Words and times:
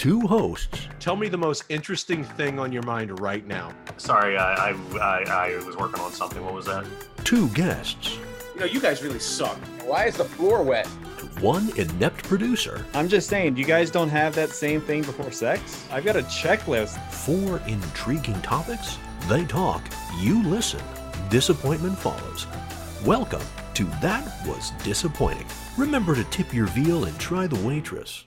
two 0.00 0.20
hosts, 0.22 0.88
Tell 0.98 1.14
me 1.14 1.28
the 1.28 1.36
most 1.36 1.64
interesting 1.68 2.24
thing 2.24 2.58
on 2.58 2.72
your 2.72 2.82
mind 2.84 3.20
right 3.20 3.46
now. 3.46 3.70
Sorry, 3.98 4.38
I, 4.38 4.70
I, 4.70 4.74
I, 4.98 5.22
I 5.52 5.64
was 5.66 5.76
working 5.76 6.00
on 6.00 6.10
something. 6.10 6.42
What 6.42 6.54
was 6.54 6.64
that? 6.64 6.86
two 7.22 7.48
guests, 7.50 8.16
You 8.54 8.60
know, 8.60 8.64
you 8.64 8.80
guys 8.80 9.02
really 9.02 9.18
suck. 9.18 9.58
Why 9.84 10.06
is 10.06 10.16
the 10.16 10.24
floor 10.24 10.62
wet? 10.62 10.86
one 11.42 11.68
inept 11.78 12.24
producer, 12.24 12.86
I'm 12.94 13.08
just 13.08 13.28
saying, 13.28 13.58
you 13.58 13.64
guys 13.66 13.90
don't 13.90 14.08
have 14.08 14.34
that 14.36 14.48
same 14.48 14.80
thing 14.80 15.02
before 15.02 15.30
sex? 15.32 15.86
I've 15.92 16.06
got 16.06 16.16
a 16.16 16.22
checklist. 16.22 16.96
four 17.12 17.58
intriguing 17.66 18.40
topics. 18.40 18.96
They 19.28 19.44
talk, 19.44 19.82
you 20.18 20.42
listen. 20.44 20.80
Disappointment 21.28 21.98
follows. 21.98 22.46
Welcome 23.04 23.42
to 23.74 23.84
That 24.00 24.24
Was 24.46 24.70
Disappointing. 24.82 25.46
Remember 25.76 26.14
to 26.14 26.24
tip 26.24 26.54
your 26.54 26.68
veal 26.68 27.04
and 27.04 27.18
try 27.18 27.46
the 27.46 27.60
waitress. 27.66 28.24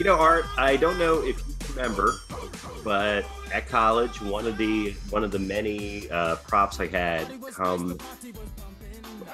You 0.00 0.06
know, 0.06 0.16
Art. 0.16 0.46
I 0.56 0.78
don't 0.78 0.98
know 0.98 1.20
if 1.20 1.36
you 1.46 1.74
remember, 1.74 2.14
but 2.82 3.26
at 3.52 3.68
college, 3.68 4.22
one 4.22 4.46
of 4.46 4.56
the 4.56 4.92
one 5.10 5.22
of 5.22 5.30
the 5.30 5.38
many 5.38 6.10
uh, 6.10 6.36
props 6.36 6.80
I 6.80 6.86
had 6.86 7.26
come 7.52 7.98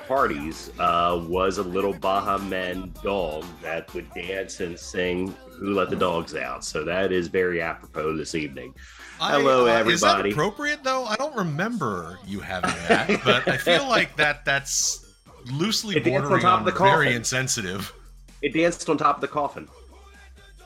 parties 0.09 0.73
uh, 0.81 1.25
was 1.29 1.59
a 1.59 1.63
little 1.63 1.93
Baha 1.93 2.41
Men 2.47 2.93
dog 3.05 3.45
that 3.63 3.95
would 3.95 4.13
dance 4.13 4.59
and 4.59 4.77
sing 4.77 5.33
"Who 5.51 5.73
Let 5.73 5.89
the 5.89 5.95
Dogs 5.95 6.35
Out." 6.35 6.65
So 6.65 6.83
that 6.83 7.13
is 7.13 7.29
very 7.29 7.63
apropos 7.63 8.17
this 8.17 8.35
evening. 8.35 8.75
Hello, 9.21 9.69
I, 9.69 9.83
uh, 9.83 9.85
Is 9.85 10.01
that 10.01 10.19
everybody. 10.19 10.33
appropriate 10.33 10.83
though? 10.83 11.05
I 11.05 11.15
don't 11.15 11.37
remember 11.37 12.19
you 12.27 12.41
having 12.41 12.75
that, 12.89 13.21
but 13.25 13.47
I 13.47 13.57
feel 13.57 13.87
like 13.89 14.17
that 14.17 14.45
that's 14.45 15.15
loosely 15.45 15.95
on 15.99 16.03
bordering 16.03 16.45
on, 16.45 16.65
the 16.65 16.73
very 16.73 17.15
insensitive. 17.15 17.93
It 18.43 18.53
danced 18.53 18.89
on 18.89 18.99
top 18.99 19.15
of 19.15 19.21
the 19.21 19.29
coffin. 19.29 19.69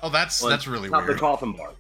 Oh, 0.03 0.09
that's 0.11 0.43
On 0.43 0.51
that's 0.51 0.67
really 0.67 0.89
top 0.89 1.01
of 1.03 1.07
weird. 1.07 1.17
the 1.19 1.21
coffin 1.21 1.53
bar. 1.53 1.73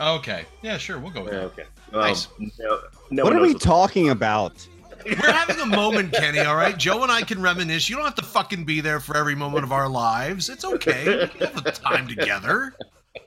Okay, 0.00 0.44
yeah, 0.62 0.76
sure, 0.76 0.98
we'll 0.98 1.10
go 1.12 1.22
with 1.24 1.32
Yeah, 1.32 1.40
that. 1.40 1.46
okay. 1.46 1.64
Well, 1.92 2.02
Nice. 2.02 2.28
no, 2.58 2.80
no 3.10 3.24
what 3.24 3.34
are 3.34 3.40
we 3.40 3.54
talking 3.54 4.10
about? 4.10 4.66
We're 5.06 5.14
having 5.32 5.60
a 5.60 5.66
moment, 5.66 6.12
Kenny. 6.14 6.40
All 6.40 6.56
right, 6.56 6.76
Joe 6.76 7.02
and 7.02 7.12
I 7.12 7.22
can 7.22 7.40
reminisce. 7.42 7.88
You 7.90 7.96
don't 7.96 8.04
have 8.06 8.14
to 8.16 8.24
fucking 8.24 8.64
be 8.64 8.80
there 8.80 9.00
for 9.00 9.16
every 9.16 9.34
moment 9.34 9.64
of 9.64 9.70
our 9.72 9.88
lives. 9.88 10.48
It's 10.48 10.64
okay. 10.64 11.04
We 11.22 11.26
can 11.28 11.48
have 11.52 11.62
the 11.64 11.72
time 11.72 12.08
together. 12.08 12.74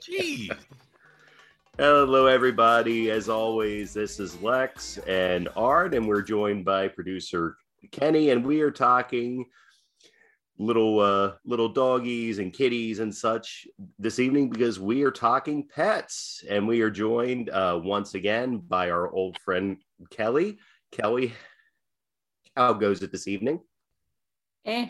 Gee. 0.02 0.51
Hello, 1.77 2.25
everybody. 2.25 3.11
As 3.11 3.29
always, 3.29 3.94
this 3.94 4.19
is 4.19 4.41
Lex 4.41 4.97
and 5.07 5.47
Art, 5.55 5.94
and 5.94 6.07
we're 6.07 6.23
joined 6.23 6.66
by 6.66 6.88
producer 6.88 7.55
Kenny, 7.91 8.31
and 8.31 8.44
we 8.45 8.61
are 8.61 8.72
talking 8.72 9.45
little 10.59 11.00
uh 11.00 11.33
little 11.45 11.69
doggies 11.69 12.39
and 12.39 12.52
kitties 12.53 13.00
and 13.00 13.13
such 13.13 13.67
this 14.00 14.17
evening 14.19 14.50
because 14.50 14.80
we 14.80 15.03
are 15.03 15.11
talking 15.11 15.67
pets 15.67 16.44
and 16.50 16.67
we 16.67 16.81
are 16.81 16.89
joined 16.89 17.50
uh 17.50 17.80
once 17.83 18.16
again 18.16 18.58
by 18.58 18.89
our 18.89 19.11
old 19.11 19.38
friend 19.39 19.78
kelly 20.09 20.58
kelly 20.91 21.33
how 22.55 22.73
goes 22.73 23.03
it 23.03 23.11
this 23.11 23.28
evening 23.28 23.59
Eh. 24.66 24.88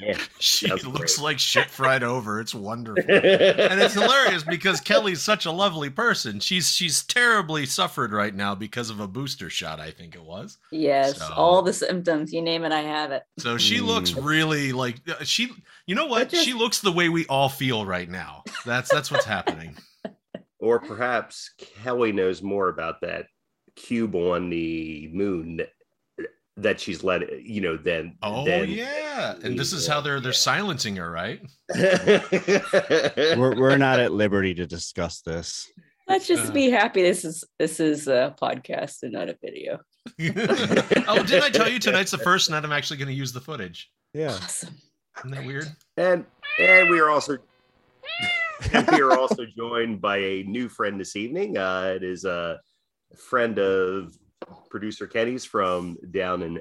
Yeah 0.00 0.16
She 0.38 0.68
looks 0.68 1.16
great. 1.16 1.24
like 1.24 1.38
shit 1.38 1.68
fried 1.70 2.02
over. 2.02 2.40
It's 2.40 2.54
wonderful. 2.54 3.02
and 3.08 3.80
it's 3.80 3.94
hilarious 4.00 4.42
because 4.42 4.80
Kelly's 4.80 5.20
such 5.22 5.46
a 5.46 5.50
lovely 5.50 5.90
person. 5.90 6.40
She's 6.40 6.70
she's 6.70 7.02
terribly 7.04 7.66
suffered 7.66 8.12
right 8.12 8.34
now 8.34 8.54
because 8.54 8.90
of 8.90 9.00
a 9.00 9.08
booster 9.08 9.50
shot, 9.50 9.80
I 9.80 9.90
think 9.90 10.14
it 10.14 10.22
was. 10.22 10.58
Yes, 10.70 11.18
So- 11.18 11.32
all 11.34 11.62
the 11.62 11.72
symptoms. 11.72 12.32
You 12.32 12.42
name 12.42 12.64
it, 12.64 12.72
I 12.72 12.80
have 12.82 13.10
it. 13.12 13.22
So 13.38 13.58
she 13.58 13.80
looks 13.80 14.14
really 14.14 14.72
like 14.72 14.96
uh, 15.08 15.24
she 15.24 15.50
you 15.86 15.94
know 15.94 16.06
what? 16.06 16.28
Just- 16.30 16.44
She 16.44 16.52
looks 16.54 16.80
the 16.80 16.92
way 16.92 17.08
we 17.08 17.26
all 17.26 17.48
feel 17.48 17.84
right 17.84 18.08
now. 18.08 18.44
That's 18.64 18.90
that's 18.90 19.10
what's 19.10 19.24
happening. 19.26 19.76
or 20.58 20.78
perhaps 20.78 21.50
kelly 21.82 22.12
knows 22.12 22.42
more 22.42 22.68
about 22.68 23.00
that 23.00 23.24
cube 23.76 24.14
on 24.14 24.50
the 24.50 25.08
moon 25.12 25.62
that, 26.60 26.62
that 26.62 26.80
she's 26.80 27.02
let 27.04 27.42
you 27.42 27.60
know 27.60 27.76
then 27.76 28.16
Oh 28.22 28.44
than- 28.44 28.70
yeah. 28.70 29.34
And 29.42 29.58
this 29.58 29.72
is 29.72 29.86
how 29.86 30.00
they're 30.00 30.20
they're 30.20 30.32
silencing 30.32 30.96
her, 30.96 31.10
right? 31.10 31.40
We're, 31.74 33.56
we're 33.58 33.76
not 33.76 34.00
at 34.00 34.12
liberty 34.12 34.54
to 34.54 34.66
discuss 34.66 35.20
this. 35.22 35.66
Let's 36.08 36.26
just 36.26 36.50
Uh. 36.50 36.52
be 36.52 36.70
happy. 36.70 37.02
This 37.02 37.24
is 37.24 37.44
this 37.58 37.78
is 37.80 38.08
a 38.08 38.34
podcast 38.40 39.02
and 39.02 39.12
not 39.12 39.28
a 39.28 39.36
video. 39.42 39.78
oh, 40.20 41.22
didn't 41.22 41.42
I 41.44 41.50
tell 41.50 41.68
you 41.68 41.78
tonight's 41.78 42.10
the 42.10 42.18
first 42.18 42.50
night 42.50 42.64
I'm 42.64 42.72
actually 42.72 42.96
going 42.96 43.08
to 43.08 43.14
use 43.14 43.32
the 43.32 43.40
footage? 43.40 43.90
Yeah. 44.14 44.32
Awesome. 44.32 44.74
Isn't 45.18 45.30
that 45.32 45.44
weird? 45.46 45.66
and 45.96 46.24
and 46.58 46.90
we 46.90 46.98
are 47.00 47.10
also 47.10 47.36
and 48.72 48.88
we 48.90 49.00
are 49.00 49.16
also 49.18 49.44
joined 49.56 50.00
by 50.00 50.16
a 50.18 50.42
new 50.44 50.68
friend 50.68 51.00
this 51.00 51.16
evening. 51.16 51.56
Uh, 51.56 51.92
it 51.96 52.02
is 52.02 52.24
a 52.24 52.58
friend 53.16 53.58
of 53.58 54.16
producer 54.70 55.06
Kenny's 55.06 55.44
from 55.44 55.96
down 56.10 56.42
in 56.42 56.60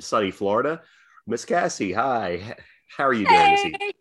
sunny 0.00 0.30
Florida. 0.30 0.82
Miss 1.26 1.44
Cassie, 1.44 1.92
hi. 1.92 2.56
How 2.96 3.04
are 3.04 3.12
you 3.12 3.26
doing 3.26 3.50
this 3.50 3.64
evening? 3.64 3.92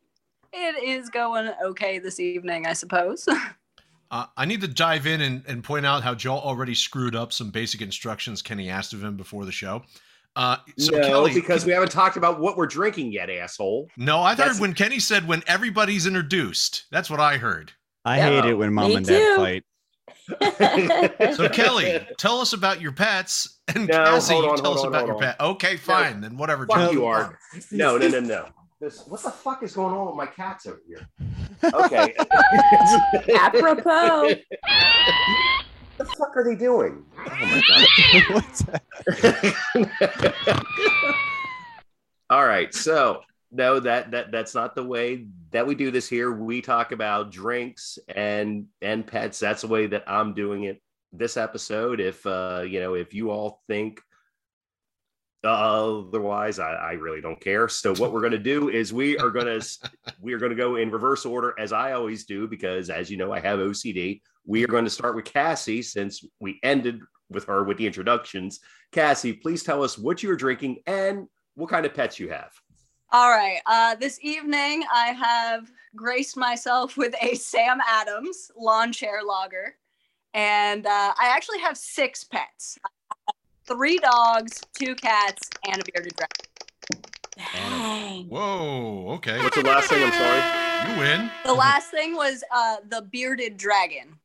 It 0.53 0.83
is 0.83 1.09
going 1.09 1.51
okay 1.61 1.99
this 1.99 2.19
evening, 2.19 2.65
I 2.65 2.73
suppose. 2.73 3.27
Uh, 4.09 4.25
I 4.37 4.45
need 4.45 4.61
to 4.61 4.69
dive 4.69 5.05
in 5.05 5.19
and, 5.19 5.43
and 5.49 5.61
point 5.61 5.85
out 5.85 6.01
how 6.01 6.15
Joel 6.15 6.39
already 6.39 6.73
screwed 6.73 7.13
up 7.13 7.33
some 7.33 7.49
basic 7.49 7.81
instructions 7.81 8.41
Kenny 8.41 8.69
asked 8.69 8.93
of 8.93 9.03
him 9.03 9.17
before 9.17 9.43
the 9.43 9.51
show. 9.51 9.83
Uh, 10.37 10.55
so 10.77 10.93
no, 10.95 11.01
Kelly, 11.05 11.33
because 11.33 11.65
we 11.65 11.73
haven't 11.73 11.91
talked 11.91 12.15
about 12.15 12.39
what 12.39 12.55
we're 12.55 12.67
drinking 12.67 13.11
yet, 13.11 13.29
asshole. 13.29 13.89
no, 13.97 14.19
I 14.21 14.33
that's- 14.33 14.55
heard 14.55 14.61
when 14.61 14.73
Kenny 14.73 14.99
said 14.99 15.27
when 15.27 15.43
everybody's 15.45 16.07
introduced. 16.07 16.85
That's 16.89 17.09
what 17.09 17.19
I 17.19 17.35
heard. 17.35 17.73
I 18.05 18.15
Yeah. 18.19 18.29
hate 18.29 18.45
it 18.45 18.53
when 18.53 18.71
mom 18.71 18.87
Me 18.91 18.95
and 18.95 19.05
dad 19.05 19.19
too. 19.19 19.35
fight. 19.35 19.65
So 21.35 21.49
Kelly, 21.49 22.05
tell 22.17 22.39
us 22.39 22.53
about 22.53 22.81
your 22.81 22.91
pets, 22.91 23.59
and 23.73 23.87
No, 23.87 23.93
Cassie, 24.03 24.33
hold 24.33 24.45
you 24.45 24.51
on, 24.51 24.57
tell 24.57 24.65
hold 24.65 24.77
us 24.77 24.83
on, 24.83 24.89
about 24.89 25.05
your 25.05 25.15
on. 25.15 25.21
pet. 25.21 25.39
Okay, 25.39 25.77
fine, 25.77 26.21
then 26.21 26.37
whatever. 26.37 26.65
Fuck 26.65 26.91
you, 26.91 27.05
are. 27.05 27.37
No, 27.71 27.97
no, 27.97 28.07
no, 28.07 28.19
no. 28.19 28.47
This, 28.79 29.07
what 29.07 29.23
the 29.23 29.31
fuck 29.31 29.63
is 29.63 29.73
going 29.73 29.93
on 29.95 30.05
with 30.05 30.15
my 30.15 30.27
cats 30.27 30.67
over 30.67 30.81
here? 30.87 31.07
Okay. 31.73 32.13
Apropos. 33.35 34.27
What 34.27 34.39
the 35.97 36.05
fuck 36.05 36.35
are 36.37 36.43
they 36.43 36.55
doing? 36.55 37.03
Oh 37.17 37.23
my 37.25 37.61
god. 37.67 37.87
What's 38.35 38.61
that? 38.63 38.83
All 42.29 42.45
right, 42.45 42.73
so 42.73 43.21
no, 43.51 43.79
that 43.79 44.11
that 44.11 44.31
that's 44.31 44.53
not 44.53 44.75
the 44.75 44.83
way 44.83 45.27
that 45.51 45.65
we 45.65 45.75
do 45.75 45.91
this 45.91 46.09
here. 46.09 46.31
We 46.31 46.61
talk 46.61 46.91
about 46.91 47.31
drinks 47.31 47.97
and 48.07 48.65
and 48.81 49.07
pets. 49.07 49.39
That's 49.39 49.61
the 49.61 49.67
way 49.67 49.87
that 49.87 50.03
I'm 50.07 50.33
doing 50.33 50.63
it 50.63 50.81
this 51.13 51.37
episode. 51.37 51.99
If 51.99 52.25
uh, 52.25 52.63
you 52.67 52.79
know, 52.79 52.95
if 52.95 53.13
you 53.13 53.31
all 53.31 53.61
think 53.67 54.01
otherwise, 55.43 56.59
I, 56.59 56.73
I 56.73 56.91
really 56.93 57.21
don't 57.21 57.39
care. 57.39 57.69
So 57.69 57.95
what 57.95 58.11
we're 58.11 58.21
gonna 58.21 58.37
do 58.37 58.69
is 58.69 58.91
we 58.91 59.17
are 59.17 59.29
gonna 59.29 59.59
we 60.21 60.33
are 60.33 60.39
gonna 60.39 60.55
go 60.55 60.75
in 60.75 60.91
reverse 60.91 61.25
order 61.25 61.53
as 61.57 61.71
I 61.71 61.93
always 61.93 62.25
do 62.25 62.47
because 62.47 62.89
as 62.89 63.09
you 63.09 63.17
know, 63.17 63.31
I 63.31 63.39
have 63.39 63.59
OCD. 63.59 64.21
We 64.45 64.63
are 64.63 64.67
going 64.67 64.85
to 64.85 64.89
start 64.89 65.15
with 65.15 65.25
Cassie 65.25 65.81
since 65.81 66.23
we 66.39 66.59
ended 66.63 67.01
with 67.29 67.45
her 67.45 67.63
with 67.63 67.77
the 67.77 67.85
introductions. 67.85 68.61
Cassie, 68.93 69.33
please 69.33 69.63
tell 69.63 69.83
us 69.83 69.97
what 69.97 70.23
you 70.23 70.31
are 70.31 70.37
drinking 70.37 70.77
and 70.85 71.27
what 71.55 71.69
kind 71.69 71.85
of 71.85 71.93
pets 71.93 72.19
you 72.19 72.29
have. 72.29 72.51
All 73.11 73.29
right. 73.29 73.59
Uh, 73.65 73.95
this 73.95 74.19
evening, 74.21 74.83
I 74.93 75.07
have 75.07 75.71
graced 75.95 76.35
myself 76.35 76.97
with 76.97 77.15
a 77.21 77.35
Sam 77.35 77.79
Adams 77.87 78.51
lawn 78.57 78.91
chair 78.91 79.21
lager. 79.25 79.75
And 80.33 80.85
uh, 80.85 81.13
I 81.19 81.29
actually 81.29 81.59
have 81.59 81.77
six 81.77 82.23
pets 82.23 82.77
three 83.65 83.97
dogs, 83.97 84.61
two 84.79 84.95
cats, 84.95 85.49
and 85.69 85.81
a 85.81 85.83
bearded 85.91 86.13
dragon. 86.15 87.03
Dang. 87.53 88.25
Whoa, 88.29 89.09
okay. 89.15 89.37
What's 89.39 89.57
the 89.57 89.63
last 89.63 89.89
thing? 89.89 90.03
I'm 90.03 90.13
sorry. 90.13 90.93
You 90.93 90.99
win. 90.99 91.31
The 91.45 91.53
last 91.53 91.91
thing 91.91 92.15
was 92.15 92.43
uh, 92.53 92.77
the 92.89 93.01
bearded 93.11 93.57
dragon. 93.57 94.19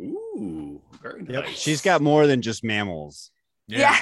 Ooh, 0.00 0.80
very 1.02 1.22
nice. 1.22 1.32
Yep. 1.32 1.46
She's 1.48 1.80
got 1.80 2.02
more 2.02 2.26
than 2.26 2.42
just 2.42 2.62
mammals. 2.64 3.30
Yeah. 3.66 3.96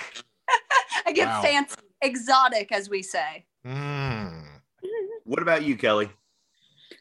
I 1.06 1.12
get 1.12 1.28
Wow. 1.28 1.42
fancy, 1.42 1.76
exotic, 2.02 2.72
as 2.72 2.90
we 2.90 3.02
say. 3.02 3.44
Mm. 3.66 4.44
What 5.24 5.42
about 5.42 5.62
you, 5.62 5.76
Kelly? 5.76 6.10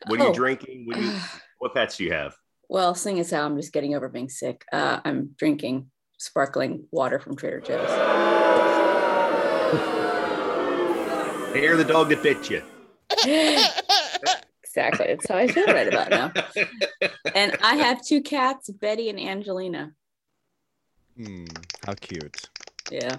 What 0.06 0.20
are 0.20 0.24
you 0.26 0.30
Oh. 0.30 0.34
drinking? 0.34 0.86
What, 0.86 0.98
you, 0.98 1.14
what 1.60 1.74
pets 1.74 1.98
do 1.98 2.04
you 2.04 2.12
have? 2.12 2.36
Well, 2.70 2.94
seeing 2.94 3.20
as 3.20 3.32
how 3.32 3.46
I'm 3.46 3.58
just 3.58 3.74
getting 3.74 3.96
over 3.96 4.08
being 4.10 4.30
sick, 4.30 4.64
uh, 4.72 5.00
I'm 5.04 5.32
drinking 5.38 5.90
sparkling 6.20 6.86
water 6.92 7.20
from 7.20 7.36
Trader 7.36 7.62
Joe's. 7.62 7.90
Hair 11.56 11.78
the 11.78 11.84
dog 11.84 12.10
that 12.10 12.22
bit 12.22 12.48
you. 12.52 12.62
exactly. 14.64 15.08
That's 15.08 15.28
how 15.28 15.38
I 15.38 15.48
feel 15.48 15.66
right 15.66 15.88
about 15.88 16.10
now. 16.12 16.32
And 17.34 17.56
I 17.64 17.76
have 17.78 18.06
two 18.06 18.22
cats, 18.22 18.70
Betty 18.70 19.10
and 19.10 19.20
Angelina. 19.20 19.94
Hmm, 21.18 21.46
how 21.86 21.96
cute. 21.96 22.48
Yeah. 22.92 23.18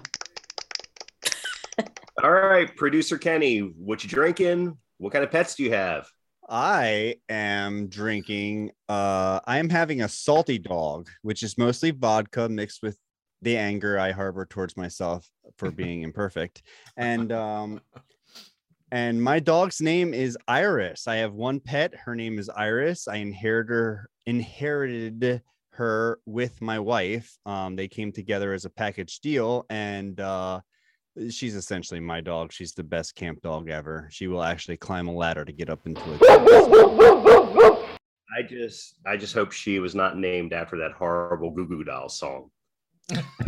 All 2.23 2.29
right, 2.29 2.75
producer 2.75 3.17
Kenny, 3.17 3.59
what 3.59 4.03
you 4.03 4.09
drinking? 4.09 4.77
What 4.99 5.11
kind 5.11 5.23
of 5.23 5.31
pets 5.31 5.55
do 5.55 5.63
you 5.63 5.73
have? 5.73 6.07
I 6.47 7.15
am 7.29 7.87
drinking 7.87 8.71
uh 8.87 9.39
I 9.47 9.57
am 9.57 9.69
having 9.69 10.01
a 10.01 10.07
salty 10.07 10.59
dog, 10.59 11.09
which 11.23 11.41
is 11.41 11.57
mostly 11.57 11.89
vodka 11.89 12.47
mixed 12.47 12.83
with 12.83 12.95
the 13.41 13.57
anger 13.57 13.97
I 13.97 14.11
harbor 14.11 14.45
towards 14.45 14.77
myself 14.77 15.27
for 15.57 15.71
being 15.81 16.03
imperfect. 16.03 16.61
And 16.95 17.31
um 17.31 17.81
and 18.91 19.23
my 19.23 19.39
dog's 19.39 19.81
name 19.81 20.13
is 20.13 20.37
Iris. 20.47 21.07
I 21.07 21.15
have 21.15 21.33
one 21.33 21.59
pet. 21.59 21.95
Her 21.95 22.15
name 22.15 22.37
is 22.37 22.49
Iris. 22.49 23.07
I 23.07 23.15
inherited 23.15 23.71
her, 23.71 24.09
inherited 24.27 25.41
her 25.71 26.19
with 26.27 26.61
my 26.61 26.77
wife. 26.77 27.35
Um, 27.45 27.75
they 27.75 27.87
came 27.87 28.11
together 28.11 28.53
as 28.53 28.65
a 28.65 28.69
package 28.69 29.21
deal, 29.21 29.65
and 29.69 30.19
uh, 30.19 30.59
she's 31.29 31.55
essentially 31.55 31.99
my 31.99 32.21
dog. 32.21 32.51
She's 32.51 32.73
the 32.73 32.83
best 32.83 33.15
camp 33.15 33.41
dog 33.41 33.69
ever. 33.69 34.07
She 34.11 34.27
will 34.27 34.43
actually 34.43 34.77
climb 34.77 35.07
a 35.07 35.13
ladder 35.13 35.45
to 35.45 35.51
get 35.51 35.69
up 35.69 35.85
into 35.85 36.01
a. 36.01 36.17
I 38.37 38.43
just 38.43 38.95
I 39.05 39.17
just 39.17 39.33
hope 39.33 39.51
she 39.51 39.79
was 39.79 39.93
not 39.93 40.17
named 40.17 40.53
after 40.53 40.77
that 40.77 40.93
horrible 40.93 41.51
Goo 41.51 41.67
Goo 41.67 41.83
Doll 41.83 42.07
song. 42.09 42.49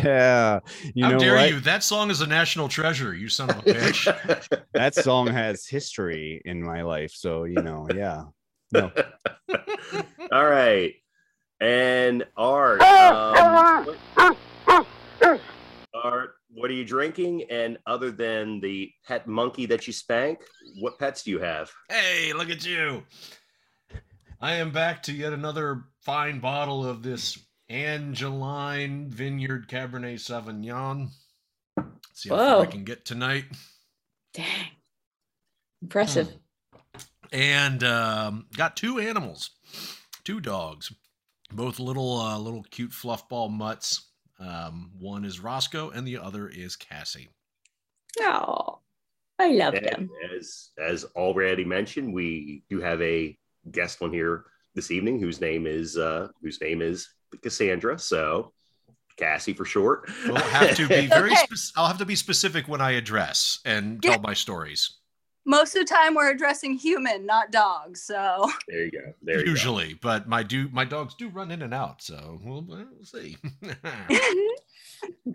yeah, 0.04 0.60
you 0.94 1.06
How 1.06 1.12
know 1.12 1.19
dare 1.19 1.36
what? 1.36 1.50
you? 1.50 1.60
That 1.62 1.83
song 1.83 2.12
is 2.12 2.19
a 2.19 2.27
national 2.27 2.68
treasure, 2.68 3.13
you 3.13 3.30
son 3.30 3.50
of 3.50 3.60
a 3.60 3.62
bitch. 3.63 4.62
That 4.74 4.94
song 4.95 5.27
has 5.27 5.65
history 5.65 6.42
in 6.44 6.62
my 6.62 6.81
life, 6.81 7.12
so 7.13 7.45
you 7.45 7.62
know, 7.62 7.88
yeah. 7.95 8.24
No, 8.74 8.92
All 10.31 10.45
right. 10.45 10.94
And 11.62 12.25
Art, 12.36 12.80
ah, 12.81 13.86
um, 13.88 13.95
ah, 14.18 14.36
ah, 15.21 15.39
Art, 15.94 16.36
what 16.53 16.69
are 16.69 16.73
you 16.73 16.85
drinking? 16.85 17.44
And 17.50 17.77
other 17.85 18.11
than 18.11 18.59
the 18.59 18.91
pet 19.07 19.27
monkey 19.27 19.65
that 19.67 19.88
you 19.88 19.94
spank, 19.94 20.39
what 20.79 21.00
pets 21.00 21.23
do 21.23 21.31
you 21.31 21.39
have? 21.39 21.71
hey, 21.89 22.33
look 22.33 22.50
at 22.50 22.65
you. 22.65 23.03
I 24.39 24.55
am 24.55 24.71
back 24.71 25.01
to 25.03 25.13
yet 25.13 25.31
another 25.33 25.85
fine 26.01 26.39
bottle 26.39 26.85
of 26.85 27.01
this 27.01 27.39
Angeline 27.69 29.09
Vineyard 29.09 29.67
Cabernet 29.69 30.19
Sauvignon. 30.19 31.09
See 32.13 32.29
how 32.29 32.61
I 32.61 32.65
can 32.65 32.83
get 32.83 33.05
tonight. 33.05 33.45
Dang. 34.33 34.67
Impressive. 35.81 36.29
and 37.31 37.83
um, 37.83 38.45
got 38.55 38.75
two 38.75 39.00
animals, 39.00 39.51
two 40.23 40.39
dogs, 40.39 40.94
both 41.51 41.79
little 41.79 42.19
uh, 42.19 42.38
little 42.38 42.63
cute 42.69 42.91
fluffball 42.91 43.50
mutts. 43.51 44.11
Um, 44.45 44.91
one 44.99 45.23
is 45.25 45.39
Roscoe, 45.39 45.89
and 45.91 46.05
the 46.05 46.17
other 46.17 46.47
is 46.49 46.75
Cassie. 46.75 47.29
Oh, 48.19 48.79
I 49.39 49.51
love 49.51 49.73
And 49.73 49.85
them. 49.85 50.09
as 50.37 50.69
as 50.77 51.05
already 51.15 51.63
mentioned, 51.65 52.13
we 52.13 52.63
do 52.69 52.79
have 52.81 53.01
a 53.01 53.37
guest 53.71 54.01
one 54.01 54.11
here 54.13 54.43
this 54.75 54.91
evening 54.91 55.19
whose 55.19 55.39
name 55.39 55.65
is 55.65 55.97
uh 55.97 56.27
whose 56.41 56.59
name 56.61 56.81
is 56.81 57.09
Cassandra. 57.41 57.97
So 57.97 58.51
Cassie 59.17 59.53
for 59.53 59.65
short. 59.65 60.09
We'll 60.25 60.35
have 60.35 60.75
to 60.75 60.87
be 60.87 61.07
very. 61.07 61.31
Okay. 61.33 61.45
Spec- 61.45 61.73
I'll 61.77 61.87
have 61.87 61.99
to 61.99 62.05
be 62.05 62.15
specific 62.15 62.67
when 62.67 62.81
I 62.81 62.91
address 62.91 63.59
and 63.65 63.99
Yeah. 64.03 64.11
tell 64.13 64.21
my 64.21 64.33
stories. 64.33 64.97
Most 65.45 65.75
of 65.75 65.81
the 65.81 65.93
time, 65.93 66.15
we're 66.15 66.31
addressing 66.31 66.77
human, 66.77 67.25
not 67.25 67.51
dogs. 67.51 68.03
So 68.03 68.49
there 68.67 68.85
you 68.85 68.91
go. 68.91 69.13
There 69.21 69.39
you 69.39 69.45
go. 69.45 69.51
Usually, 69.51 69.95
but 69.95 70.27
my 70.27 70.43
do 70.43 70.69
my 70.71 70.85
dogs 70.85 71.15
do 71.15 71.29
run 71.29 71.51
in 71.51 71.61
and 71.61 71.73
out, 71.73 72.01
so 72.01 72.39
we'll, 72.43 72.63
we'll 72.63 72.87
see. 73.03 73.37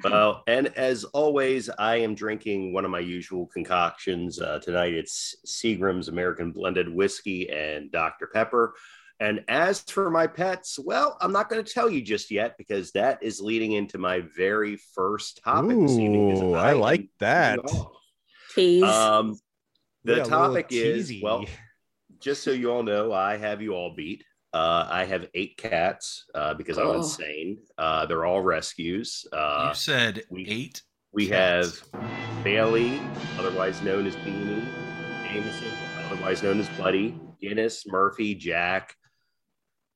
Well, 0.04 0.42
and 0.46 0.68
as 0.76 1.04
always, 1.04 1.68
I 1.78 1.96
am 1.96 2.14
drinking 2.14 2.72
one 2.72 2.84
of 2.84 2.90
my 2.90 3.00
usual 3.00 3.46
concoctions. 3.46 4.40
Uh, 4.40 4.58
tonight 4.60 4.94
it's 4.94 5.36
Seagram's 5.46 6.08
American 6.08 6.52
Blended 6.52 6.88
Whiskey 6.88 7.50
and 7.50 7.90
Dr. 7.90 8.28
Pepper. 8.28 8.74
And 9.20 9.44
as 9.48 9.80
for 9.80 10.10
my 10.10 10.26
pets, 10.26 10.78
well, 10.78 11.16
I'm 11.20 11.32
not 11.32 11.48
going 11.48 11.64
to 11.64 11.72
tell 11.72 11.90
you 11.90 12.00
just 12.00 12.30
yet 12.30 12.56
because 12.56 12.92
that 12.92 13.20
is 13.22 13.40
leading 13.40 13.72
into 13.72 13.98
my 13.98 14.20
very 14.36 14.76
first 14.94 15.40
topic 15.42 15.76
this 15.80 15.92
evening. 15.92 16.30
is 16.30 16.40
Ooh, 16.40 16.54
I 16.54 16.72
like 16.72 17.08
that. 17.18 17.60
kicking 17.60 17.80
off. 17.80 17.92
Tease. 18.54 18.82
Um, 18.84 19.38
the 20.08 20.16
Yeah, 20.18 20.24
topic 20.24 20.66
is 20.70 21.12
well, 21.22 21.44
just 22.18 22.42
so 22.42 22.50
you 22.50 22.70
all 22.72 22.82
know, 22.82 23.12
I 23.12 23.36
have 23.36 23.60
you 23.62 23.74
all 23.74 23.94
beat. 23.94 24.24
Uh, 24.54 24.86
I 24.90 25.04
have 25.04 25.28
eight 25.34 25.56
cats 25.58 26.24
uh, 26.34 26.54
because 26.54 26.78
I'm 26.78 26.86
Oh. 26.86 26.94
insane. 26.96 27.58
Uh, 27.76 28.06
they're 28.06 28.24
all 28.24 28.40
rescues. 28.40 29.26
Uh, 29.32 29.66
you 29.68 29.74
said 29.74 30.22
we- 30.30 30.46
eight. 30.46 30.82
we 31.12 31.28
cats. 31.28 31.82
have 31.92 32.42
Bailey, 32.44 33.00
otherwise 33.38 33.82
known 33.82 34.06
as 34.06 34.16
Beanie, 34.16 34.64
Jameson, 35.30 35.68
otherwise 36.06 36.42
known 36.42 36.58
as 36.60 36.68
Buddy, 36.70 37.20
Guinness, 37.40 37.86
Murphy, 37.86 38.34
Jack, 38.34 38.94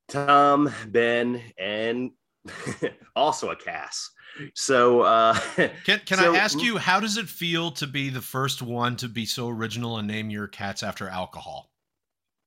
Tom, 0.09 0.71
Ben, 0.89 1.41
and 1.59 2.11
also 3.17 3.51
a 3.51 3.57
Cass. 3.57 4.11
So, 4.55 5.03
uh, 5.03 5.35
Can 5.85 6.01
Can 6.07 6.19
So- 6.19 6.35
I 6.35 6.37
ask 6.39 6.61
you 6.61 6.79
how 6.79 7.01
does 7.01 7.17
it 7.17 7.29
feel 7.29 7.71
to 7.73 7.87
be 7.87 8.09
the 8.11 8.23
first 8.23 8.63
one 8.63 8.97
to 8.97 9.09
be 9.09 9.27
so 9.27 9.49
original 9.49 9.99
and 9.99 10.09
name 10.09 10.31
your 10.31 10.49
cats 10.49 10.83
after 10.83 11.09
alcohol? 11.09 11.69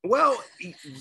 well, 0.07 0.38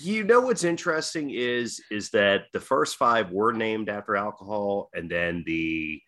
you 0.01 0.23
know 0.23 0.41
what's 0.41 0.63
interesting 0.63 1.29
is 1.29 1.79
is 1.91 2.09
that 2.09 2.45
the 2.53 2.59
first 2.59 2.95
five 2.97 3.31
were 3.31 3.53
named 3.53 3.87
after 3.87 4.15
alcohol, 4.15 4.89
and 4.93 5.09
then 5.09 5.43
the 5.45 6.01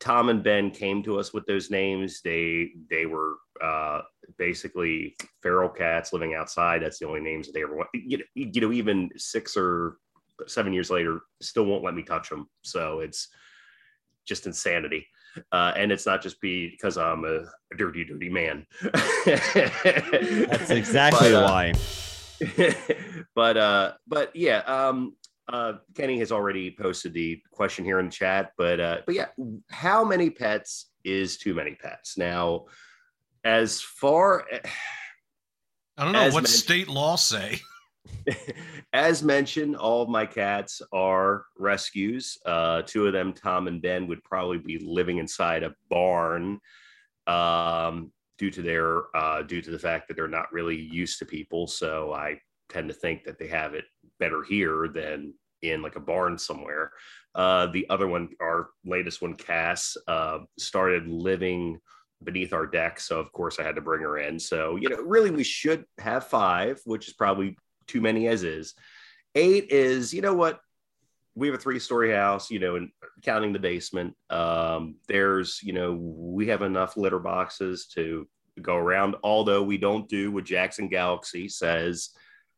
Tom 0.00 0.28
and 0.28 0.42
Ben 0.42 0.70
came 0.70 1.02
to 1.02 1.18
us 1.18 1.32
with 1.32 1.44
those 1.46 1.70
names. 1.70 2.20
They 2.22 2.70
they 2.90 3.06
were 3.06 3.34
uh, 3.62 4.02
basically 4.38 5.16
feral 5.42 5.68
cats 5.68 6.12
living 6.12 6.34
outside. 6.34 6.82
That's 6.82 6.98
the 7.00 7.08
only 7.08 7.20
names 7.20 7.46
that 7.46 7.54
they 7.54 7.62
ever 7.64 7.76
want. 7.76 7.88
You 7.92 8.18
know, 8.18 8.24
you 8.34 8.60
know, 8.60 8.72
even 8.72 9.10
six 9.16 9.56
or 9.56 9.96
seven 10.46 10.72
years 10.72 10.90
later, 10.90 11.20
still 11.40 11.64
won't 11.64 11.84
let 11.84 11.94
me 11.94 12.02
touch 12.02 12.28
them. 12.28 12.48
So 12.62 13.00
it's 13.00 13.28
just 14.26 14.46
insanity. 14.46 15.06
Uh, 15.50 15.72
and 15.76 15.90
it's 15.90 16.06
not 16.06 16.22
just 16.22 16.40
because 16.40 16.96
I'm 16.96 17.24
a, 17.24 17.40
a 17.72 17.76
dirty, 17.76 18.04
dirty 18.04 18.28
man. 18.28 18.66
That's 19.26 20.70
exactly 20.70 21.32
But, 21.32 21.34
uh, 21.34 21.48
why. 21.48 21.72
but 23.36 23.56
uh 23.56 23.92
but 24.08 24.34
yeah 24.34 24.58
um 24.66 25.14
uh 25.52 25.74
kenny 25.94 26.18
has 26.18 26.32
already 26.32 26.74
posted 26.78 27.14
the 27.14 27.40
question 27.52 27.84
here 27.84 28.00
in 28.00 28.06
the 28.06 28.12
chat 28.12 28.50
but 28.58 28.80
uh 28.80 28.98
but 29.06 29.14
yeah 29.14 29.26
how 29.70 30.04
many 30.04 30.28
pets 30.30 30.90
is 31.04 31.38
too 31.38 31.54
many 31.54 31.76
pets 31.76 32.18
now 32.18 32.64
as 33.44 33.80
far 33.80 34.44
I 35.96 36.04
don't 36.04 36.12
know 36.12 36.30
what 36.30 36.48
state 36.48 36.88
law 36.88 37.16
say. 37.16 37.60
as 38.92 39.22
mentioned 39.22 39.76
all 39.76 40.02
of 40.02 40.08
my 40.08 40.26
cats 40.26 40.82
are 40.92 41.44
rescues. 41.58 42.38
Uh 42.44 42.82
two 42.82 43.06
of 43.06 43.12
them 43.12 43.32
tom 43.32 43.66
and 43.66 43.80
ben 43.80 44.06
would 44.06 44.22
probably 44.24 44.58
be 44.58 44.78
living 44.78 45.18
inside 45.18 45.62
a 45.62 45.74
barn 45.88 46.60
um 47.26 48.12
due 48.38 48.50
to 48.50 48.62
their 48.62 49.04
uh 49.16 49.42
due 49.42 49.62
to 49.62 49.70
the 49.70 49.78
fact 49.78 50.08
that 50.08 50.14
they're 50.16 50.28
not 50.28 50.52
really 50.52 50.76
used 50.76 51.18
to 51.18 51.24
people. 51.24 51.66
So 51.66 52.12
i 52.12 52.38
tend 52.70 52.88
to 52.88 52.94
think 52.94 53.24
that 53.24 53.38
they 53.38 53.48
have 53.48 53.74
it 53.74 53.84
better 54.18 54.42
here 54.42 54.88
than 54.88 55.34
in 55.62 55.82
like 55.82 55.96
a 55.96 56.00
barn 56.00 56.38
somewhere. 56.38 56.92
Uh 57.34 57.66
the 57.66 57.86
other 57.90 58.06
one 58.08 58.28
our 58.40 58.68
latest 58.84 59.22
one 59.22 59.34
cass 59.34 59.96
uh 60.08 60.38
started 60.58 61.06
living 61.08 61.78
beneath 62.22 62.52
our 62.54 62.66
deck. 62.66 63.00
So 63.00 63.18
of 63.18 63.32
course 63.32 63.58
i 63.58 63.62
had 63.62 63.74
to 63.76 63.80
bring 63.82 64.02
her 64.02 64.18
in. 64.18 64.38
So 64.38 64.76
you 64.76 64.88
know 64.88 64.96
really 65.02 65.30
we 65.30 65.44
should 65.44 65.84
have 65.98 66.26
five 66.26 66.80
which 66.84 67.08
is 67.08 67.14
probably 67.14 67.56
too 67.86 68.00
many 68.00 68.28
as 68.28 68.42
is. 68.42 68.74
Eight 69.34 69.70
is, 69.70 70.14
you 70.14 70.22
know 70.22 70.34
what? 70.34 70.60
We 71.34 71.48
have 71.48 71.56
a 71.56 71.60
three 71.60 71.80
story 71.80 72.12
house, 72.12 72.50
you 72.50 72.60
know, 72.60 72.76
and 72.76 72.90
counting 73.22 73.52
the 73.52 73.58
basement. 73.58 74.14
Um, 74.30 74.96
there's, 75.08 75.60
you 75.62 75.72
know, 75.72 75.92
we 75.94 76.46
have 76.48 76.62
enough 76.62 76.96
litter 76.96 77.18
boxes 77.18 77.86
to 77.94 78.28
go 78.62 78.76
around, 78.76 79.16
although 79.24 79.62
we 79.62 79.78
don't 79.78 80.08
do 80.08 80.30
what 80.30 80.44
Jackson 80.44 80.88
Galaxy 80.88 81.48
says, 81.48 82.10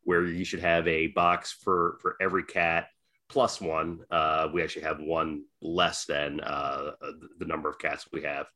where 0.03 0.25
you 0.25 0.45
should 0.45 0.61
have 0.61 0.87
a 0.87 1.07
box 1.09 1.53
for 1.53 1.99
for 2.03 2.17
every 2.21 2.45
cat 2.45 2.89
plus 3.29 3.61
one. 3.61 4.01
Uh, 4.11 4.49
we 4.53 4.63
actually 4.63 4.83
have 4.83 5.01
one 5.01 5.45
less 5.61 6.05
than 6.05 6.41
uh, 6.41 6.93
the 7.39 7.47
number 7.47 7.69
of 7.69 7.79
cats 7.79 8.07
we 8.13 8.23
have. 8.23 8.47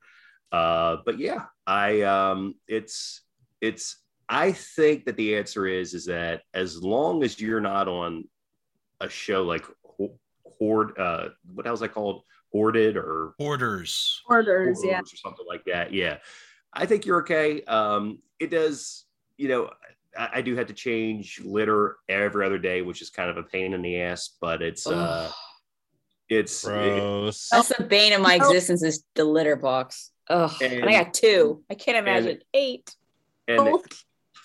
Uh, 0.52 0.98
but 1.04 1.18
yeah, 1.18 1.44
I 1.66 2.02
um, 2.02 2.54
it's 2.66 3.22
it's 3.60 3.96
I 4.32 4.52
think 4.52 5.06
that 5.06 5.16
the 5.16 5.36
answer 5.36 5.66
is 5.66 5.92
is 5.92 6.06
that 6.06 6.42
as 6.54 6.80
long 6.82 7.24
as 7.24 7.40
you're 7.40 7.60
not 7.60 7.88
on 7.88 8.28
a 9.00 9.08
show 9.08 9.42
like 9.42 9.64
Ho- 9.84 10.18
Horde, 10.44 10.96
uh, 10.98 11.30
what 11.52 11.66
else 11.66 11.82
I 11.82 11.88
called 11.88 12.22
hoarded 12.52 12.96
or 12.96 13.34
Orders. 13.40 14.22
Orders, 14.28 14.80
yeah. 14.84 15.00
or 15.00 15.04
something 15.16 15.46
like 15.48 15.64
that. 15.66 15.92
Yeah, 15.92 16.18
I 16.72 16.86
think 16.86 17.06
you're 17.06 17.20
okay. 17.22 17.62
Um, 17.64 18.20
it 18.38 18.50
does, 18.50 19.04
you 19.36 19.48
know, 19.48 19.70
I, 20.16 20.28
I 20.34 20.42
do 20.42 20.54
have 20.56 20.68
to 20.68 20.74
change 20.74 21.40
litter 21.44 21.96
every 22.08 22.46
other 22.46 22.58
day, 22.58 22.82
which 22.82 23.02
is 23.02 23.10
kind 23.10 23.30
of 23.30 23.36
a 23.36 23.42
pain 23.42 23.72
in 23.72 23.82
the 23.82 24.00
ass, 24.00 24.36
but 24.40 24.62
it's 24.62 24.86
uh, 24.86 25.30
it's 26.28 26.64
Gross. 26.64 27.48
That's 27.50 27.68
the 27.76 27.82
bane 27.84 28.12
of 28.12 28.20
my 28.20 28.38
Oh. 28.40 28.46
existence 28.46 28.84
is 28.84 29.02
the 29.16 29.24
litter 29.24 29.56
box. 29.56 30.12
Ugh. 30.28 30.52
And, 30.62 30.72
And- 30.72 30.88
I 30.88 30.92
got 31.02 31.14
two. 31.14 31.64
I 31.68 31.74
can't 31.74 31.96
imagine 31.98 32.38
eight. 32.54 32.94
and 33.48 33.58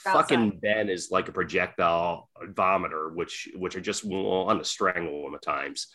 Both 0.06 0.14
fucking 0.14 0.40
outside. 0.46 0.62
Ben 0.62 0.90
is 0.90 1.10
like 1.12 1.28
a 1.28 1.32
projectile 1.32 2.30
vomiter, 2.54 3.14
which 3.14 3.50
which 3.56 3.76
I 3.76 3.80
just 3.80 4.06
want 4.06 4.60
to 4.60 4.66
strangle 4.70 5.28
him 5.28 5.36
at 5.36 5.42
times. 5.42 5.88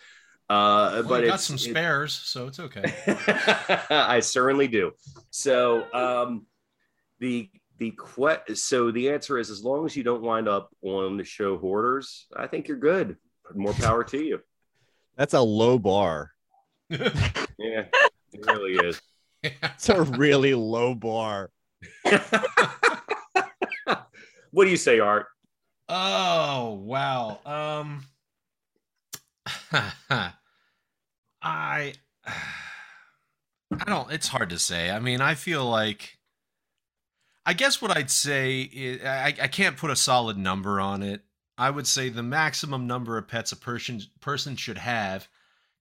Uh, 0.49 0.91
Well, 0.95 1.03
but 1.05 1.21
you 1.23 1.29
got 1.29 1.35
it's, 1.37 1.45
some 1.45 1.57
it- 1.57 1.61
spares, 1.61 2.13
so 2.13 2.47
it's 2.49 2.59
okay. 2.61 2.85
I 3.91 4.21
certainly 4.21 4.67
do. 4.69 4.93
So 5.31 5.87
um, 5.95 6.47
the 7.21 7.49
the 7.79 7.93
que- 7.97 8.55
so 8.57 8.91
the 8.91 9.11
answer 9.11 9.39
is 9.39 9.49
as 9.51 9.63
long 9.65 9.87
as 9.87 9.97
you 9.97 10.03
don't 10.03 10.23
wind 10.23 10.49
up 10.49 10.71
on 10.83 11.17
the 11.17 11.25
show 11.25 11.57
hoarders, 11.57 12.27
I 12.37 12.47
think 12.49 12.67
you're 12.69 12.77
good. 12.79 13.17
More 13.55 13.73
power 13.75 14.05
to 14.05 14.19
you. 14.23 14.41
That's 15.17 15.35
a 15.35 15.41
low 15.41 15.79
bar. 15.79 16.33
Yeah, 17.63 17.85
it 18.33 18.47
really 18.47 18.73
is. 18.89 19.01
It's 19.43 19.89
a 19.91 20.03
really 20.03 20.55
low 20.55 20.95
bar. 20.95 21.51
What 24.51 24.65
do 24.65 24.71
you 24.71 24.77
say, 24.77 24.99
Art? 24.99 25.27
Oh 25.89 26.81
wow. 26.85 27.41
Um 27.45 28.05
I 31.43 31.95
I 33.73 33.85
don't 33.87 34.13
it's 34.13 34.29
hard 34.29 34.51
to 34.51 34.59
say. 34.59 34.91
I 34.91 34.99
mean, 35.01 35.21
I 35.21 35.35
feel 35.35 35.65
like 35.65 36.19
I 37.47 37.53
guess 37.55 37.81
what 37.81 37.97
I'd 37.97 38.11
say 38.11 38.61
is 38.61 39.03
I, 39.05 39.35
I 39.41 39.49
can't 39.49 39.77
put 39.77 39.91
a 39.91 39.97
solid 39.97 40.37
number 40.37 40.81
on 40.81 41.03
it. 41.03 41.23
I 41.57 41.71
would 41.71 41.87
say 41.87 42.09
the 42.09 42.23
maximum 42.23 42.87
number 42.87 43.19
of 43.19 43.29
pets 43.29 43.53
a 43.53 43.57
person 43.57 44.01
person 44.21 44.57
should 44.57 44.79
have 44.79 45.29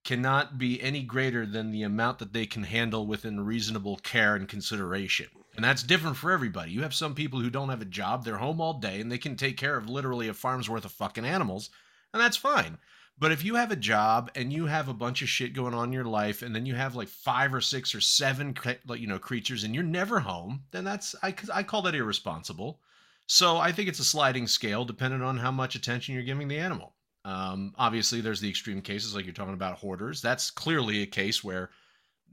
cannot 0.04 0.58
be 0.58 0.82
any 0.82 1.04
greater 1.04 1.46
than 1.46 1.72
the 1.72 1.84
amount 1.84 2.20
that 2.20 2.34
they 2.34 2.46
can 2.46 2.64
handle 2.64 3.06
within 3.06 3.46
reasonable 3.46 3.98
care 3.98 4.36
and 4.36 4.48
consideration. 4.48 5.28
And 5.56 5.64
that's 5.64 5.84
different 5.84 6.18
for 6.18 6.32
everybody. 6.32 6.72
You 6.72 6.84
have 6.84 6.94
some 6.94 7.16
people 7.16 7.42
who 7.42 7.50
don't 7.50 7.70
have 7.70 7.82
a 7.82 7.86
job, 7.86 8.24
they're 8.24 8.38
home 8.38 8.62
all 8.62 8.80
day, 8.80 9.02
and 9.02 9.12
they 9.12 9.18
can 9.18 9.36
take 9.36 9.58
care 9.58 9.76
of 9.76 9.90
literally 9.90 10.30
a 10.30 10.34
farm's 10.34 10.70
worth 10.70 10.86
of 10.86 10.92
fucking 10.92 11.26
animals, 11.26 11.70
and 12.14 12.22
that's 12.22 12.38
fine. 12.38 12.78
But 13.18 13.34
if 13.34 13.44
you 13.44 13.56
have 13.56 13.70
a 13.70 13.76
job 13.76 14.32
and 14.36 14.54
you 14.54 14.68
have 14.68 14.88
a 14.88 14.94
bunch 14.94 15.22
of 15.22 15.28
shit 15.28 15.54
going 15.54 15.74
on 15.74 15.90
in 15.90 15.94
your 15.94 16.06
life, 16.06 16.42
and 16.42 16.56
then 16.56 16.66
you 16.66 16.76
have 16.76 16.96
like 16.96 17.10
five 17.10 17.54
or 17.54 17.60
six 17.60 17.94
or 17.94 18.00
seven, 18.00 18.56
you 18.96 19.08
know, 19.08 19.20
creatures, 19.20 19.66
and 19.66 19.76
you're 19.76 19.84
never 19.84 20.22
home, 20.22 20.64
then 20.72 20.86
that's 20.86 21.14
I, 21.22 21.36
I 21.54 21.64
call 21.64 21.82
that 21.82 21.96
irresponsible. 21.96 22.80
So 23.28 23.58
I 23.58 23.74
think 23.74 23.90
it's 23.90 24.00
a 24.00 24.06
sliding 24.06 24.48
scale, 24.48 24.86
depending 24.86 25.22
on 25.22 25.38
how 25.38 25.52
much 25.52 25.76
attention 25.76 26.16
you're 26.16 26.24
giving 26.24 26.48
the 26.48 26.58
animal. 26.58 26.94
Um, 27.26 27.74
obviously, 27.78 28.22
there's 28.22 28.42
the 28.42 28.50
extreme 28.50 28.82
cases, 28.82 29.14
like 29.16 29.26
you're 29.26 29.34
talking 29.34 29.54
about 29.54 29.78
hoarders. 29.78 30.22
That's 30.22 30.52
clearly 30.52 31.02
a 31.02 31.06
case 31.06 31.44
where 31.44 31.70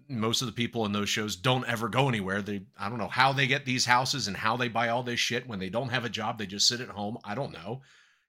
most 0.08 0.40
of 0.42 0.46
the 0.46 0.52
people 0.52 0.86
in 0.86 0.92
those 0.92 1.08
shows 1.08 1.34
don't 1.34 1.66
ever 1.66 1.88
go 1.88 2.08
anywhere. 2.08 2.40
They 2.42 2.62
I 2.78 2.88
don't 2.88 2.98
know 2.98 3.08
how 3.08 3.32
they 3.32 3.46
get 3.48 3.64
these 3.64 3.84
houses 3.84 4.28
and 4.28 4.36
how 4.36 4.56
they 4.56 4.68
buy 4.68 4.88
all 4.90 5.02
this 5.02 5.18
shit 5.18 5.48
when 5.48 5.58
they 5.58 5.68
don't 5.70 5.88
have 5.88 6.04
a 6.04 6.08
job. 6.08 6.38
They 6.38 6.46
just 6.46 6.68
sit 6.68 6.80
at 6.80 6.88
home. 6.88 7.18
I 7.24 7.34
don't 7.34 7.52
know. 7.52 7.82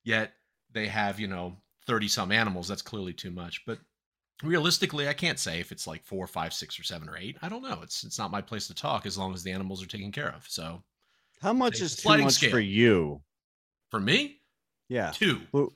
Yet 0.03 0.33
they 0.71 0.87
have, 0.87 1.19
you 1.19 1.27
know, 1.27 1.57
30 1.85 2.07
some 2.07 2.31
animals. 2.31 2.67
That's 2.67 2.81
clearly 2.81 3.13
too 3.13 3.29
much. 3.31 3.63
But 3.67 3.77
realistically, 4.43 5.07
I 5.07 5.13
can't 5.13 5.39
say 5.39 5.59
if 5.59 5.71
it's 5.71 5.85
like 5.87 6.03
four, 6.05 6.25
five, 6.27 6.53
six, 6.53 6.79
or 6.79 6.83
seven 6.83 7.07
or 7.09 7.17
eight. 7.17 7.37
I 7.41 7.49
don't 7.49 7.61
know. 7.63 7.79
It's 7.83 8.03
it's 8.03 8.17
not 8.17 8.31
my 8.31 8.41
place 8.41 8.67
to 8.67 8.73
talk 8.73 9.05
as 9.05 9.17
long 9.17 9.33
as 9.35 9.43
the 9.43 9.51
animals 9.51 9.83
are 9.83 9.87
taken 9.87 10.11
care 10.11 10.29
of. 10.29 10.45
So 10.47 10.81
How 11.41 11.53
much 11.53 11.79
is 11.81 11.95
too 11.95 12.17
much 12.17 12.33
scale. 12.33 12.49
for 12.51 12.59
you? 12.59 13.21
for 13.89 13.99
me, 14.01 14.41
Yeah. 14.89 15.11
two. 15.11 15.41
Well, 15.53 15.71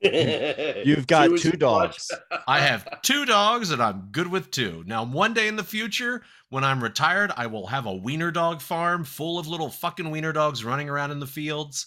You've 0.84 1.06
got 1.06 1.32
is 1.32 1.42
two 1.42 1.52
dogs. 1.52 2.10
I 2.46 2.60
have 2.60 3.00
two 3.02 3.24
dogs 3.24 3.70
and 3.70 3.82
I'm 3.82 4.08
good 4.12 4.30
with 4.30 4.50
two. 4.50 4.84
Now, 4.86 5.04
one 5.04 5.32
day 5.32 5.48
in 5.48 5.56
the 5.56 5.64
future, 5.64 6.22
when 6.50 6.64
I'm 6.64 6.82
retired, 6.82 7.32
I 7.36 7.46
will 7.46 7.66
have 7.66 7.86
a 7.86 7.94
wiener 7.94 8.30
dog 8.30 8.60
farm 8.60 9.04
full 9.04 9.38
of 9.38 9.46
little 9.48 9.70
fucking 9.70 10.10
wiener 10.10 10.32
dogs 10.32 10.64
running 10.64 10.88
around 10.90 11.12
in 11.12 11.20
the 11.20 11.26
fields, 11.26 11.86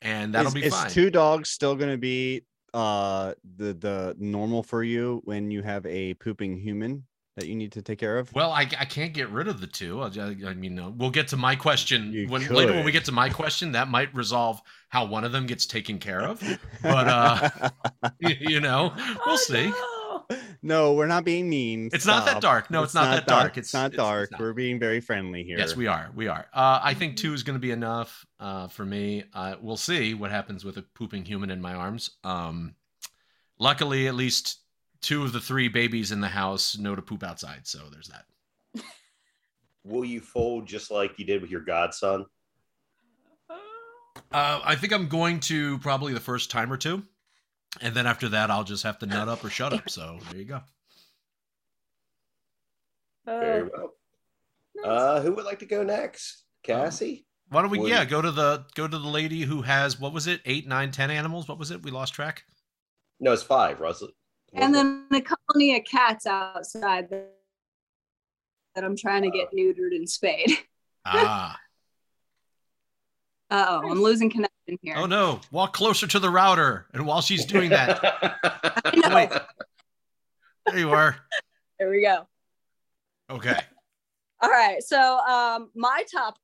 and 0.00 0.32
that'll 0.32 0.48
is, 0.48 0.54
be 0.54 0.64
is 0.64 0.74
fine. 0.74 0.90
two 0.90 1.10
dogs 1.10 1.50
still 1.50 1.74
going 1.74 1.90
to 1.90 1.98
be 1.98 2.42
uh 2.72 3.34
the 3.56 3.74
the 3.74 4.14
normal 4.16 4.62
for 4.62 4.84
you 4.84 5.20
when 5.24 5.50
you 5.50 5.60
have 5.60 5.84
a 5.86 6.14
pooping 6.14 6.56
human 6.56 7.04
that 7.36 7.46
you 7.46 7.54
need 7.54 7.72
to 7.72 7.82
take 7.82 7.98
care 7.98 8.18
of? 8.18 8.32
well, 8.34 8.50
I, 8.50 8.62
I 8.62 8.84
can't 8.84 9.14
get 9.14 9.30
rid 9.30 9.48
of 9.48 9.60
the 9.60 9.66
two. 9.66 10.00
I, 10.02 10.08
I 10.46 10.54
mean, 10.54 10.78
uh, 10.78 10.90
we'll 10.90 11.10
get 11.10 11.28
to 11.28 11.36
my 11.36 11.56
question 11.56 12.12
You 12.12 12.28
when 12.28 12.46
later 12.48 12.72
when 12.72 12.84
we 12.84 12.92
get 12.92 13.04
to 13.06 13.12
my 13.12 13.28
question. 13.30 13.72
That 13.72 13.88
might 13.88 14.14
resolve 14.14 14.60
how 14.88 15.04
one 15.06 15.24
of 15.24 15.32
them 15.32 15.46
gets 15.46 15.64
taken 15.66 15.98
care 15.98 16.20
of. 16.22 16.42
but, 16.82 17.08
uh, 17.08 17.70
you 18.20 18.60
know, 18.60 18.92
we'll 18.96 19.34
Oh, 19.34 19.36
see. 19.36 19.68
no. 19.70 20.24
no, 20.62 20.92
we're 20.94 21.06
not 21.06 21.24
being 21.24 21.48
mean. 21.48 21.88
It's 21.92 22.04
not 22.06 22.26
that 22.26 22.40
dark. 22.42 22.70
No, 22.70 22.82
it's 22.82 22.94
not 22.94 23.10
that 23.14 23.26
dark. 23.26 23.56
It's, 23.56 23.70
It's- 23.72 23.72
not 23.72 23.92
dark. 23.96 24.24
it's 24.24 24.32
not. 24.32 24.40
We're 24.40 24.52
being 24.52 24.78
very 24.78 25.00
friendly 25.00 25.44
here. 25.44 25.56
Yes, 25.58 25.76
we 25.76 25.86
are. 25.86 26.10
We 26.14 26.26
are. 26.28 26.46
Uh, 26.52 26.80
I 26.82 26.94
think 26.94 27.16
two 27.16 27.32
is 27.32 27.42
going 27.44 27.54
to 27.54 27.60
be 27.60 27.70
enough 27.70 28.26
uh, 28.40 28.66
for 28.68 28.84
me. 28.84 29.24
Uh, 29.32 29.54
we'll 29.60 29.76
see 29.76 30.14
what 30.14 30.30
happens 30.30 30.64
with 30.64 30.76
a 30.76 30.82
pooping 30.94 31.24
human 31.24 31.50
in 31.50 31.60
my 31.60 31.74
arms. 31.74 32.10
Um, 32.24 32.74
luckily, 33.58 34.08
at 34.08 34.14
least 34.14 34.59
two 35.00 35.22
of 35.22 35.32
the 35.32 35.40
three 35.40 35.68
babies 35.68 36.12
in 36.12 36.20
the 36.20 36.28
house 36.28 36.76
know 36.78 36.94
to 36.94 37.02
poop 37.02 37.22
outside. 37.22 37.66
So 37.66 37.80
there's 37.90 38.08
that. 38.08 38.24
Will 39.84 40.04
you 40.04 40.20
fold 40.20 40.66
just 40.66 40.90
like 40.90 41.18
you 41.18 41.24
did 41.24 41.40
with 41.40 41.50
your 41.50 41.62
godson? 41.62 42.26
Uh, 44.32 44.60
I 44.62 44.76
think 44.76 44.92
I'm 44.92 45.08
going 45.08 45.40
to 45.40 45.78
probably 45.78 46.12
the 46.12 46.20
first 46.20 46.50
time 46.50 46.72
or 46.72 46.76
two. 46.76 47.02
And 47.80 47.94
then 47.94 48.06
after 48.06 48.28
that, 48.30 48.50
I'll 48.50 48.64
just 48.64 48.82
have 48.82 48.98
to 48.98 49.06
nut 49.06 49.28
up 49.28 49.44
or 49.44 49.50
shut 49.50 49.72
up. 49.72 49.88
So 49.88 50.18
there 50.30 50.38
you 50.40 50.44
go. 50.44 50.60
Very 53.24 53.62
Oh, 53.62 53.70
well. 53.72 53.92
nice. 54.74 54.86
Uh, 54.86 55.20
who 55.22 55.32
would 55.34 55.44
like 55.44 55.60
to 55.60 55.66
go 55.66 55.82
next? 55.82 56.44
Cassie? 56.62 57.26
Why 57.48 57.62
don't 57.62 57.70
we? 57.70 57.78
Well, 57.78 57.88
Yeah, 57.88 58.04
go 58.04 58.20
to 58.20 58.30
the 58.30 58.64
go 58.74 58.86
to 58.86 58.98
the 58.98 59.08
lady 59.08 59.42
who 59.42 59.62
has 59.62 59.98
what 59.98 60.12
was 60.12 60.26
it? 60.26 60.40
Eight, 60.44 60.68
nine, 60.68 60.90
ten 60.90 61.10
animals. 61.10 61.48
What 61.48 61.58
was 61.58 61.70
it? 61.70 61.82
We 61.82 61.90
lost 61.90 62.12
track. 62.14 62.44
No, 63.18 63.32
it's 63.32 63.42
five, 63.42 63.80
Russell. 63.80 64.10
And 64.52 64.74
then 64.74 65.06
the 65.10 65.22
colony 65.22 65.76
of 65.76 65.84
cats 65.84 66.26
outside 66.26 67.08
that, 67.10 67.32
that 68.74 68.84
I'm 68.84 68.96
trying 68.96 69.22
to 69.22 69.30
get 69.30 69.52
neutered 69.52 69.94
and 69.94 70.08
spayed. 70.08 70.50
Ah. 71.04 71.58
Uh 73.52 73.66
oh, 73.68 73.90
I'm 73.90 74.00
losing 74.00 74.30
connection 74.30 74.78
here. 74.80 74.94
Oh 74.96 75.06
no! 75.06 75.40
Walk 75.50 75.72
closer 75.72 76.06
to 76.06 76.20
the 76.20 76.30
router, 76.30 76.86
and 76.94 77.04
while 77.04 77.20
she's 77.20 77.44
doing 77.44 77.70
that, 77.70 78.00
wait. 79.12 79.28
There 80.66 80.78
you 80.78 80.92
are. 80.92 81.16
There 81.78 81.90
we 81.90 82.00
go. 82.00 82.28
Okay. 83.28 83.56
All 84.40 84.50
right. 84.50 84.80
So 84.82 85.18
um 85.18 85.70
my 85.74 86.04
top 86.12 86.38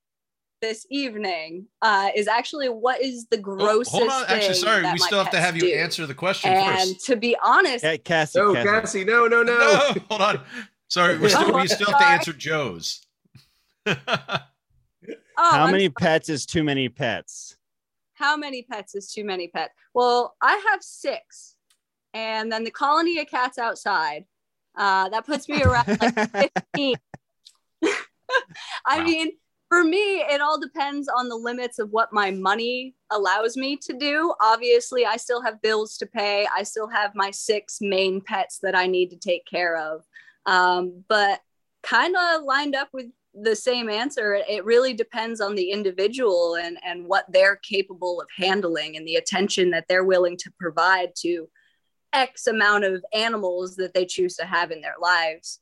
this 0.67 0.85
evening 0.91 1.67
uh 1.83 2.11
is 2.17 2.27
actually 2.27 2.69
what 2.69 3.01
is 3.01 3.27
the 3.27 3.37
Oh, 3.39 3.41
grossest 3.41 3.91
hold 3.93 4.11
on. 4.11 4.25
Actually, 4.25 4.55
thing 4.55 4.55
sorry. 4.55 4.83
that 4.83 4.93
We 4.95 4.99
still 4.99 5.23
have 5.23 5.31
to 5.31 5.41
have 5.41 5.55
you 5.57 5.63
do. 5.69 5.75
answer 5.75 6.07
the 6.07 6.15
question 6.15 6.51
And 6.53 6.91
first. 6.91 7.07
to 7.07 7.17
be 7.17 7.37
honest, 7.43 7.85
Hey, 7.85 7.99
Cassie, 7.99 8.39
no, 8.41 8.53
Cassie. 8.55 8.69
Cassie, 8.69 9.05
no, 9.05 9.27
no, 9.29 9.43
no. 9.43 9.59
No, 9.59 9.95
hold 10.09 10.21
on. 10.23 10.41
Sorry, 10.89 11.19
we 11.19 11.29
still 11.29 11.51
Oh, 11.55 11.61
we 11.61 11.69
still 11.69 11.87
have 11.91 11.99
to 12.01 12.07
answer 12.07 12.33
Joe's. 12.33 13.07
oh, 13.87 13.95
How 15.37 15.65
I'm 15.67 15.71
many 15.71 15.89
pets 15.89 16.29
is 16.29 16.45
too 16.47 16.65
many 16.65 16.89
pets? 16.89 17.57
how 18.15 18.35
many 18.37 18.63
pets 18.63 18.95
is 18.95 19.13
too 19.13 19.25
many 19.25 19.47
pets? 19.49 19.75
Well, 19.93 20.35
I 20.41 20.53
have 20.71 20.83
six, 20.83 21.57
and 22.15 22.51
then 22.51 22.65
the 22.65 22.71
colony 22.71 23.19
of 23.21 23.27
cats 23.29 23.59
outside. 23.59 24.25
Uh, 24.77 25.09
that 25.11 25.25
puts 25.27 25.49
me 25.49 25.63
around 25.63 25.87
like 26.01 26.15
15. 26.75 26.97
I 28.87 28.99
Wow. 28.99 29.05
mean, 29.05 29.31
for 29.69 29.83
me, 29.83 30.21
it 30.21 30.41
all 30.41 30.61
depends 30.61 31.09
on 31.09 31.29
the 31.29 31.37
limits 31.37 31.79
of 31.79 31.91
what 31.91 32.13
my 32.13 32.31
money 32.31 32.95
allows 33.11 33.57
me 33.57 33.77
to 33.79 33.93
do. 33.93 34.33
Obviously, 34.41 35.05
I 35.05 35.17
still 35.17 35.43
have 35.43 35.63
bills 35.63 35.97
to 35.99 36.07
pay. 36.07 36.47
I 36.55 36.63
still 36.63 36.89
have 36.89 37.15
my 37.15 37.31
six 37.31 37.79
main 37.81 38.21
pets 38.21 38.61
that 38.63 38.77
I 38.77 38.87
need 38.87 39.11
to 39.11 39.17
take 39.17 39.45
care 39.45 39.77
of. 39.77 40.05
Um, 40.47 41.03
but 41.09 41.41
kind 41.83 42.15
of 42.17 42.43
lined 42.43 42.75
up 42.75 42.89
with 42.93 43.07
the 43.39 43.55
same 43.55 43.91
answer 43.91 44.41
it 44.49 44.65
really 44.65 44.95
depends 44.95 45.43
on 45.43 45.55
the 45.55 45.71
individual 45.71 46.57
and 46.57 46.79
and 46.85 47.07
what 47.07 47.27
they're 47.29 47.57
capable 47.57 48.21
of 48.21 48.27
handling 48.35 48.97
and 48.97 49.07
the 49.07 49.17
attention 49.17 49.71
that 49.71 49.85
they're 49.89 50.05
willing 50.05 50.39
to 50.39 50.51
provide 50.59 51.11
to 51.15 51.47
x 52.15 52.47
amount 52.47 52.83
of 52.83 53.05
animals 53.13 53.77
that 53.77 53.93
they 53.93 54.07
choose 54.07 54.37
to 54.37 54.47
have 54.47 54.71
in 54.71 54.81
their 54.81 54.95
lives 55.01 55.61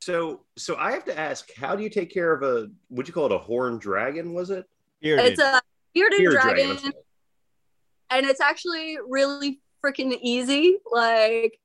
So, 0.00 0.42
so 0.56 0.76
I 0.76 0.92
have 0.92 1.04
to 1.06 1.18
ask, 1.18 1.52
how 1.54 1.74
do 1.74 1.82
you 1.82 1.90
take 1.90 2.12
care 2.12 2.32
of 2.32 2.42
a? 2.42 2.68
Would 2.90 3.08
you 3.08 3.14
call 3.14 3.26
it 3.26 3.32
a 3.32 3.38
horned 3.38 3.80
dragon? 3.80 4.34
Was 4.34 4.50
it? 4.50 4.64
Bearded. 5.00 5.26
it's 5.26 5.40
a 5.42 5.60
bearded 5.94 6.18
Bearded 6.18 6.40
dragon, 6.40 6.78
I'm 6.84 6.92
and 8.10 8.26
it's 8.26 8.40
actually 8.40 8.98
really 9.08 9.60
freaking 9.84 10.16
easy 10.22 10.78
like 10.90 11.58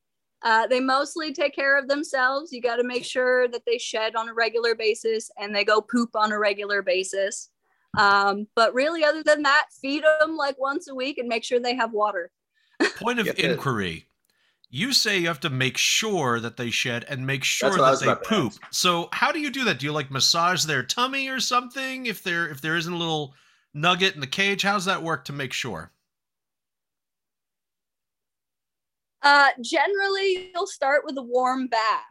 Uh, 0.43 0.65
they 0.65 0.79
mostly 0.79 1.31
take 1.31 1.53
care 1.53 1.77
of 1.77 1.87
themselves. 1.87 2.51
You 2.51 2.61
got 2.61 2.77
to 2.77 2.83
make 2.83 3.05
sure 3.05 3.47
that 3.49 3.61
they 3.67 3.77
shed 3.77 4.15
on 4.15 4.27
a 4.27 4.33
regular 4.33 4.73
basis 4.73 5.29
and 5.37 5.55
they 5.55 5.63
go 5.63 5.81
poop 5.81 6.15
on 6.15 6.31
a 6.31 6.39
regular 6.39 6.81
basis. 6.81 7.51
Um, 7.97 8.47
but 8.55 8.73
really, 8.73 9.03
other 9.03 9.21
than 9.21 9.43
that, 9.43 9.67
feed 9.81 10.03
them 10.19 10.35
like 10.37 10.57
once 10.59 10.87
a 10.89 10.95
week 10.95 11.19
and 11.19 11.27
make 11.27 11.43
sure 11.43 11.59
they 11.59 11.75
have 11.75 11.91
water. 11.93 12.31
Point 12.95 13.19
of 13.19 13.25
Get 13.27 13.35
the- 13.35 13.51
inquiry. 13.51 14.07
You 14.73 14.93
say 14.93 15.17
you 15.19 15.27
have 15.27 15.41
to 15.41 15.49
make 15.49 15.77
sure 15.77 16.39
that 16.39 16.55
they 16.55 16.69
shed 16.69 17.05
and 17.09 17.27
make 17.27 17.43
sure 17.43 17.77
that 17.77 17.99
they 17.99 18.15
poop. 18.25 18.53
So 18.71 19.09
how 19.11 19.33
do 19.33 19.39
you 19.39 19.51
do 19.51 19.65
that? 19.65 19.79
Do 19.79 19.85
you 19.85 19.91
like 19.91 20.09
massage 20.09 20.63
their 20.63 20.81
tummy 20.81 21.27
or 21.27 21.41
something? 21.41 22.05
If 22.05 22.23
there 22.23 22.47
if 22.47 22.61
there 22.61 22.77
isn't 22.77 22.91
a 22.91 22.97
little 22.97 23.35
nugget 23.73 24.15
in 24.15 24.21
the 24.21 24.27
cage, 24.27 24.61
how's 24.61 24.85
that 24.85 25.03
work 25.03 25.25
to 25.25 25.33
make 25.33 25.51
sure? 25.51 25.91
Uh, 29.21 29.49
generally, 29.61 30.51
you'll 30.55 30.65
start 30.65 31.03
with 31.05 31.17
a 31.17 31.21
warm 31.21 31.67
bath. 31.67 32.05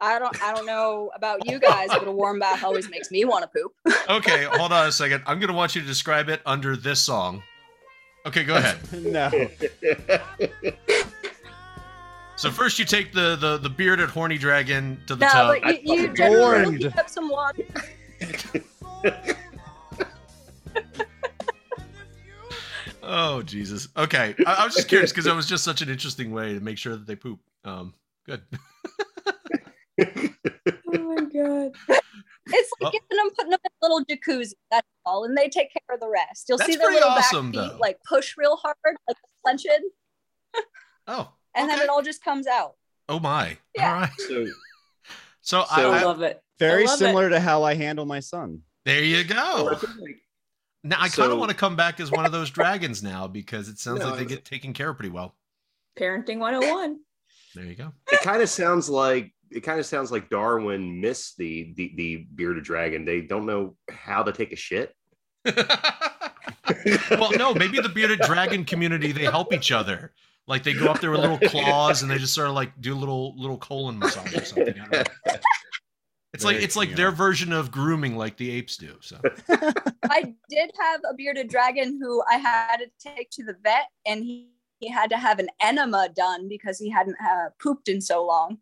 I 0.00 0.18
don't, 0.18 0.42
I 0.42 0.52
don't 0.52 0.66
know 0.66 1.10
about 1.14 1.46
you 1.48 1.58
guys, 1.58 1.88
but 1.90 2.08
a 2.08 2.12
warm 2.12 2.38
bath 2.38 2.64
always 2.64 2.90
makes 2.90 3.10
me 3.10 3.24
want 3.24 3.44
to 3.44 3.48
poop. 3.48 3.72
Okay, 4.10 4.44
hold 4.44 4.72
on 4.72 4.88
a 4.88 4.92
second. 4.92 5.22
I'm 5.26 5.38
gonna 5.38 5.52
want 5.52 5.76
you 5.76 5.80
to 5.80 5.86
describe 5.86 6.28
it 6.28 6.40
under 6.44 6.74
this 6.74 7.00
song. 7.00 7.42
Okay, 8.26 8.42
go 8.42 8.56
ahead. 8.56 8.78
no. 8.92 9.30
So 12.40 12.50
first 12.50 12.78
you 12.78 12.86
take 12.86 13.12
the 13.12 13.36
the, 13.36 13.58
the 13.58 13.68
bearded 13.68 14.08
horny 14.08 14.38
dragon 14.38 14.98
to 15.06 15.14
the 15.14 15.26
No, 15.26 15.30
tub. 15.30 15.48
but 15.62 15.84
you, 15.84 15.92
I 15.92 15.96
you 15.96 16.14
generally 16.14 16.36
will 16.36 16.40
warned. 16.64 16.78
heat 16.78 16.96
up 16.98 17.08
some 17.10 17.28
water. 17.28 17.64
Oh 23.02 23.42
Jesus. 23.42 23.88
Okay, 23.96 24.34
I, 24.46 24.52
I 24.54 24.64
was 24.64 24.74
just 24.74 24.88
curious 24.88 25.10
because 25.10 25.24
that 25.24 25.34
was 25.34 25.46
just 25.46 25.64
such 25.64 25.80
an 25.82 25.88
interesting 25.88 26.32
way 26.32 26.52
to 26.54 26.60
make 26.60 26.78
sure 26.78 26.92
that 26.96 27.06
they 27.06 27.16
poop. 27.16 27.40
Um, 27.64 27.94
good. 28.26 28.42
Oh 29.98 31.14
my 31.14 31.24
god. 31.32 31.72
It's 32.52 32.72
Well- 32.80 32.90
like 32.90 32.94
giving 33.08 33.16
them, 33.24 33.30
putting 33.36 33.50
them 33.50 33.60
in 33.64 33.70
a 33.70 33.86
little 33.86 34.04
jacuzzi. 34.06 34.54
That's 34.72 34.86
all, 35.06 35.24
and 35.24 35.36
they 35.36 35.48
take 35.48 35.68
care 35.72 35.94
of 35.94 36.00
the 36.00 36.08
rest. 36.08 36.46
You'll 36.48 36.58
see 36.58 36.74
That's 36.74 36.78
their 36.78 36.90
little 36.90 37.10
awesome, 37.10 37.52
back 37.52 37.62
feet 37.62 37.70
though. 37.72 37.78
like 37.78 37.98
push 38.08 38.34
real 38.36 38.56
hard, 38.56 38.74
like 39.06 39.16
clenching, 39.44 39.90
Oh, 41.06 41.30
and 41.54 41.68
then 41.68 41.80
it 41.80 41.88
all 41.88 42.02
just 42.02 42.22
comes 42.24 42.46
out. 42.46 42.74
oh 43.08 43.18
my. 43.20 43.56
Yeah. 43.76 43.94
All 43.94 44.00
right. 44.02 44.10
so, 44.18 44.46
So, 45.42 45.64
So- 45.64 45.64
I, 45.70 45.82
I 45.82 45.98
I- 46.00 46.02
love 46.04 46.22
it. 46.22 46.40
Very 46.58 46.84
love 46.84 46.94
it. 46.94 46.98
similar 46.98 47.30
to 47.30 47.40
how 47.40 47.62
I 47.62 47.74
handle 47.74 48.04
my 48.04 48.20
son. 48.20 48.60
there 48.84 49.02
you 49.02 49.24
go. 49.24 49.78
Now 50.84 50.96
I 50.98 51.08
kind 51.08 51.12
So- 51.12 51.32
of 51.32 51.38
want 51.38 51.50
to 51.50 51.56
come 51.56 51.74
back 51.76 52.00
as 52.00 52.10
one 52.10 52.26
of 52.26 52.32
those 52.32 52.50
dragons 52.50 53.02
now 53.02 53.26
because 53.26 53.68
it 53.68 53.78
sounds 53.78 54.00
No, 54.00 54.10
like 54.10 54.18
they 54.20 54.24
get 54.26 54.44
taken 54.44 54.72
care 54.74 54.90
of 54.90 54.96
pretty 54.96 55.10
well. 55.10 55.34
Parenting 55.98 56.38
101. 56.38 56.98
There 57.54 57.64
you 57.64 57.74
go. 57.74 57.92
it 58.12 58.20
kind 58.20 58.40
of 58.42 58.48
sounds 58.48 58.88
like 58.88 59.32
it 59.50 59.60
kind 59.64 59.80
of 59.80 59.86
sounds 59.86 60.12
like 60.12 60.30
Darwin 60.30 61.00
missed 61.00 61.36
the, 61.36 61.72
the 61.74 61.92
the 61.96 62.16
bearded 62.34 62.62
dragon. 62.62 63.04
They 63.04 63.22
don't 63.22 63.44
know 63.46 63.74
how 63.90 64.22
to 64.22 64.30
take 64.32 64.52
a 64.52 64.56
shit. 64.56 64.94
well, 67.10 67.32
no, 67.36 67.52
maybe 67.54 67.80
the 67.80 67.88
bearded 67.88 68.20
dragon 68.20 68.64
community 68.64 69.12
they 69.12 69.24
help 69.24 69.52
each 69.52 69.72
other. 69.72 70.12
Like 70.50 70.64
they 70.64 70.72
go 70.74 70.86
up 70.86 71.00
there 71.00 71.12
with 71.12 71.20
little 71.20 71.38
claws 71.48 72.02
and 72.02 72.10
they 72.10 72.18
just 72.18 72.34
sort 72.34 72.48
of 72.48 72.54
like 72.54 72.78
do 72.80 72.92
a 72.92 72.98
little 72.98 73.34
little 73.36 73.56
colon 73.56 74.00
massage 74.00 74.34
or 74.34 74.44
something. 74.44 74.74
I 74.78 74.86
don't 74.88 74.92
know. 74.92 75.32
It's 76.32 76.44
like 76.44 76.56
it's 76.58 76.76
like 76.76 76.90
cute. 76.90 76.96
their 76.96 77.10
version 77.10 77.52
of 77.52 77.72
grooming, 77.72 78.16
like 78.16 78.36
the 78.36 78.52
apes 78.52 78.76
do. 78.76 78.96
So 79.00 79.20
I 80.04 80.32
did 80.48 80.70
have 80.78 81.00
a 81.10 81.12
bearded 81.12 81.48
dragon 81.48 81.98
who 82.00 82.22
I 82.30 82.36
had 82.36 82.76
to 82.76 82.86
take 83.00 83.30
to 83.30 83.42
the 83.42 83.56
vet, 83.64 83.88
and 84.06 84.22
he, 84.22 84.48
he 84.78 84.88
had 84.88 85.10
to 85.10 85.16
have 85.16 85.40
an 85.40 85.48
enema 85.60 86.08
done 86.14 86.48
because 86.48 86.78
he 86.78 86.88
hadn't 86.88 87.16
uh, 87.20 87.48
pooped 87.60 87.88
in 87.88 88.00
so 88.00 88.24
long. 88.24 88.58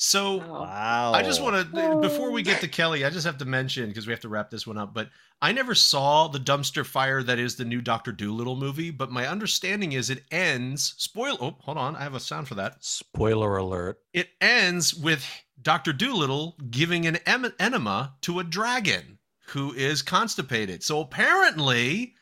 So 0.00 0.40
Oh. 0.40 0.62
Wow. 0.62 1.12
I 1.12 1.22
just 1.22 1.42
want 1.42 1.72
to 1.74 1.98
before 2.00 2.30
we 2.30 2.42
get 2.42 2.60
to 2.60 2.68
Kelly, 2.78 3.04
I 3.04 3.10
just 3.10 3.26
have 3.26 3.38
to 3.38 3.44
mention 3.44 3.88
because 3.88 4.06
we 4.06 4.12
have 4.12 4.20
to 4.20 4.28
wrap 4.28 4.48
this 4.48 4.66
one 4.66 4.78
up. 4.78 4.94
But 4.94 5.10
I 5.42 5.52
never 5.52 5.74
saw 5.74 6.28
the 6.28 6.38
dumpster 6.38 6.86
fire 6.86 7.22
that 7.22 7.38
is 7.38 7.56
the 7.56 7.64
new 7.64 7.80
Doctor 7.80 8.12
Dolittle 8.12 8.56
movie. 8.56 8.90
But 8.90 9.10
my 9.10 9.26
understanding 9.26 9.92
is 9.92 10.08
it 10.08 10.22
ends. 10.30 10.94
Spoil. 10.98 11.36
Oh, 11.40 11.56
hold 11.60 11.78
on, 11.78 11.96
I 11.96 12.02
have 12.04 12.14
a 12.14 12.20
sound 12.20 12.48
for 12.48 12.54
that. 12.54 12.82
Spoiler 12.82 13.56
alert. 13.56 13.98
It 14.12 14.28
ends 14.40 14.94
with 14.94 15.24
Doctor 15.60 15.92
Dolittle 15.92 16.56
giving 16.70 17.06
an 17.06 17.16
em- 17.26 17.52
enema 17.58 18.14
to 18.22 18.38
a 18.38 18.44
dragon 18.44 19.18
who 19.48 19.72
is 19.72 20.02
constipated. 20.02 20.82
So 20.82 21.00
apparently, 21.00 22.14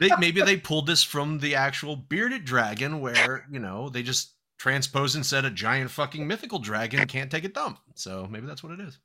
they, 0.00 0.10
maybe 0.18 0.40
they 0.42 0.56
pulled 0.56 0.86
this 0.86 1.02
from 1.04 1.38
the 1.38 1.54
actual 1.54 1.94
bearded 1.94 2.44
dragon, 2.44 3.00
where 3.00 3.46
you 3.50 3.58
know 3.60 3.88
they 3.88 4.02
just 4.02 4.32
transposed 4.64 5.14
and 5.14 5.26
said 5.26 5.44
a 5.44 5.50
giant 5.50 5.90
fucking 5.90 6.26
mythical 6.26 6.58
dragon 6.58 7.06
can't 7.06 7.30
take 7.30 7.44
a 7.44 7.48
dump. 7.50 7.78
So 7.96 8.26
maybe 8.30 8.46
that's 8.46 8.62
what 8.62 8.72
it 8.72 8.80
is. 8.80 8.98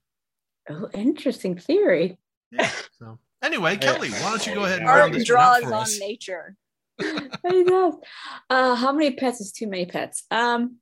Oh, 0.69 0.87
interesting 0.93 1.57
theory. 1.57 2.17
Yeah. 2.49 2.71
So 2.97 3.19
anyway, 3.43 3.75
Kelly, 3.75 4.09
why 4.09 4.29
don't 4.29 4.47
you 4.47 4.53
go 4.53 4.63
ahead 4.63 4.79
and 4.79 4.87
Art 4.87 4.99
round 4.99 5.11
Art 5.11 5.19
this 5.19 5.29
one 5.29 5.37
up 5.37 5.59
draws 5.59 5.71
on 5.73 5.81
us? 5.81 5.99
nature. 5.99 6.55
It 7.01 7.67
does. 7.67 7.93
Uh, 8.49 8.75
how 8.75 8.93
many 8.93 9.11
pets 9.15 9.41
is 9.41 9.51
too 9.51 9.67
many 9.67 9.85
pets? 9.85 10.23
Um, 10.31 10.77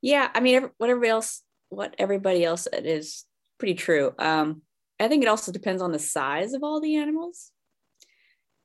yeah, 0.00 0.28
I 0.32 0.38
mean, 0.38 0.54
every, 0.54 0.70
what 0.78 0.90
everybody 0.90 1.10
else, 1.10 1.42
what 1.68 1.96
everybody 1.98 2.44
else 2.44 2.68
said 2.72 2.86
is 2.86 3.24
pretty 3.58 3.74
true. 3.74 4.14
Um, 4.16 4.62
I 5.00 5.08
think 5.08 5.24
it 5.24 5.28
also 5.28 5.50
depends 5.50 5.82
on 5.82 5.90
the 5.90 5.98
size 5.98 6.52
of 6.52 6.62
all 6.62 6.80
the 6.80 6.96
animals, 6.96 7.50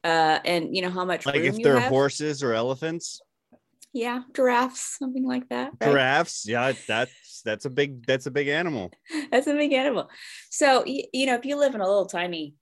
uh, 0.03 0.39
and 0.45 0.75
you 0.75 0.83
know 0.83 0.91
how 0.91 1.05
much 1.05 1.25
like 1.25 1.35
room 1.35 1.45
if 1.45 1.57
you 1.57 1.63
they're 1.63 1.79
have. 1.79 1.89
horses 1.89 2.43
or 2.43 2.53
elephants, 2.53 3.19
Yeah, 3.93 4.21
giraffes, 4.33 4.97
something 4.97 5.25
like 5.25 5.47
that. 5.49 5.73
right? 5.79 5.91
giraffes. 5.91 6.45
Yeah, 6.47 6.73
that's 6.87 7.41
that's 7.45 7.65
a 7.65 7.69
big 7.69 8.05
that's 8.05 8.25
a 8.25 8.31
big 8.31 8.47
animal. 8.47 8.91
That's 9.31 9.47
a 9.47 9.53
big 9.53 9.73
animal. 9.73 10.09
So 10.49 10.83
you 10.85 11.25
know, 11.25 11.35
if 11.35 11.45
you 11.45 11.57
live 11.57 11.75
in 11.75 11.81
a 11.81 11.87
little 11.87 12.07
tiny 12.07 12.55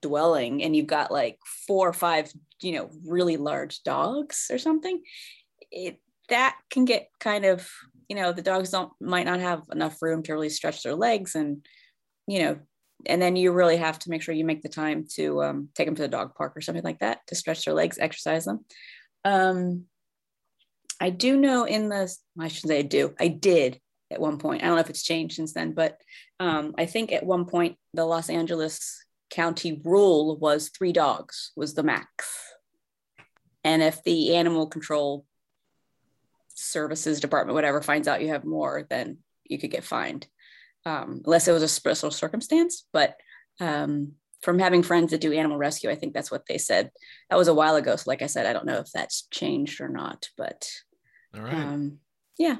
dwelling 0.00 0.62
and 0.62 0.74
you've 0.74 0.86
got 0.86 1.12
like 1.12 1.38
four 1.66 1.88
or 1.88 1.92
five, 1.92 2.32
you 2.60 2.72
know, 2.72 2.90
really 3.06 3.36
large 3.36 3.82
dogs 3.82 4.50
or 4.50 4.58
something, 4.58 5.02
it 5.70 6.00
that 6.28 6.56
can 6.70 6.84
get 6.84 7.08
kind 7.20 7.44
of, 7.44 7.68
you 8.08 8.16
know, 8.16 8.32
the 8.32 8.42
dogs 8.42 8.70
don't 8.70 8.92
might 9.00 9.26
not 9.26 9.40
have 9.40 9.62
enough 9.70 10.00
room 10.00 10.22
to 10.22 10.32
really 10.32 10.48
stretch 10.48 10.82
their 10.82 10.94
legs 10.94 11.34
and, 11.34 11.66
you 12.26 12.40
know, 12.40 12.58
and 13.06 13.20
then 13.20 13.36
you 13.36 13.52
really 13.52 13.76
have 13.76 13.98
to 13.98 14.10
make 14.10 14.22
sure 14.22 14.34
you 14.34 14.44
make 14.44 14.62
the 14.62 14.68
time 14.68 15.06
to 15.14 15.42
um, 15.42 15.68
take 15.74 15.86
them 15.86 15.96
to 15.96 16.02
the 16.02 16.08
dog 16.08 16.34
park 16.34 16.56
or 16.56 16.60
something 16.60 16.84
like 16.84 17.00
that 17.00 17.20
to 17.26 17.34
stretch 17.34 17.64
their 17.64 17.74
legs, 17.74 17.98
exercise 17.98 18.44
them. 18.44 18.64
Um, 19.24 19.86
I 21.02 21.10
do 21.10 21.36
know 21.36 21.64
in 21.64 21.88
the, 21.88 22.14
I 22.38 22.46
shouldn't 22.46 22.70
say 22.70 22.78
I 22.78 22.82
do, 22.82 23.12
I 23.18 23.26
did 23.26 23.80
at 24.12 24.20
one 24.20 24.38
point. 24.38 24.62
I 24.62 24.66
don't 24.66 24.76
know 24.76 24.82
if 24.82 24.88
it's 24.88 25.02
changed 25.02 25.34
since 25.34 25.52
then, 25.52 25.72
but 25.72 25.98
um, 26.38 26.76
I 26.78 26.86
think 26.86 27.10
at 27.10 27.26
one 27.26 27.44
point 27.44 27.76
the 27.92 28.04
Los 28.04 28.30
Angeles 28.30 29.04
County 29.28 29.80
rule 29.84 30.36
was 30.36 30.68
three 30.68 30.92
dogs 30.92 31.50
was 31.56 31.74
the 31.74 31.82
max. 31.82 32.30
And 33.64 33.82
if 33.82 34.00
the 34.04 34.36
animal 34.36 34.68
control 34.68 35.26
services 36.54 37.18
department, 37.18 37.54
whatever, 37.56 37.82
finds 37.82 38.06
out 38.06 38.22
you 38.22 38.28
have 38.28 38.44
more, 38.44 38.86
then 38.88 39.18
you 39.42 39.58
could 39.58 39.72
get 39.72 39.82
fined, 39.82 40.28
um, 40.86 41.22
unless 41.24 41.48
it 41.48 41.52
was 41.52 41.64
a 41.64 41.68
special 41.68 42.12
circumstance. 42.12 42.86
But 42.92 43.16
um, 43.58 44.12
from 44.40 44.60
having 44.60 44.84
friends 44.84 45.10
that 45.10 45.20
do 45.20 45.32
animal 45.32 45.58
rescue, 45.58 45.90
I 45.90 45.96
think 45.96 46.14
that's 46.14 46.30
what 46.30 46.46
they 46.46 46.58
said. 46.58 46.92
That 47.28 47.38
was 47.38 47.48
a 47.48 47.54
while 47.54 47.74
ago. 47.74 47.96
So, 47.96 48.04
like 48.06 48.22
I 48.22 48.26
said, 48.26 48.46
I 48.46 48.52
don't 48.52 48.66
know 48.66 48.78
if 48.78 48.92
that's 48.92 49.26
changed 49.32 49.80
or 49.80 49.88
not, 49.88 50.28
but 50.36 50.68
All 51.34 51.40
right. 51.42 51.54
um, 51.54 51.98
yeah. 52.38 52.56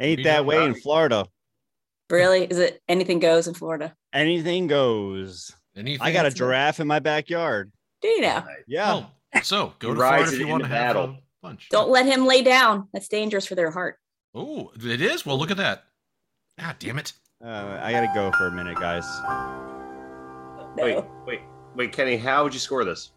Ain't 0.00 0.18
You 0.18 0.24
that 0.24 0.38
don't 0.38 0.46
way 0.46 0.64
in. 0.64 0.74
Florida? 0.74 1.26
Really? 2.10 2.44
Is 2.44 2.58
it 2.58 2.80
anything 2.88 3.18
goes 3.18 3.48
in 3.48 3.54
Florida? 3.54 3.94
Anything 4.12 4.66
goes. 4.66 5.52
Anything? 5.76 6.02
I 6.06 6.12
got 6.12 6.26
a 6.26 6.30
giraffe 6.30 6.80
in 6.80 6.86
my 6.86 6.98
backyard. 6.98 7.72
Do 8.02 8.08
you 8.08 8.20
know? 8.20 8.44
Yeah. 8.66 8.92
Oh, 9.34 9.40
so 9.42 9.72
go 9.78 9.88
He 9.88 9.94
to 9.94 10.00
Florida 10.00 10.32
if 10.32 10.38
you 10.38 10.46
want 10.48 10.62
to 10.62 10.66
into 10.66 10.76
have 10.76 10.96
a 10.96 11.00
battle. 11.00 11.16
bunch. 11.42 11.68
Don't 11.70 11.88
let 11.90 12.06
him 12.06 12.26
lay 12.26 12.42
down. 12.42 12.88
That's 12.92 13.08
dangerous 13.08 13.46
for 13.46 13.54
their 13.54 13.70
heart. 13.70 13.96
Oh, 14.34 14.70
it 14.84 15.00
is. 15.00 15.24
Well, 15.24 15.38
look 15.38 15.50
at 15.50 15.56
that. 15.56 15.84
Ah, 16.60 16.76
damn 16.78 16.98
it. 16.98 17.12
Uh, 17.44 17.78
I 17.82 17.92
gotta 17.92 18.10
go 18.14 18.30
for 18.32 18.46
a 18.46 18.52
minute, 18.52 18.76
guys. 18.78 19.04
No. 20.76 20.84
Wait, 20.84 21.04
wait, 21.26 21.40
wait, 21.76 21.92
Kenny, 21.92 22.16
how 22.16 22.42
would 22.44 22.52
you 22.52 22.60
score 22.60 22.84
this? 22.84 23.12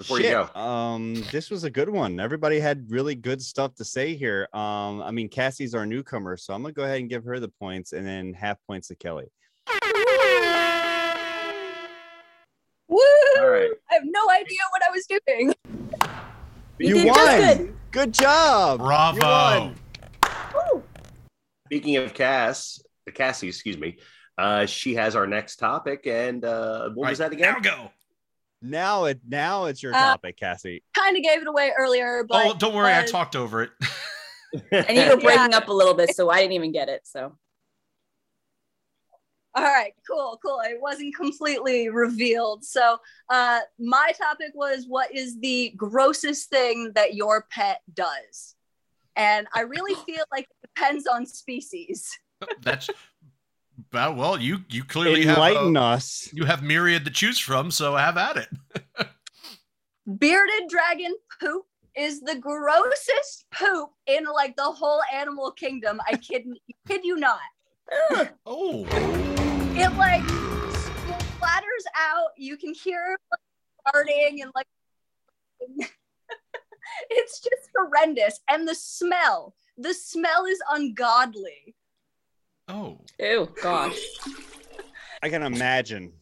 Before 0.00 0.16
you 0.18 0.24
Shit, 0.24 0.54
go. 0.54 0.58
Um, 0.58 1.14
this 1.30 1.50
was 1.50 1.64
a 1.64 1.70
good 1.70 1.90
one. 1.90 2.20
Everybody 2.20 2.58
had 2.58 2.90
really 2.90 3.14
good 3.14 3.42
stuff 3.42 3.74
to 3.74 3.84
say 3.84 4.14
here. 4.16 4.48
Um, 4.54 5.02
I 5.02 5.10
mean, 5.10 5.28
Cassie's 5.28 5.74
our 5.74 5.84
newcomer, 5.84 6.38
so 6.38 6.54
I'm 6.54 6.62
gonna 6.62 6.72
go 6.72 6.84
ahead 6.84 7.00
and 7.00 7.10
give 7.10 7.22
her 7.24 7.38
the 7.38 7.50
points, 7.50 7.92
and 7.92 8.06
then 8.06 8.32
half 8.32 8.56
points 8.66 8.88
to 8.88 8.94
Kelly. 8.96 9.26
Woo! 12.88 12.96
All 13.40 13.48
right. 13.50 13.70
I 13.90 13.94
have 13.94 14.04
no 14.06 14.30
idea 14.30 14.58
what 14.70 14.82
I 14.88 14.90
was 14.90 15.06
doing. 15.06 15.54
You 16.78 16.96
You 16.96 17.06
won. 17.06 17.36
good. 17.58 17.76
Good 17.90 18.14
job. 18.14 18.80
You 18.80 18.86
Bravo. 18.86 19.20
won. 19.20 20.82
Speaking 21.66 21.96
of 21.98 22.14
Cass, 22.14 22.82
Cassie, 23.14 23.48
excuse 23.48 23.76
me, 23.76 23.98
uh, 24.38 24.64
she 24.64 24.94
has 24.94 25.14
our 25.14 25.26
next 25.26 25.56
topic, 25.56 26.06
and 26.06 26.42
uh, 26.44 26.88
what 26.94 27.10
was 27.10 27.20
Right, 27.20 27.30
that 27.30 27.32
again? 27.36 27.52
Now 27.52 27.60
go. 27.60 27.90
Now 28.62 29.04
it 29.06 29.20
now 29.26 29.66
it's 29.66 29.82
your 29.82 29.94
Uh, 29.94 29.98
topic, 29.98 30.36
Cassie. 30.36 30.82
Kind 30.94 31.16
of 31.16 31.22
gave 31.22 31.40
it 31.40 31.48
away 31.48 31.72
earlier, 31.78 32.24
but 32.28 32.46
oh, 32.46 32.54
don't 32.58 32.74
worry. 32.74 32.92
I 32.92 33.04
talked 33.04 33.36
over 33.36 33.62
it. 33.62 33.70
And 34.72 34.96
you 34.96 35.08
were 35.14 35.20
breaking 35.20 35.54
up 35.54 35.68
a 35.68 35.72
little 35.72 35.94
bit, 35.94 36.14
so 36.16 36.28
I 36.28 36.40
didn't 36.40 36.54
even 36.54 36.72
get 36.72 36.88
it. 36.88 37.02
So 37.04 37.36
All 39.54 39.62
right, 39.62 39.92
cool, 40.08 40.40
cool. 40.44 40.60
It 40.64 40.80
wasn't 40.80 41.14
completely 41.14 41.88
revealed. 41.88 42.64
So, 42.64 42.98
uh, 43.28 43.60
my 43.78 44.12
topic 44.18 44.50
was 44.54 44.86
what 44.88 45.14
is 45.14 45.38
the 45.38 45.72
grossest 45.76 46.50
thing 46.50 46.90
that 46.96 47.14
your 47.14 47.46
pet 47.50 47.80
does? 47.94 48.56
And 49.14 49.46
I 49.54 49.60
really 49.62 49.94
feel 50.06 50.24
like 50.32 50.44
it 50.44 50.68
depends 50.74 51.06
on 51.06 51.26
species. 51.26 52.10
That's 52.62 52.90
well, 53.92 54.14
well, 54.14 54.40
you 54.40 54.64
you 54.68 54.84
clearly 54.84 55.24
have 55.24 55.36
Enlighten 55.36 55.76
uh, 55.76 55.82
us. 55.82 56.28
you 56.32 56.44
have 56.44 56.62
myriad 56.62 57.04
to 57.04 57.10
choose 57.10 57.38
from, 57.38 57.70
so 57.70 57.96
have 57.96 58.16
at 58.16 58.36
it. 58.36 58.48
Bearded 60.18 60.68
dragon 60.68 61.14
poop 61.40 61.64
is 61.96 62.20
the 62.20 62.36
grossest 62.36 63.44
poop 63.52 63.90
in 64.06 64.24
like 64.24 64.56
the 64.56 64.62
whole 64.62 65.00
animal 65.12 65.52
kingdom. 65.52 66.00
I 66.08 66.16
kid, 66.16 66.46
kid 66.88 67.04
you 67.04 67.16
not. 67.16 67.40
Oh, 68.46 68.86
It 68.92 69.92
like 69.96 70.22
splatters 70.22 71.86
out. 71.96 72.30
You 72.36 72.56
can 72.56 72.72
hear 72.74 73.16
like, 73.30 73.94
farting 73.94 74.42
and 74.42 74.52
like 74.54 74.66
it's 77.10 77.40
just 77.40 77.70
horrendous. 77.76 78.40
And 78.48 78.66
the 78.66 78.74
smell, 78.74 79.54
the 79.76 79.94
smell 79.94 80.44
is 80.46 80.60
ungodly. 80.70 81.74
Oh, 82.70 83.00
ew, 83.18 83.48
gosh. 83.62 83.98
I 85.22 85.28
can 85.28 85.42
imagine. 85.42 86.12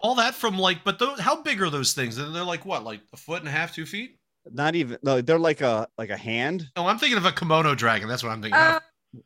all 0.00 0.14
that 0.16 0.34
from 0.34 0.58
like, 0.58 0.82
but 0.84 0.98
those, 0.98 1.20
how 1.20 1.42
big 1.42 1.62
are 1.62 1.70
those 1.70 1.92
things? 1.94 2.18
And 2.18 2.34
they're 2.34 2.42
like 2.44 2.66
what, 2.66 2.84
like 2.84 3.00
a 3.12 3.16
foot 3.16 3.38
and 3.40 3.48
a 3.48 3.52
half, 3.52 3.74
two 3.74 3.86
feet? 3.86 4.16
Not 4.50 4.74
even. 4.74 4.98
No, 5.02 5.20
they're 5.20 5.38
like 5.38 5.60
a 5.60 5.86
like 5.98 6.10
a 6.10 6.16
hand. 6.16 6.66
Oh, 6.76 6.86
I'm 6.86 6.98
thinking 6.98 7.18
of 7.18 7.24
a 7.26 7.30
Komodo 7.30 7.76
dragon. 7.76 8.08
That's 8.08 8.22
what 8.22 8.30
I'm 8.32 8.40
thinking 8.42 8.58
Uh, 8.58 8.80
of. 9.14 9.22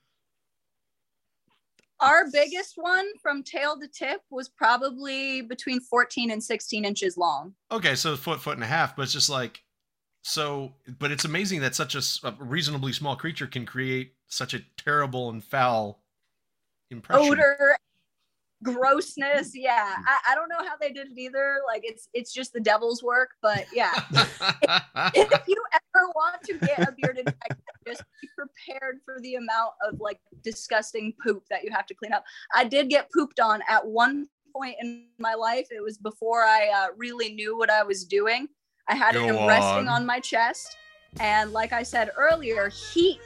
our 2.00 2.24
biggest 2.32 2.72
one 2.76 3.06
from 3.22 3.42
tail 3.42 3.78
to 3.80 3.88
tip 3.88 4.20
was 4.30 4.48
probably 4.48 5.40
between 5.42 5.80
14 5.80 6.30
and 6.32 6.42
16 6.42 6.84
inches 6.84 7.16
long. 7.16 7.54
Okay, 7.70 7.94
so 7.94 8.16
foot, 8.16 8.40
foot 8.40 8.54
and 8.56 8.64
a 8.64 8.66
half, 8.66 8.96
but 8.96 9.02
it's 9.02 9.12
just 9.12 9.30
like, 9.30 9.62
so, 10.22 10.74
but 10.98 11.10
it's 11.10 11.24
amazing 11.24 11.60
that 11.60 11.74
such 11.74 11.94
a 11.94 12.34
reasonably 12.38 12.92
small 12.92 13.14
creature 13.16 13.46
can 13.46 13.64
create 13.64 14.14
such 14.28 14.52
a 14.54 14.60
terrible 14.76 15.30
and 15.30 15.44
foul 15.44 16.02
impression. 16.90 17.32
Odor, 17.32 17.76
grossness. 18.64 19.52
Yeah. 19.54 19.94
I, 20.06 20.32
I 20.32 20.34
don't 20.34 20.48
know 20.48 20.66
how 20.66 20.76
they 20.80 20.90
did 20.90 21.08
it 21.12 21.18
either. 21.18 21.58
Like 21.66 21.82
it's 21.84 22.08
it's 22.12 22.32
just 22.32 22.52
the 22.52 22.60
devil's 22.60 23.02
work, 23.02 23.30
but 23.40 23.66
yeah. 23.72 23.92
if 25.14 25.48
you 25.48 25.62
ever 25.72 26.08
want 26.16 26.42
to 26.44 26.54
get 26.58 26.80
a 26.80 26.94
bearded 27.00 27.26
dragon, 27.26 27.62
just 27.86 28.02
be 28.20 28.28
prepared 28.36 28.96
for 29.04 29.18
the 29.20 29.36
amount 29.36 29.72
of 29.86 30.00
like 30.00 30.18
disgusting 30.42 31.12
poop 31.22 31.44
that 31.50 31.62
you 31.62 31.70
have 31.70 31.86
to 31.86 31.94
clean 31.94 32.12
up. 32.12 32.24
I 32.54 32.64
did 32.64 32.88
get 32.88 33.10
pooped 33.12 33.38
on 33.38 33.62
at 33.68 33.86
one 33.86 34.26
point 34.54 34.76
in 34.80 35.06
my 35.18 35.34
life. 35.34 35.68
It 35.70 35.82
was 35.82 35.98
before 35.98 36.42
I 36.44 36.68
uh, 36.68 36.86
really 36.96 37.34
knew 37.34 37.56
what 37.56 37.70
I 37.70 37.82
was 37.82 38.04
doing. 38.04 38.48
I 38.88 38.94
had 38.94 39.14
Go 39.14 39.24
him 39.24 39.46
resting 39.46 39.88
on. 39.88 40.04
my 40.04 40.20
chest, 40.20 40.76
and 41.20 41.52
like 41.52 41.72
I 41.72 41.82
said 41.82 42.10
earlier, 42.16 42.68
heat 42.68 43.20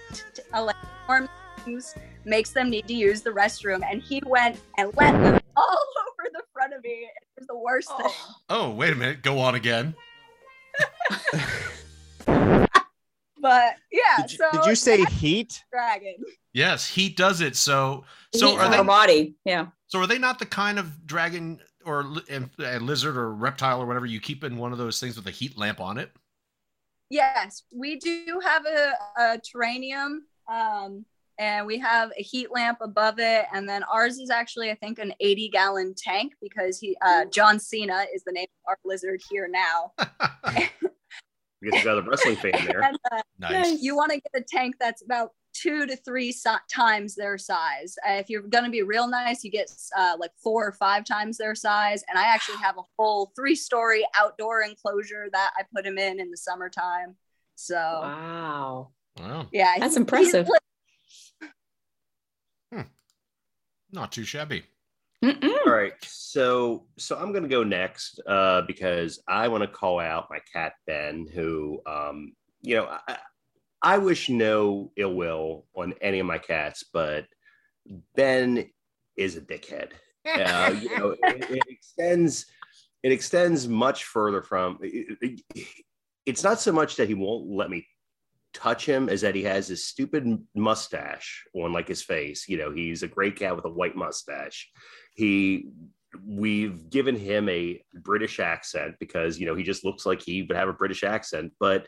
like 0.53 0.77
warm 1.09 1.29
things 1.59 1.95
makes 2.25 2.51
them 2.51 2.71
need 2.71 2.87
to 2.89 2.95
use 2.95 3.23
the 3.23 3.31
restroom, 3.31 3.83
and 3.91 4.03
he 4.03 4.21
went 4.27 4.59
and 4.77 4.91
let 4.97 5.13
them 5.13 5.41
all 5.57 5.65
over 6.01 6.31
the 6.33 6.43
front 6.53 6.75
of 6.75 6.83
me. 6.83 6.91
It 6.91 7.13
was 7.39 7.47
the 7.47 7.59
worst 7.59 7.89
thing. 7.97 8.11
oh, 8.49 8.71
wait 8.71 8.93
a 8.93 8.97
minute. 8.97 9.23
Go 9.23 9.39
on 9.39 9.55
again. 9.55 9.95
But 13.41 13.77
yeah, 13.93 14.23
Did 14.23 14.33
you, 14.33 14.39
so 14.39 14.51
did 14.53 14.67
you 14.67 14.75
say 14.75 15.05
heat? 15.05 15.63
dragon? 15.73 16.15
Yes, 16.53 16.89
heat 16.89 17.17
does 17.17 17.41
it. 17.41 17.55
So, 17.55 18.05
so 18.35 18.49
Heat 18.51 18.59
are 18.59 18.69
they? 18.69 18.83
body? 18.83 19.37
Yeah. 19.45 19.67
So 19.87 20.01
are 20.01 20.07
they 20.09 20.19
not 20.19 20.39
the 20.41 20.47
kind 20.47 20.77
of 20.79 21.07
dragon 21.07 21.61
or 21.85 22.03
li- 22.03 22.23
and- 22.29 22.51
uh, 22.59 22.79
lizard 22.79 23.17
or 23.17 23.33
reptile 23.33 23.81
or 23.81 23.87
whatever 23.87 24.07
you 24.07 24.21
keep 24.21 24.43
in 24.43 24.57
one 24.57 24.73
of 24.73 24.79
those 24.79 24.99
things 24.99 25.17
with 25.17 25.27
a 25.29 25.31
heat 25.31 25.57
lamp 25.57 25.81
on 25.81 25.99
it? 25.99 26.11
Yes, 27.11 27.63
we 27.73 27.97
do 27.97 28.41
have 28.45 28.67
a, 28.67 28.93
a 29.17 29.39
terranium, 29.39 30.19
um, 30.51 31.05
and 31.39 31.67
we 31.67 31.79
have 31.79 32.11
a 32.19 32.23
heat 32.23 32.51
lamp 32.53 32.79
above 32.81 33.19
it, 33.19 33.47
and 33.53 33.69
then 33.69 33.83
ours 33.85 34.19
is 34.19 34.31
actually, 34.31 34.71
I 34.71 34.75
think, 34.75 34.99
an 34.99 35.13
80 35.21 35.49
gallon 35.51 35.95
tank 35.97 36.35
because 36.43 36.79
he, 36.79 36.97
uh, 37.01 37.25
John 37.27 37.59
Cena, 37.59 38.05
is 38.15 38.25
the 38.25 38.33
name 38.33 38.47
of 38.67 38.71
our 38.71 38.79
lizard 38.85 39.23
here 39.31 39.49
now. 39.49 39.93
Because 41.61 41.81
you 41.81 41.85
got 41.85 41.99
a 41.99 42.03
wrestling 42.03 42.37
fan 42.37 42.53
there. 42.67 42.83
And 42.83 42.97
uh, 43.11 43.21
nice. 43.39 43.81
you 43.83 43.97
want 43.97 44.13
to 44.13 44.21
get 44.21 44.31
a 44.35 44.45
tank 44.47 44.77
that's 44.79 45.03
about 45.03 45.33
two 45.55 45.87
to 45.87 45.97
three 45.97 46.31
si- 46.31 46.51
times 46.73 47.17
their 47.17 47.37
size. 47.37 47.97
Uh, 48.09 48.13
if 48.15 48.31
you're 48.31 48.43
going 48.43 48.63
to 48.65 48.71
be 48.71 48.83
real 48.83 49.09
nice, 49.09 49.43
you 49.43 49.51
get 49.51 49.69
uh, 49.97 50.15
like 50.21 50.31
four 50.41 50.65
or 50.67 50.73
five 50.73 51.05
times 51.05 51.37
their 51.37 51.57
size. 51.57 52.05
And 52.09 52.17
I 52.17 52.25
actually 52.33 52.59
have 52.59 52.79
a 52.79 52.83
whole 52.97 53.33
three 53.35 53.57
story 53.57 54.07
outdoor 54.17 54.63
enclosure 54.63 55.29
that 55.33 55.51
I 55.59 55.63
put 55.75 55.85
him 55.85 55.99
in 55.99 56.21
in 56.21 56.31
the 56.31 56.37
summertime. 56.37 57.17
So 57.57 57.75
Wow. 57.75 58.91
Wow, 59.19 59.49
yeah, 59.53 59.75
That's 59.81 59.95
he- 59.97 60.01
impressive. 60.01 60.47
he's 60.47 60.55
not 63.93 64.13
too 64.13 64.25
shabby. 64.25 64.63
Mm-mm. 65.25 65.51
All 65.67 65.73
right, 65.73 65.95
so 66.03 66.87
so 66.97 67.17
I'm 67.17 67.33
gonna 67.33 67.49
go 67.49 67.65
next 67.65 68.21
uh, 68.27 68.63
because 68.63 69.21
I 69.27 69.49
want 69.49 69.63
to 69.63 69.69
call 69.69 69.99
out 69.99 70.29
my 70.31 70.39
cat 70.53 70.75
Ben, 70.87 71.27
who 71.35 71.81
um, 71.87 72.33
you 72.63 72.77
know 72.77 72.87
I, 73.09 73.19
I 73.83 73.99
wish 73.99 74.29
no 74.29 74.93
ill 74.97 75.15
will 75.15 75.67
on 75.75 75.95
any 76.01 76.21
of 76.21 76.27
my 76.27 76.39
cats, 76.39 76.85
but 76.93 77.27
Ben 78.15 78.71
is 79.17 79.37
a 79.37 79.41
dickhead. 79.41 79.91
Uh, 80.25 80.75
you 80.81 80.97
know, 80.99 81.17
it, 81.23 81.51
it 81.51 81.63
extends 81.69 82.47
it 83.03 83.11
extends 83.11 83.67
much 83.67 84.05
further 84.05 84.43
from. 84.43 84.79
It, 84.83 85.19
it- 85.21 85.67
it's 86.27 86.45
not 86.45 86.61
so 86.61 86.71
much 86.73 86.97
that 86.97 87.09
he 87.09 87.15
won't 87.15 87.49
let 87.49 87.71
me 87.71 87.87
touch 88.59 88.85
him 88.85 89.09
is 89.09 89.21
that 89.21 89.37
he 89.37 89.45
has 89.45 89.69
this 89.69 89.87
stupid 89.87 90.45
mustache 90.55 91.45
on 91.55 91.73
like 91.73 91.87
his 91.87 92.03
face. 92.03 92.49
You 92.49 92.59
know, 92.59 92.73
he's 92.73 93.03
a 93.03 93.09
gray 93.09 93.31
cat 93.31 93.55
with 93.55 93.65
a 93.65 93.71
white 93.71 93.95
mustache. 93.95 94.69
He 95.15 95.69
we've 96.27 96.91
given 96.91 97.15
him 97.15 97.49
a 97.49 97.83
British 97.95 98.41
accent 98.41 98.97
because 98.99 99.39
you 99.39 99.47
know 99.47 99.55
he 99.55 99.63
just 99.63 99.85
looks 99.85 100.05
like 100.05 100.21
he 100.21 100.43
would 100.43 100.57
have 100.57 100.69
a 100.69 100.73
British 100.73 101.05
accent, 101.05 101.53
but 101.61 101.87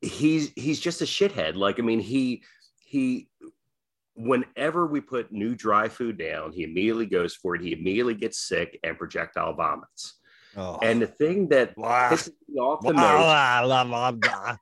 he's 0.00 0.50
he's 0.56 0.80
just 0.80 1.00
a 1.00 1.04
shithead. 1.04 1.54
Like 1.54 1.78
I 1.78 1.82
mean, 1.82 2.00
he 2.00 2.42
he 2.84 3.28
whenever 4.16 4.86
we 4.86 5.00
put 5.00 5.30
new 5.30 5.54
dry 5.54 5.88
food 5.88 6.18
down, 6.18 6.52
he 6.52 6.64
immediately 6.64 7.06
goes 7.06 7.34
for 7.36 7.54
it. 7.54 7.62
He 7.62 7.72
immediately 7.72 8.14
gets 8.14 8.38
sick 8.38 8.78
and 8.82 8.98
projectile 8.98 9.54
vomits. 9.54 10.18
Oh. 10.56 10.78
And 10.82 11.00
the 11.00 11.06
thing 11.06 11.48
that 11.50 11.76
Blah. 11.76 12.10
pisses 12.10 12.32
me 12.48 12.58
off 12.60 12.80
the 12.80 12.92
Blah, 12.92 13.02
most 13.02 13.22
blah, 13.22 13.62
blah, 13.64 13.84
blah, 13.84 14.10
blah. 14.12 14.56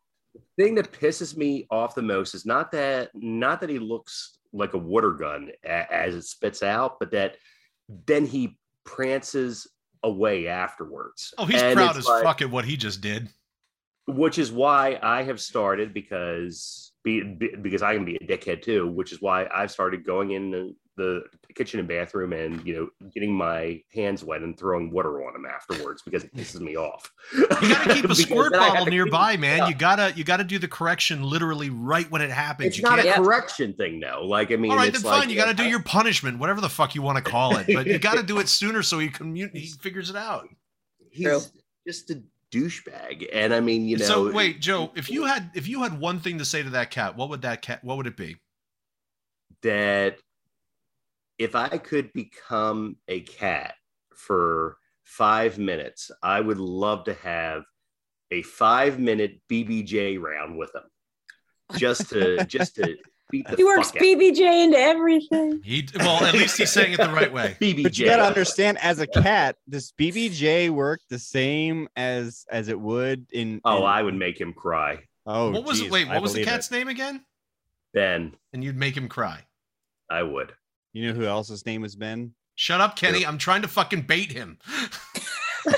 Thing 0.57 0.75
that 0.77 0.93
pisses 0.93 1.37
me 1.37 1.67
off 1.71 1.95
the 1.95 2.03
most 2.03 2.35
is 2.35 2.45
not 2.47 2.71
that 2.73 3.11
not 3.15 3.61
that 3.61 3.71
he 3.71 3.79
looks 3.79 4.39
like 4.53 4.75
a 4.75 4.79
water 4.79 5.13
gun 5.13 5.51
a- 5.65 5.93
as 5.93 6.15
it 6.15 6.23
spits 6.23 6.63
out, 6.63 6.99
but 6.99 7.11
that 7.13 7.37
then 8.07 8.27
he 8.27 8.59
prances 8.85 9.67
away 10.03 10.47
afterwards. 10.49 11.35
Oh, 11.39 11.45
he's 11.47 11.61
And 11.63 11.77
proud 11.77 11.97
as 11.97 12.07
like- 12.07 12.23
fuck 12.25 12.43
at 12.43 12.51
what 12.51 12.65
he 12.65 12.77
just 12.77 13.01
did. 13.01 13.29
Which 14.07 14.39
is 14.39 14.51
why 14.51 14.99
I 15.03 15.23
have 15.25 15.39
started 15.41 15.93
because 15.93 16.93
be, 17.05 17.23
be- 17.23 17.57
because 17.61 17.83
I 17.83 17.95
can 17.95 18.05
be 18.07 18.17
a 18.17 18.21
dickhead 18.21 18.63
too. 18.63 18.87
Which 18.89 19.13
is 19.13 19.21
why 19.21 19.47
I've 19.55 19.71
started 19.71 20.05
going 20.05 20.31
in 20.31 20.75
the, 20.99 21.23
the 21.47 21.55
kitchen 21.55 21.79
and 21.79 21.89
bathroom 21.89 22.35
and 22.35 22.65
you 22.67 22.75
know 22.75 23.09
getting 23.15 23.33
my 23.33 23.81
hands 23.95 24.23
wet 24.23 24.43
and 24.43 24.59
throwing 24.59 24.91
water 24.91 25.27
on 25.27 25.35
him 25.35 25.47
afterwards 25.47 26.03
because 26.03 26.25
it 26.25 26.35
pisses 26.35 26.61
me 26.61 26.77
off. 26.77 27.11
You 27.33 27.47
gotta 27.49 27.95
keep 27.95 28.05
a 28.11 28.15
squirt 28.15 28.53
then 28.53 28.61
I 28.61 28.65
have 28.65 28.75
bottle 28.75 28.87
nearby, 28.87 29.39
man. 29.39 29.67
You 29.69 29.75
gotta 29.75 30.13
you 30.15 30.25
gotta 30.25 30.45
do 30.45 30.59
the 30.59 30.69
correction 30.69 31.23
literally 31.23 31.71
right 31.71 32.11
when 32.11 32.21
it 32.21 32.31
happens. 32.31 32.69
It's 32.69 32.79
you 32.79 32.83
not 32.83 32.99
a 32.99 33.13
correction 33.13 33.73
thing 33.73 34.01
though. 34.01 34.27
Like 34.27 34.53
I 34.53 34.57
mean, 34.57 34.71
All 34.71 34.77
right, 34.77 34.89
it's 34.89 35.03
then 35.03 35.11
like, 35.11 35.23
fine. 35.23 35.31
You 35.31 35.37
got 35.37 35.47
to 35.47 35.55
do 35.55 35.65
your 35.65 35.83
punishment, 35.83 36.39
whatever 36.39 36.61
the 36.61 36.69
fuck 36.69 36.95
you 36.95 37.01
want 37.01 37.25
to 37.25 37.31
call 37.31 37.57
it, 37.57 37.67
but 37.73 37.87
you 37.87 37.99
got 37.99 38.17
to 38.17 38.23
do 38.23 38.41
it 38.41 38.49
sooner 38.49 38.83
so 38.83 38.99
he 38.99 39.09
commu- 39.09 39.57
he 39.57 39.69
figures 39.69 40.11
it 40.11 40.17
out. 40.17 40.49
he's 41.11 41.27
True. 41.27 41.41
just 41.87 42.11
a 42.11 42.23
douchebag. 42.53 43.29
And 43.33 43.55
I 43.55 43.61
mean, 43.61 43.87
you 43.87 43.97
know, 43.97 44.05
so 44.05 44.33
wait, 44.33 44.61
Joe, 44.61 44.91
if 44.95 45.11
you 45.11 45.25
had 45.25 45.51
if 45.55 45.69
you 45.69 45.83
had 45.83 45.99
one 45.99 46.21
thing 46.21 46.39
to 46.39 46.45
say 46.45 46.63
to 46.63 46.71
that 46.71 46.91
cat, 46.91 47.17
what 47.17 47.29
would 47.31 47.43
that 47.43 47.63
cat? 47.63 47.85
What 47.85 47.97
would 47.97 48.07
it 48.07 48.17
be? 48.17 48.37
that 49.63 50.19
if 51.39 51.55
I 51.55 51.79
could 51.79 52.13
become 52.13 52.97
a 53.07 53.21
cat 53.21 53.75
for 54.15 54.77
five 55.05 55.59
minutes, 55.59 56.11
I 56.23 56.41
would 56.41 56.59
love 56.59 57.05
to 57.05 57.15
have 57.15 57.63
a 58.31 58.43
five 58.43 58.99
minute 58.99 59.41
BJJ 59.51 60.21
round 60.21 60.59
with 60.59 60.75
him, 60.75 60.83
just 61.79 62.11
to 62.11 62.45
just 62.47 62.75
to 62.77 62.97
beat 63.31 63.49
the 63.49 63.57
He 63.57 63.65
works 63.65 63.89
fuck 63.93 63.97
out. 63.97 64.03
BJJ 64.03 64.65
into 64.65 64.79
everything. 64.79 65.61
He 65.65 65.87
well, 65.97 66.25
at 66.25 66.35
least 66.35 66.59
he's 66.59 66.71
saying 66.73 66.93
it 66.93 66.97
the 66.99 67.09
right 67.11 67.33
way. 67.33 67.57
BJJ. 67.61 67.83
But 67.85 67.99
you 67.99 68.07
gotta 68.07 68.25
understand, 68.25 68.79
as 68.83 68.99
a 69.01 69.07
cat, 69.07 69.57
this 69.67 69.93
BJJ 69.93 70.71
work 70.71 71.01
the 71.09 71.19
same 71.19 71.89
as 71.97 72.45
as 72.51 72.69
it 72.69 72.79
would 72.79 73.27
in? 73.33 73.61
Oh, 73.65 73.79
in- 73.79 73.85
I 73.85 74.03
would 74.03 74.15
make 74.15 74.41
him 74.41 74.53
cry. 74.53 74.99
Oh, 75.25 75.51
what 75.51 75.65
was 75.65 75.81
geez, 75.81 75.91
wait? 75.91 76.09
I 76.09 76.15
What 76.15 76.23
was 76.23 76.33
the 76.35 76.45
cat's 76.45 76.71
it. 76.71 76.75
name 76.75 76.89
again? 76.89 77.23
Ben, 77.95 78.35
and 78.53 78.63
you'd 78.65 78.77
make 78.77 78.97
him 78.97 79.09
cry. 79.09 79.45
I 80.11 80.23
would. 80.23 80.53
You 80.93 81.07
know 81.07 81.13
who 81.13 81.27
else's 81.27 81.67
name 81.67 81.83
was 81.83 81.97
Ben? 81.97 82.33
Shut 82.55 82.81
up, 82.81 82.97
Kenny. 82.97 83.25
I'm 83.25 83.39
trying 83.39 83.63
to 83.63 83.69
fucking 83.69 84.03
bait 84.03 84.33
him. 84.33 84.59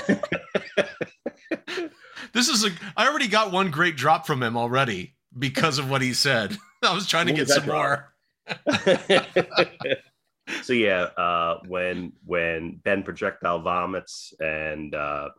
this 2.33 2.47
is 2.47 2.65
a. 2.65 2.69
I 2.97 3.07
already 3.07 3.27
got 3.27 3.51
one 3.51 3.69
great 3.69 3.95
drop 3.95 4.25
from 4.25 4.41
him 4.41 4.57
already 4.57 5.15
because 5.37 5.77
of 5.77 5.89
what 5.89 6.01
he 6.01 6.13
said. 6.13 6.57
I 6.83 6.95
was 6.95 7.05
trying 7.07 7.27
to 7.27 7.33
What 7.33 7.37
get 7.37 7.49
some 7.49 7.67
that 7.67 7.71
more. 7.71 8.13
so 10.63 10.73
yeah, 10.73 11.01
uh, 11.17 11.59
when 11.67 12.13
when 12.25 12.79
Ben 12.83 13.03
projectile 13.03 13.61
vomits 13.61 14.33
and 14.39 14.95
uh, 14.95 15.29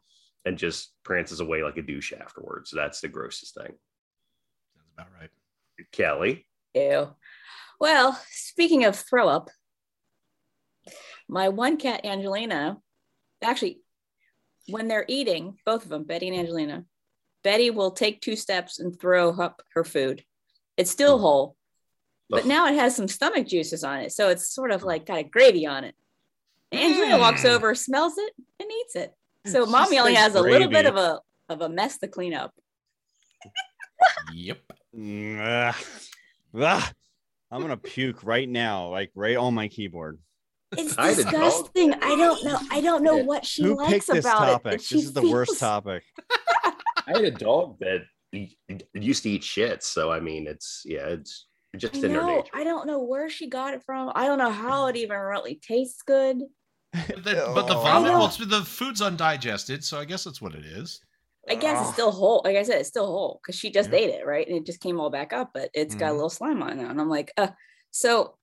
and 0.44 0.56
just 0.56 0.92
prances 1.02 1.40
away 1.40 1.64
like 1.64 1.76
a 1.76 1.82
douche 1.82 2.12
afterwards, 2.12 2.70
that's 2.72 3.00
the 3.00 3.08
grossest 3.08 3.54
thing. 3.54 3.72
Sounds 4.76 4.90
about 4.96 5.08
right. 5.20 5.30
Kelly, 5.90 6.46
Ew. 6.74 7.08
Well, 7.80 8.20
speaking 8.30 8.84
of 8.84 8.94
throw 8.94 9.28
up, 9.28 9.50
my 11.32 11.48
one 11.48 11.78
cat, 11.78 12.04
Angelina, 12.04 12.76
actually, 13.42 13.80
when 14.68 14.86
they're 14.86 15.06
eating, 15.08 15.56
both 15.64 15.82
of 15.82 15.88
them, 15.88 16.04
Betty 16.04 16.28
and 16.28 16.36
Angelina, 16.36 16.84
Betty 17.42 17.70
will 17.70 17.90
take 17.90 18.20
two 18.20 18.36
steps 18.36 18.78
and 18.78 19.00
throw 19.00 19.30
up 19.30 19.62
her 19.74 19.82
food. 19.82 20.22
It's 20.76 20.90
still 20.90 21.18
whole, 21.18 21.56
but 22.28 22.44
now 22.44 22.66
it 22.66 22.74
has 22.74 22.94
some 22.94 23.08
stomach 23.08 23.46
juices 23.46 23.82
on 23.82 24.00
it. 24.00 24.12
So 24.12 24.28
it's 24.28 24.54
sort 24.54 24.70
of 24.72 24.82
like 24.82 25.06
got 25.06 25.20
a 25.20 25.24
gravy 25.24 25.66
on 25.66 25.84
it. 25.84 25.94
Angelina 26.70 27.18
walks 27.18 27.44
Mm. 27.44 27.50
over, 27.50 27.74
smells 27.74 28.18
it, 28.18 28.34
and 28.60 28.70
eats 28.70 28.94
it. 28.94 29.14
So 29.46 29.64
She 29.64 29.72
mommy 29.72 29.98
only 29.98 30.14
says 30.14 30.22
has 30.22 30.34
a 30.34 30.42
little 30.42 30.68
bit 30.68 30.84
of 30.84 30.96
a 30.96 31.20
of 31.48 31.62
a 31.62 31.68
mess 31.68 31.98
to 31.98 32.08
clean 32.08 32.34
up. 32.34 32.54
Yep. 34.34 34.60
Mm, 34.94 35.40
ugh. 35.40 35.84
Ugh. 36.54 36.94
I'm 37.50 37.60
gonna 37.62 37.76
puke 37.78 38.22
right 38.22 38.48
now, 38.48 38.88
like 38.88 39.10
right 39.14 39.36
on 39.36 39.54
my 39.54 39.68
keyboard. 39.68 40.18
It's 40.76 40.98
I 40.98 41.08
had 41.08 41.18
a 41.18 41.22
dog. 41.24 41.32
disgusting. 41.32 41.94
I 41.94 42.16
don't 42.16 42.44
know. 42.44 42.58
I 42.70 42.80
don't 42.80 43.02
know 43.02 43.16
Yeah. 43.16 43.22
what 43.24 43.44
she 43.44 43.62
Who 43.62 43.76
likes 43.76 44.06
this 44.06 44.24
about 44.24 44.46
topic? 44.46 44.72
it. 44.72 44.76
This 44.78 44.86
she 44.86 44.98
is 44.98 45.12
the 45.12 45.22
worst 45.22 45.58
topic. 45.60 46.02
I 47.06 47.12
had 47.12 47.24
a 47.24 47.30
dog 47.30 47.78
that 47.80 48.02
used 48.94 49.22
to 49.24 49.30
eat 49.30 49.44
shit, 49.44 49.82
so 49.82 50.10
I 50.10 50.20
mean, 50.20 50.46
it's 50.46 50.82
yeah, 50.84 51.08
it's 51.08 51.46
just 51.76 51.96
I 51.96 52.08
in 52.08 52.12
their 52.14 52.22
know. 52.22 52.36
nature. 52.36 52.50
I 52.54 52.64
don't 52.64 52.86
know 52.86 53.02
where 53.02 53.28
she 53.28 53.48
got 53.48 53.74
it 53.74 53.82
from. 53.84 54.12
I 54.14 54.26
don't 54.26 54.38
know 54.38 54.50
how 54.50 54.86
it 54.86 54.96
even 54.96 55.18
really 55.18 55.56
tastes 55.56 56.02
good. 56.02 56.42
But 56.92 57.24
the, 57.24 57.52
but 57.54 57.68
the 57.68 57.74
vomit, 57.74 58.12
well, 58.12 58.28
the 58.28 58.62
food's 58.62 59.00
undigested, 59.00 59.82
so 59.82 59.98
I 59.98 60.04
guess 60.04 60.24
that's 60.24 60.42
what 60.42 60.54
it 60.54 60.64
is. 60.64 61.00
I 61.48 61.54
guess 61.54 61.80
it's 61.80 61.92
still 61.94 62.12
whole. 62.12 62.42
Like 62.44 62.56
I 62.56 62.62
said, 62.62 62.80
it's 62.80 62.88
still 62.88 63.06
whole 63.06 63.40
because 63.42 63.58
she 63.58 63.70
just 63.70 63.90
Yeah. 63.90 63.96
ate 63.98 64.10
it, 64.10 64.26
right? 64.26 64.46
And 64.46 64.56
it 64.58 64.66
just 64.66 64.80
came 64.80 65.00
all 65.00 65.10
back 65.10 65.32
up, 65.32 65.50
but 65.52 65.70
it's 65.74 65.94
got 65.94 66.08
a 66.08 66.12
Mhm. 66.12 66.16
little 66.16 66.30
slime 66.30 66.62
on 66.62 66.78
it. 66.78 66.84
And 66.84 67.00
I'm 67.00 67.08
like, 67.08 67.32
uh, 67.36 67.48
so 67.90 68.36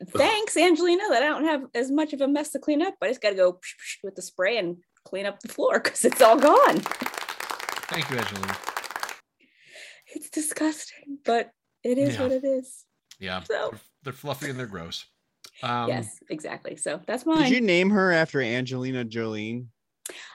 thanks, 0.08 0.56
Angelina, 0.56 1.04
that 1.10 1.22
I 1.22 1.26
don't 1.26 1.44
have 1.44 1.62
as 1.74 1.90
much 1.90 2.12
of 2.12 2.20
a 2.20 2.28
mess 2.28 2.50
to 2.50 2.58
clean 2.58 2.82
up. 2.82 2.94
I 3.02 3.08
just 3.08 3.20
got 3.20 3.30
to 3.30 3.36
go 3.36 3.60
with 4.02 4.14
the 4.14 4.22
spray 4.22 4.58
and 4.58 4.76
clean 5.04 5.26
up 5.26 5.40
the 5.40 5.48
floor 5.48 5.80
because 5.80 6.04
it's 6.04 6.20
all 6.22 6.38
gone. 6.38 6.78
Thank 6.80 8.10
you, 8.10 8.18
Angelina. 8.18 8.56
It's 10.14 10.30
disgusting, 10.30 11.18
but 11.24 11.50
it 11.82 11.98
is 11.98 12.14
Yeah. 12.14 12.22
what 12.22 12.32
it 12.32 12.44
is. 12.44 12.84
Yeah, 13.18 13.42
So- 13.42 13.70
they're, 13.70 13.80
they're 14.04 14.12
fluffy 14.12 14.50
and 14.50 14.58
they're 14.58 14.66
gross. 14.66 15.04
Um, 15.62 15.88
yes, 15.88 16.18
exactly. 16.30 16.76
So 16.76 17.00
that's 17.06 17.24
mine. 17.26 17.42
Did 17.44 17.50
you 17.50 17.60
name 17.60 17.90
her 17.90 18.10
after 18.12 18.40
Angelina 18.40 19.04
Jolie? 19.04 19.66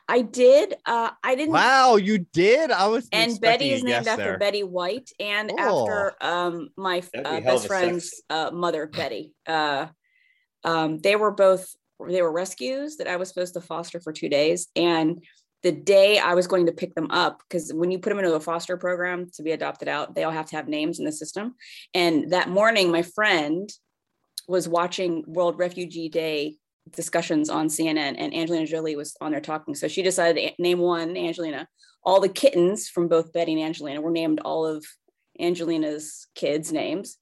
I 0.07 0.21
did. 0.21 0.75
Uh, 0.85 1.11
I 1.23 1.35
didn't. 1.35 1.53
Wow, 1.53 1.97
you 1.97 2.19
did. 2.31 2.71
I 2.71 2.87
was 2.87 3.09
and 3.11 3.39
Betty 3.41 3.71
is 3.71 3.83
named 3.83 4.05
guess 4.05 4.13
after 4.13 4.23
there. 4.23 4.37
Betty 4.37 4.63
White, 4.63 5.11
and 5.19 5.51
Oh. 5.57 5.87
after 5.87 6.15
um 6.21 6.69
my 6.77 7.01
be 7.01 7.19
uh, 7.19 7.21
a 7.23 7.41
hell 7.41 7.55
of 7.55 7.61
best 7.61 7.67
friend's 7.67 8.21
uh, 8.29 8.51
mother, 8.51 8.87
Betty. 8.87 9.33
Uh, 9.45 9.87
um, 10.63 10.99
they 10.99 11.15
were 11.15 11.31
both 11.31 11.75
they 12.07 12.21
were 12.21 12.31
rescues 12.31 12.97
that 12.97 13.07
I 13.07 13.17
was 13.17 13.29
supposed 13.29 13.55
to 13.55 13.61
foster 13.61 13.99
for 13.99 14.13
two 14.13 14.29
days, 14.29 14.67
and 14.75 15.23
the 15.63 15.71
day 15.71 16.19
I 16.19 16.35
was 16.35 16.47
going 16.47 16.67
to 16.67 16.71
pick 16.71 16.93
them 16.93 17.09
up, 17.09 17.41
because 17.49 17.73
when 17.73 17.89
you 17.91 17.99
put 17.99 18.09
them 18.09 18.19
into 18.19 18.35
a 18.35 18.39
foster 18.39 18.77
program 18.77 19.29
to 19.33 19.43
be 19.43 19.51
adopted 19.51 19.87
out, 19.87 20.13
they 20.13 20.23
all 20.23 20.31
have 20.31 20.45
to 20.47 20.55
have 20.55 20.67
names 20.67 20.99
in 20.99 21.05
the 21.05 21.11
system. 21.11 21.55
And 21.93 22.31
that 22.31 22.49
morning, 22.49 22.91
my 22.91 23.01
friend 23.01 23.67
was 24.47 24.69
watching 24.69 25.23
World 25.27 25.57
Refugee 25.57 26.09
Day 26.09 26.57
discussions 26.91 27.49
on 27.49 27.67
CNN, 27.67 28.15
and 28.17 28.33
Angelina 28.33 28.65
Jolie 28.65 28.95
was 28.95 29.15
on 29.21 29.31
there 29.31 29.41
talking. 29.41 29.75
So 29.75 29.87
she 29.87 30.03
decided 30.03 30.55
to 30.55 30.61
name 30.61 30.79
one 30.79 31.15
Angelina. 31.17 31.67
All 32.03 32.19
the 32.21 32.29
kittens 32.29 32.87
from 32.87 33.07
both 33.07 33.33
Betty 33.33 33.53
and 33.53 33.61
Angelina 33.61 34.01
were 34.01 34.11
named 34.11 34.39
all 34.45 34.65
of 34.65 34.85
Angelina's 35.39 36.27
kids' 36.35 36.71
names. 36.71 37.17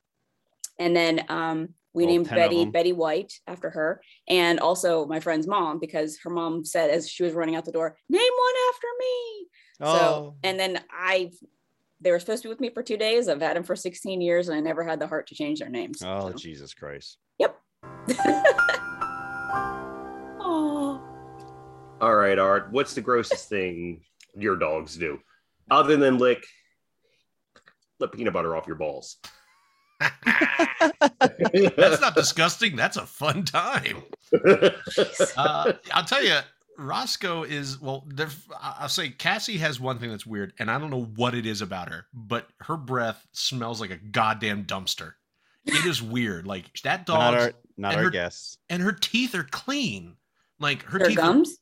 And 0.80 0.96
then 0.96 1.26
um, 1.30 1.70
we 1.94 2.04
All 2.04 2.10
named 2.12 2.30
Betty. 2.30 2.66
Betty 2.66 2.94
White 2.94 3.34
after 3.48 3.70
her, 3.70 4.02
and 4.28 4.60
also 4.60 5.06
my 5.06 5.20
friend's 5.22 5.48
mom 5.48 5.80
because 5.80 6.20
her 6.24 6.30
mom 6.30 6.66
said 6.66 6.90
as 6.90 7.10
she 7.10 7.24
was 7.24 7.34
running 7.34 7.56
out 7.56 7.64
the 7.66 7.72
door, 7.72 7.98
"Name 8.10 8.22
one 8.22 8.54
after 8.74 8.88
me." 9.00 9.48
Oh, 9.82 9.98
So, 9.98 10.36
and 10.44 10.60
then 10.60 10.82
I, 10.92 11.32
they 12.02 12.12
were 12.12 12.20
supposed 12.20 12.44
to 12.44 12.48
be 12.50 12.52
with 12.54 12.60
me 12.62 12.70
for 12.74 12.84
two 12.84 12.98
days. 12.98 13.28
I've 13.30 13.42
had 13.42 13.56
them 13.56 13.64
for 13.64 13.76
16 13.76 14.22
years, 14.22 14.48
and 14.50 14.58
I 14.58 14.60
never 14.62 14.84
had 14.84 15.00
the 15.00 15.08
heart 15.08 15.28
to 15.28 15.36
change 15.36 15.60
their 15.60 15.70
names. 15.70 16.02
oh, 16.04 16.32
So- 16.32 16.38
Jesus 16.38 16.74
Christ! 16.74 17.18
Yep. 17.40 17.58
oh, 19.56 21.02
All 22.02 22.16
right, 22.16 22.38
Art. 22.38 22.68
What's 22.72 22.94
the 22.94 23.02
grossest 23.02 23.50
thing 23.50 24.02
your 24.38 24.58
dogs 24.58 24.96
do, 24.98 25.20
other 25.72 25.96
than 25.98 26.18
lick 26.18 26.46
the 28.00 28.08
peanut 28.08 28.34
butter 28.34 28.56
off 28.56 28.68
your 28.68 28.76
balls? 28.76 29.18
That's 30.26 32.02
not 32.02 32.16
disgusting. 32.16 32.76
That's 32.76 32.98
a 32.98 33.06
fun 33.06 33.44
time. 33.46 34.04
Uh, 35.38 35.74
I'll 35.94 36.04
tell 36.04 36.24
you, 36.24 36.38
Roscoe 36.78 37.44
is 37.44 37.80
well. 37.80 38.06
I- 38.62 38.76
I'll 38.80 38.90
say 38.90 39.10
Cassie 39.10 39.58
has 39.58 39.80
one 39.80 40.00
thing 40.00 40.10
that's 40.10 40.26
weird, 40.26 40.54
and 40.60 40.70
I 40.70 40.78
don't 40.78 40.90
know 40.90 41.06
what 41.16 41.34
it 41.34 41.46
is 41.46 41.62
about 41.62 41.90
her, 41.90 42.08
but 42.14 42.48
her 42.62 42.76
breath 42.76 43.26
smells 43.32 43.80
like 43.80 43.92
a 43.92 43.98
goddamn 43.98 44.66
dumpster. 44.66 45.14
It 45.66 45.86
is 45.86 46.02
weird. 46.02 46.46
Like 46.46 46.66
that 46.84 47.08
Not 47.08 47.32
dog, 47.32 47.34
our, 47.36 47.54
not 47.78 47.92
and 47.94 47.98
our 48.00 48.04
her- 48.06 48.10
guess. 48.12 48.58
and 48.70 48.82
her 48.84 48.92
teeth 48.94 49.36
are 49.36 49.44
clean. 49.44 50.16
Like 50.60 50.84
her 50.84 51.00
her 51.00 51.08
teeth. 51.08 51.18
are- 51.18 51.22
gums. 51.22 51.58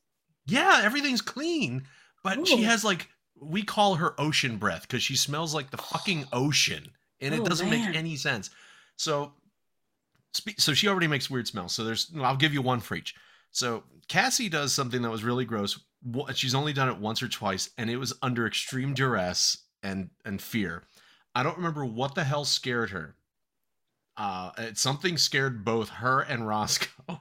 yeah, 0.46 0.80
everything's 0.84 1.20
clean, 1.22 1.84
but 2.22 2.46
she 2.46 2.62
has 2.62 2.84
like 2.84 3.08
we 3.40 3.62
call 3.62 3.96
her 3.96 4.18
ocean 4.20 4.56
breath 4.56 4.82
because 4.82 5.02
she 5.02 5.16
smells 5.16 5.54
like 5.54 5.70
the 5.70 5.76
fucking 5.76 6.24
ocean, 6.32 6.88
and 7.20 7.34
it 7.34 7.40
Oh, 7.40 7.44
doesn't 7.44 7.68
man. 7.68 7.88
make 7.88 7.96
any 7.96 8.16
sense. 8.16 8.50
So, 8.96 9.32
so 10.56 10.72
she 10.74 10.88
already 10.88 11.06
makes 11.08 11.28
weird 11.30 11.46
smells. 11.48 11.72
So 11.72 11.82
there's, 11.84 12.10
I'll 12.20 12.36
give 12.36 12.52
you 12.54 12.62
one 12.62 12.80
for 12.80 12.94
each. 12.94 13.14
So 13.50 13.82
Cassie 14.08 14.48
does 14.48 14.72
something 14.72 15.02
that 15.02 15.10
was 15.10 15.24
really 15.24 15.44
gross. 15.44 15.78
She's 16.34 16.54
only 16.54 16.72
done 16.72 16.88
it 16.88 16.98
once 16.98 17.22
or 17.22 17.28
twice, 17.28 17.70
and 17.78 17.88
it 17.90 17.96
was 17.96 18.12
under 18.22 18.46
extreme 18.46 18.94
duress 18.94 19.58
and 19.82 20.10
and 20.24 20.40
fear. 20.40 20.82
I 21.34 21.42
don't 21.42 21.56
remember 21.56 21.84
what 21.84 22.14
the 22.14 22.22
hell 22.24 22.44
scared 22.44 22.90
her. 22.90 23.16
Uh, 24.16 24.50
something 24.74 25.18
scared 25.18 25.64
both 25.64 25.88
her 25.88 26.20
and 26.20 26.46
Roscoe. 26.46 26.88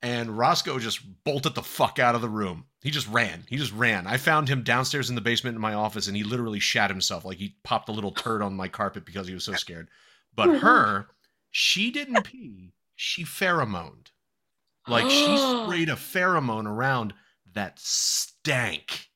And 0.00 0.38
Roscoe 0.38 0.78
just 0.78 1.00
bolted 1.24 1.54
the 1.54 1.62
fuck 1.62 1.98
out 1.98 2.14
of 2.14 2.20
the 2.20 2.28
room. 2.28 2.66
He 2.82 2.90
just 2.90 3.08
ran. 3.08 3.44
He 3.48 3.56
just 3.56 3.72
ran. 3.72 4.06
I 4.06 4.16
found 4.16 4.48
him 4.48 4.62
downstairs 4.62 5.08
in 5.08 5.16
the 5.16 5.20
basement 5.20 5.56
in 5.56 5.60
my 5.60 5.74
office 5.74 6.06
and 6.06 6.16
he 6.16 6.22
literally 6.22 6.60
shat 6.60 6.90
himself. 6.90 7.24
Like 7.24 7.38
he 7.38 7.56
popped 7.64 7.88
a 7.88 7.92
little 7.92 8.12
turd 8.12 8.40
on 8.40 8.54
my 8.54 8.68
carpet 8.68 9.04
because 9.04 9.26
he 9.26 9.34
was 9.34 9.44
so 9.44 9.54
scared. 9.54 9.88
But 10.36 10.58
her, 10.60 11.08
she 11.50 11.90
didn't 11.90 12.22
pee. 12.22 12.74
She 12.94 13.24
pheromoned. 13.24 14.12
Like 14.86 15.10
she 15.10 15.36
sprayed 15.64 15.88
a 15.88 15.94
pheromone 15.94 16.66
around 16.66 17.12
that 17.54 17.80
stank. 17.80 19.08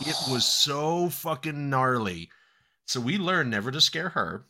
It 0.00 0.16
was 0.30 0.46
so 0.64 1.10
fucking 1.10 1.68
gnarly. 1.68 2.30
So 2.86 3.00
we 3.00 3.18
learned 3.18 3.50
never 3.50 3.70
to 3.70 3.82
scare 3.82 4.10
her. 4.10 4.46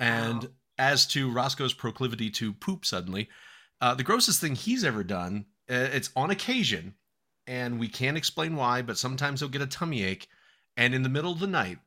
And 0.00 0.44
Wow. 0.44 0.50
As 0.80 1.06
to 1.08 1.30
Roscoe's 1.30 1.74
proclivity 1.74 2.30
to 2.30 2.54
poop 2.54 2.86
suddenly, 2.86 3.28
uh, 3.80 3.94
the 3.94 4.02
grossest 4.02 4.40
thing 4.40 4.54
he's 4.54 4.82
ever 4.82 5.04
done, 5.04 5.44
uh, 5.70 5.88
it's 5.92 6.10
on 6.16 6.30
occasion, 6.30 6.94
and 7.46 7.78
we 7.78 7.86
can't 7.86 8.16
explain 8.16 8.56
why, 8.56 8.80
but 8.80 8.96
sometimes 8.96 9.40
he'll 9.40 9.48
get 9.48 9.62
a 9.62 9.66
tummy 9.66 10.02
ache. 10.02 10.26
And 10.76 10.94
in 10.94 11.02
the 11.02 11.08
middle 11.08 11.32
of 11.32 11.38
the 11.38 11.46
night, 11.46 11.78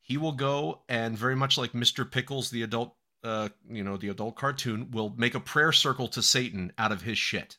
he 0.00 0.16
will 0.16 0.32
go 0.32 0.82
and 0.88 1.18
very 1.18 1.34
much 1.34 1.58
like 1.58 1.72
Mr. 1.72 2.08
Pickles, 2.08 2.50
the 2.50 2.62
adult, 2.62 2.94
uh, 3.24 3.48
you 3.68 3.82
know, 3.82 3.96
the 3.96 4.08
adult 4.08 4.36
cartoon, 4.36 4.90
will 4.92 5.14
make 5.16 5.34
a 5.34 5.40
prayer 5.40 5.72
circle 5.72 6.06
to 6.08 6.22
Satan 6.22 6.72
out 6.78 6.92
of 6.92 7.02
his 7.02 7.18
shit. 7.18 7.58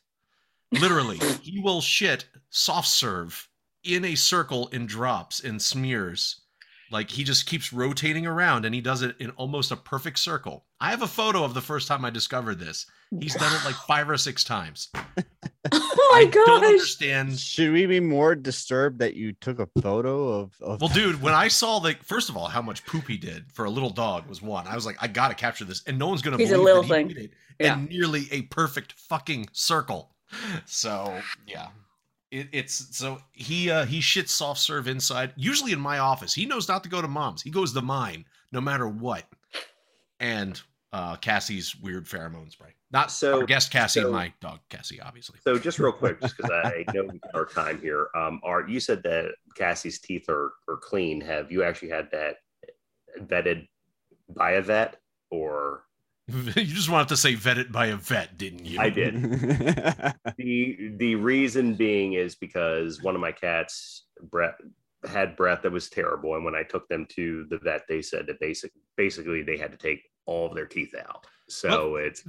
Literally, 0.72 1.18
he 1.42 1.60
will 1.60 1.82
shit 1.82 2.24
soft 2.48 2.88
serve 2.88 3.48
in 3.84 4.04
a 4.04 4.14
circle 4.14 4.68
in 4.68 4.86
drops 4.86 5.40
and 5.40 5.60
smears. 5.60 6.40
Like 6.90 7.10
he 7.10 7.22
just 7.22 7.46
keeps 7.46 7.72
rotating 7.72 8.26
around 8.26 8.64
and 8.64 8.74
he 8.74 8.80
does 8.80 9.02
it 9.02 9.16
in 9.20 9.30
almost 9.32 9.70
a 9.70 9.76
perfect 9.76 10.18
circle. 10.18 10.64
I 10.80 10.90
have 10.90 11.02
a 11.02 11.06
photo 11.06 11.44
of 11.44 11.52
the 11.54 11.60
first 11.60 11.86
time 11.88 12.04
I 12.04 12.10
discovered 12.10 12.58
this. 12.58 12.86
He's 13.20 13.34
done 13.34 13.52
it 13.54 13.64
like 13.64 13.74
five 13.86 14.08
or 14.08 14.16
six 14.16 14.44
times. 14.44 14.88
Oh 15.72 16.08
my 16.12 16.20
I 16.20 16.24
my 16.24 16.30
don't 16.30 16.64
understand. 16.64 17.38
Should 17.38 17.72
we 17.72 17.84
be 17.84 18.00
more 18.00 18.34
disturbed 18.34 18.98
that 19.00 19.14
you 19.14 19.32
took 19.34 19.58
a 19.60 19.68
photo 19.82 20.28
of? 20.28 20.54
of 20.62 20.80
Well, 20.80 20.88
dude, 20.88 21.20
when 21.20 21.34
I 21.44 21.48
saw 21.48 21.78
the 21.80 21.94
first 22.02 22.30
of 22.30 22.36
all 22.36 22.48
how 22.48 22.62
much 22.62 22.84
poop 22.86 23.06
he 23.06 23.18
did 23.18 23.52
for 23.52 23.66
a 23.66 23.70
little 23.70 23.90
dog 23.90 24.26
was 24.26 24.40
one. 24.40 24.66
I 24.66 24.74
was 24.74 24.86
like, 24.86 24.96
I 25.00 25.06
gotta 25.06 25.34
capture 25.34 25.66
this, 25.66 25.82
and 25.86 25.98
no 25.98 26.08
one's 26.08 26.22
gonna 26.22 26.38
He's 26.38 26.50
a 26.50 26.54
believe 26.54 26.64
little 26.64 26.82
that 26.84 26.88
he 26.88 26.94
thing. 26.94 27.08
did 27.08 27.16
it 27.18 27.30
Yeah. 27.60 27.74
in 27.74 27.84
nearly 27.86 28.26
a 28.32 28.42
perfect 28.42 28.94
fucking 28.94 29.48
circle. 29.52 30.14
So 30.64 31.20
yeah, 31.46 31.68
it, 32.30 32.48
it's 32.52 32.96
so 32.96 33.18
he 33.32 33.70
uh, 33.70 33.84
he 33.84 34.00
shits 34.00 34.30
soft 34.30 34.60
serve 34.60 34.88
inside. 34.88 35.34
Usually 35.36 35.72
in 35.72 35.80
my 35.80 35.98
office, 35.98 36.32
he 36.34 36.46
knows 36.46 36.68
not 36.68 36.82
to 36.84 36.88
go 36.88 37.02
to 37.02 37.08
mom's. 37.08 37.42
He 37.42 37.50
goes 37.50 37.74
to 37.74 37.82
mine 37.82 38.24
no 38.50 38.62
matter 38.62 38.88
what. 38.88 39.24
And 40.18 40.60
uh, 40.92 41.16
Cassie's 41.16 41.76
weird 41.76 42.06
pheromone 42.06 42.50
spray. 42.50 42.70
Not 42.90 43.10
So- 43.10 43.40
our 43.40 43.46
guest 43.46 43.70
Cassie, 43.70 44.00
so- 44.00 44.06
and 44.06 44.14
my 44.14 44.32
dog 44.40 44.58
Cassie, 44.68 45.00
obviously. 45.00 45.38
So 45.44 45.58
just 45.58 45.78
real 45.78 45.92
quick, 45.92 46.20
just 46.20 46.36
because 46.36 46.50
I 46.50 46.84
know 46.92 47.04
we 47.12 47.18
got 47.18 47.34
our 47.34 47.46
time 47.46 47.80
here. 47.80 48.08
Um, 48.14 48.40
Art, 48.42 48.68
you 48.68 48.80
said 48.80 49.02
that 49.04 49.32
Cassie's 49.54 50.00
teeth 50.00 50.28
are, 50.28 50.52
are 50.68 50.76
clean. 50.76 51.20
Have 51.20 51.52
you 51.52 51.62
actually 51.62 51.90
had 51.90 52.10
that 52.12 52.36
vetted 53.20 53.68
by 54.28 54.52
a 54.52 54.62
vet 54.62 54.96
or 55.30 55.84
you 56.28 56.64
just 56.64 56.88
wanted 56.88 57.08
to 57.08 57.16
say 57.16 57.34
vetted 57.34 57.72
by 57.72 57.86
a 57.86 57.96
vet, 57.96 58.38
didn't 58.38 58.64
you? 58.64 58.78
I 58.80 58.88
did. 58.90 59.14
the 60.36 60.92
the 60.96 61.14
reason 61.16 61.74
being 61.74 62.12
is 62.12 62.36
because 62.36 63.02
one 63.02 63.14
of 63.14 63.20
my 63.20 63.32
cats 63.32 64.06
breath 64.30 64.54
had 65.08 65.34
breath 65.34 65.62
that 65.62 65.72
was 65.72 65.88
terrible 65.88 66.34
and 66.34 66.44
when 66.44 66.54
i 66.54 66.62
took 66.62 66.86
them 66.88 67.06
to 67.08 67.46
the 67.48 67.56
vet 67.60 67.80
they 67.88 68.02
said 68.02 68.26
that 68.26 68.38
basic 68.38 68.70
basically 68.98 69.42
they 69.42 69.56
had 69.56 69.72
to 69.72 69.78
take 69.78 70.02
all 70.30 70.46
of 70.46 70.54
their 70.54 70.66
teeth 70.66 70.94
out 70.94 71.26
so 71.48 71.96
it's 71.96 72.22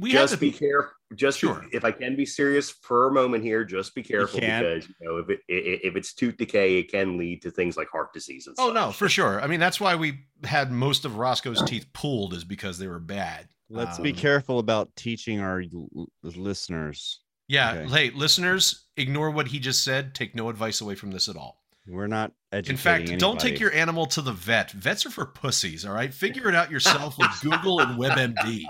We 0.00 0.12
had 0.12 0.20
just 0.20 0.34
to 0.34 0.38
be 0.40 0.52
careful 0.52 0.92
just 1.16 1.40
be- 1.42 1.48
if 1.72 1.84
i 1.84 1.90
can 1.90 2.14
be 2.14 2.24
serious 2.24 2.70
for 2.70 3.08
a 3.08 3.12
moment 3.12 3.42
here 3.42 3.64
just 3.64 3.94
be 3.96 4.02
careful 4.02 4.38
can. 4.38 4.62
because 4.62 4.88
you 4.88 4.94
know 5.06 5.16
if 5.18 5.28
it 5.28 5.40
i- 5.50 5.86
if 5.88 5.96
it's 5.96 6.14
tooth 6.14 6.36
decay 6.36 6.78
it 6.78 6.90
can 6.92 7.18
lead 7.18 7.42
to 7.42 7.50
things 7.50 7.76
like 7.76 7.88
heart 7.88 8.12
disease 8.12 8.46
and 8.46 8.54
Oh 8.58 8.68
such. 8.68 8.74
no, 8.74 8.92
for 8.92 9.08
sure. 9.08 9.40
I 9.42 9.46
mean, 9.48 9.58
that's 9.60 9.80
why 9.80 9.96
we 9.96 10.20
had 10.44 10.70
most 10.70 11.04
of 11.04 11.16
Roscoe's 11.16 11.62
teeth 11.62 11.86
pulled, 11.92 12.32
is 12.34 12.44
because 12.44 12.78
they 12.78 12.86
were 12.86 13.00
bad. 13.00 13.48
Let's 13.68 13.98
be 13.98 14.10
Um, 14.10 14.16
careful 14.16 14.58
about 14.60 14.94
teaching 14.96 15.40
our 15.40 15.62
l- 15.62 16.08
listeners. 16.22 17.20
Yeah. 17.48 17.72
Okay. 17.72 17.90
Hey, 17.90 18.10
listeners, 18.10 18.86
ignore 18.96 19.30
what 19.30 19.48
he 19.48 19.58
just 19.58 19.82
said. 19.82 20.14
Take 20.14 20.34
no 20.34 20.48
advice 20.48 20.80
away 20.80 20.94
from 20.94 21.10
this 21.10 21.28
at 21.28 21.36
all. 21.36 21.59
We're 21.90 22.06
not 22.06 22.32
educating. 22.52 22.72
In 22.74 23.06
fact, 23.08 23.18
don't 23.20 23.40
take 23.40 23.58
your 23.60 23.72
animal 23.74 24.06
to 24.06 24.22
the 24.22 24.32
vet. 24.32 24.70
Vets 24.70 25.04
are 25.06 25.10
for 25.10 25.26
pussies. 25.26 25.84
All 25.84 25.92
right, 25.92 26.12
figure 26.14 26.48
it 26.48 26.54
out 26.54 26.70
yourself 26.72 27.18
with 27.18 27.30
Google 27.42 27.80
and 27.80 27.98
WebMD. 27.98 28.62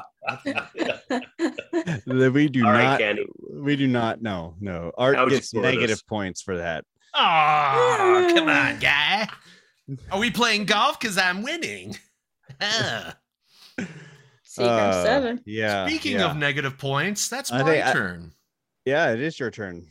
we 2.33 2.49
do 2.49 2.65
All 2.65 2.73
right, 2.73 2.85
not. 2.85 2.99
Candy. 3.01 3.27
we 3.53 3.77
do 3.77 3.87
not. 3.87 4.23
No, 4.23 4.55
no. 4.61 4.93
Art 4.97 5.17
How'd 5.17 5.31
gets 5.31 5.53
negative 5.55 5.89
this? 5.91 6.03
points 6.03 6.43
for 6.43 6.57
that. 6.59 6.85
Oh, 7.15 8.31
come 8.35 8.49
on, 8.49 8.79
guy. 8.81 9.29
Are 10.13 10.19
we 10.21 10.31
playing 10.31 10.65
golf? 10.67 10.99
Because 11.01 11.19
I'm 11.19 11.43
winning. 11.43 11.97
Secret 14.43 14.69
Uh, 14.71 15.05
seven. 15.05 15.41
Yeah. 15.47 15.87
Speaking 15.87 16.15
yeah. 16.19 16.31
of 16.31 16.37
negative 16.37 16.77
points, 16.79 17.29
that's 17.29 17.53
I 17.53 17.63
my 17.63 17.71
think 17.71 17.87
I- 17.87 17.93
turn. 17.93 18.33
yeah, 18.85 19.13
it 19.13 19.21
is 19.21 19.39
your 19.39 19.51
turn. 19.51 19.87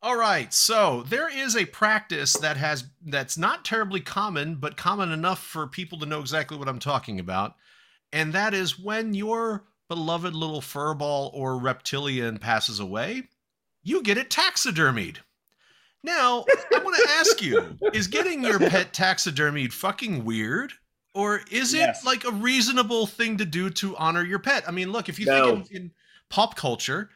All 0.00 0.16
right, 0.16 0.52
so 0.54 1.02
there 1.02 1.28
is 1.28 1.56
a 1.56 1.64
practice 1.64 2.34
that 2.34 2.56
has 2.56 2.84
that's 3.04 3.36
not 3.36 3.64
terribly 3.64 4.00
common, 4.00 4.56
but 4.56 4.76
common 4.76 5.10
enough 5.10 5.42
for 5.42 5.66
people 5.66 5.98
to 5.98 6.06
know 6.06 6.20
exactly 6.20 6.56
what 6.56 6.68
I'm 6.68 6.78
talking 6.78 7.18
about, 7.18 7.56
and 8.12 8.32
that 8.32 8.54
is 8.54 8.78
when 8.78 9.14
your 9.14 9.66
beloved 9.88 10.34
little 10.34 10.60
furball 10.60 11.30
or 11.34 11.58
reptilian 11.58 12.38
passes 12.38 12.78
away, 12.78 13.24
you 13.82 14.02
get 14.02 14.18
it 14.18 14.30
taxidermied. 14.30 15.18
Now, 16.04 16.50
I 16.72 16.78
want 16.80 16.96
to 16.96 17.10
ask 17.10 17.42
you: 17.42 17.80
Is 17.92 18.08
getting 18.08 18.44
your 18.44 18.60
pet 18.60 18.92
taxidermied 18.92 19.72
fucking 19.72 20.24
weird, 20.24 20.74
or 21.14 21.42
is 21.50 21.74
it 21.74 21.90
Yes. 21.90 22.04
like 22.04 22.24
a 22.24 22.32
reasonable 22.32 23.06
thing 23.06 23.38
to 23.38 23.44
do 23.46 23.70
to 23.70 23.96
honor 23.96 24.24
your 24.24 24.38
pet? 24.40 24.68
I 24.68 24.72
mean, 24.72 24.92
look, 24.92 25.08
if 25.08 25.18
you 25.18 25.26
No. 25.26 25.34
think 25.34 25.48
in, 25.48 25.66
in 25.70 25.92
pop 26.30 26.56
culture, 26.56 27.10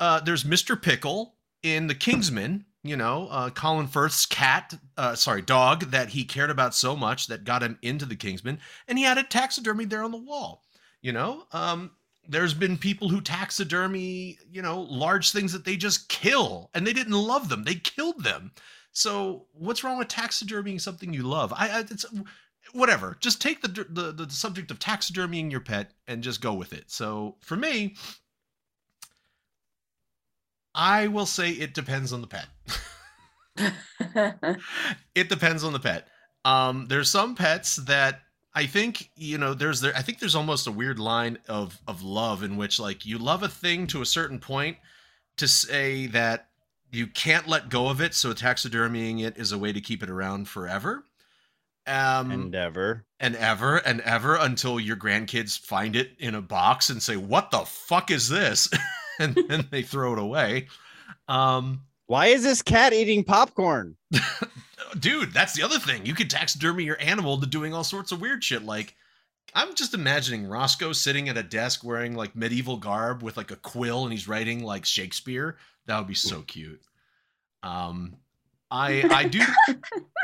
uh, 0.00 0.20
there's 0.20 0.44
Mr. 0.44 0.76
Pickle 0.80 1.36
in 1.62 1.86
The 1.86 1.94
Kingsman, 1.94 2.64
you 2.82 2.96
know, 2.96 3.28
uh, 3.30 3.50
Colin 3.50 3.86
Firth's 3.86 4.26
cat, 4.26 4.74
uh, 4.96 5.14
sorry, 5.14 5.42
dog 5.42 5.90
that 5.90 6.10
he 6.10 6.24
cared 6.24 6.50
about 6.50 6.74
so 6.74 6.96
much 6.96 7.26
that 7.26 7.44
got 7.44 7.62
him 7.62 7.78
into 7.82 8.06
The 8.06 8.16
Kingsman, 8.16 8.60
and 8.86 8.98
he 8.98 9.04
had 9.04 9.18
it 9.18 9.30
taxidermy 9.30 9.84
there 9.84 10.02
on 10.02 10.12
the 10.12 10.18
wall. 10.18 10.62
You 11.02 11.12
know, 11.12 11.44
um, 11.52 11.92
there's 12.28 12.54
been 12.54 12.76
people 12.76 13.08
who 13.08 13.20
taxidermy, 13.20 14.38
you 14.50 14.62
know, 14.62 14.82
large 14.82 15.30
things 15.32 15.52
that 15.52 15.64
they 15.64 15.76
just 15.76 16.08
kill, 16.08 16.70
and 16.74 16.86
they 16.86 16.92
didn't 16.92 17.12
love 17.12 17.48
them; 17.48 17.64
they 17.64 17.76
killed 17.76 18.24
them. 18.24 18.52
So, 18.92 19.46
what's 19.52 19.84
wrong 19.84 19.98
with 19.98 20.08
taxidermying 20.08 20.80
something 20.80 21.12
you 21.12 21.22
love? 21.22 21.52
I, 21.52 21.68
I 21.68 21.80
it's 21.80 22.04
whatever. 22.72 23.16
Just 23.20 23.40
take 23.40 23.62
the, 23.62 23.68
the 23.68 24.12
the 24.12 24.30
subject 24.30 24.70
of 24.70 24.78
taxidermying 24.78 25.50
your 25.50 25.60
pet 25.60 25.92
and 26.06 26.22
just 26.22 26.40
go 26.40 26.54
with 26.54 26.72
it. 26.72 26.90
So, 26.90 27.36
for 27.40 27.56
me, 27.56 27.96
I 30.78 31.08
will 31.08 31.26
say 31.26 31.50
it 31.50 31.74
depends 31.74 32.12
on 32.12 32.20
the 32.20 32.28
pet. 32.28 32.46
it 35.14 35.28
depends 35.28 35.64
on 35.64 35.72
the 35.72 35.80
pet. 35.80 36.06
Um, 36.44 36.86
there's 36.86 37.10
some 37.10 37.34
pets 37.34 37.76
that 37.76 38.20
I 38.54 38.66
think 38.66 39.10
you 39.16 39.38
know. 39.38 39.54
There's 39.54 39.80
there. 39.80 39.92
I 39.96 40.02
think 40.02 40.20
there's 40.20 40.36
almost 40.36 40.68
a 40.68 40.72
weird 40.72 41.00
line 41.00 41.38
of 41.48 41.78
of 41.88 42.02
love 42.02 42.44
in 42.44 42.56
which 42.56 42.78
like 42.78 43.04
you 43.04 43.18
love 43.18 43.42
a 43.42 43.48
thing 43.48 43.88
to 43.88 44.02
a 44.02 44.06
certain 44.06 44.38
point 44.38 44.76
to 45.36 45.48
say 45.48 46.06
that 46.06 46.48
you 46.92 47.08
can't 47.08 47.48
let 47.48 47.68
go 47.68 47.88
of 47.88 48.00
it. 48.00 48.14
So 48.14 48.32
taxidermying 48.32 49.20
it 49.20 49.36
is 49.36 49.50
a 49.50 49.58
way 49.58 49.72
to 49.72 49.80
keep 49.80 50.02
it 50.02 50.10
around 50.10 50.48
forever. 50.48 51.04
Um, 51.88 52.30
ever 52.54 53.04
and 53.18 53.34
ever 53.34 53.78
and 53.78 54.00
ever 54.02 54.36
until 54.36 54.78
your 54.78 54.96
grandkids 54.96 55.58
find 55.58 55.96
it 55.96 56.12
in 56.18 56.36
a 56.36 56.42
box 56.42 56.88
and 56.88 57.02
say, 57.02 57.16
"What 57.16 57.50
the 57.50 57.64
fuck 57.64 58.12
is 58.12 58.28
this?" 58.28 58.68
and 59.34 59.38
then 59.48 59.66
they 59.70 59.82
throw 59.82 60.12
it 60.12 60.18
away. 60.18 60.68
Um, 61.28 61.82
Why 62.06 62.26
is 62.26 62.42
this 62.42 62.62
cat 62.62 62.92
eating 62.92 63.24
popcorn? 63.24 63.96
dude, 64.98 65.32
that's 65.32 65.54
the 65.54 65.62
other 65.62 65.78
thing. 65.78 66.06
You 66.06 66.14
could 66.14 66.30
taxidermy 66.30 66.84
your 66.84 67.00
animal 67.00 67.40
to 67.40 67.46
doing 67.46 67.74
all 67.74 67.84
sorts 67.84 68.12
of 68.12 68.20
weird 68.20 68.42
shit. 68.42 68.64
Like, 68.64 68.94
I'm 69.54 69.74
just 69.74 69.94
imagining 69.94 70.46
Roscoe 70.46 70.92
sitting 70.92 71.28
at 71.28 71.36
a 71.36 71.42
desk 71.42 71.84
wearing 71.84 72.14
like 72.14 72.36
medieval 72.36 72.76
garb 72.76 73.22
with 73.22 73.36
like 73.36 73.50
a 73.50 73.56
quill 73.56 74.04
and 74.04 74.12
he's 74.12 74.28
writing 74.28 74.62
like 74.62 74.84
Shakespeare. 74.84 75.56
That 75.86 75.98
would 75.98 76.06
be 76.06 76.14
so 76.14 76.42
cute. 76.42 76.80
Um, 77.62 78.16
I 78.70 79.04
I 79.10 79.24
do 79.24 79.40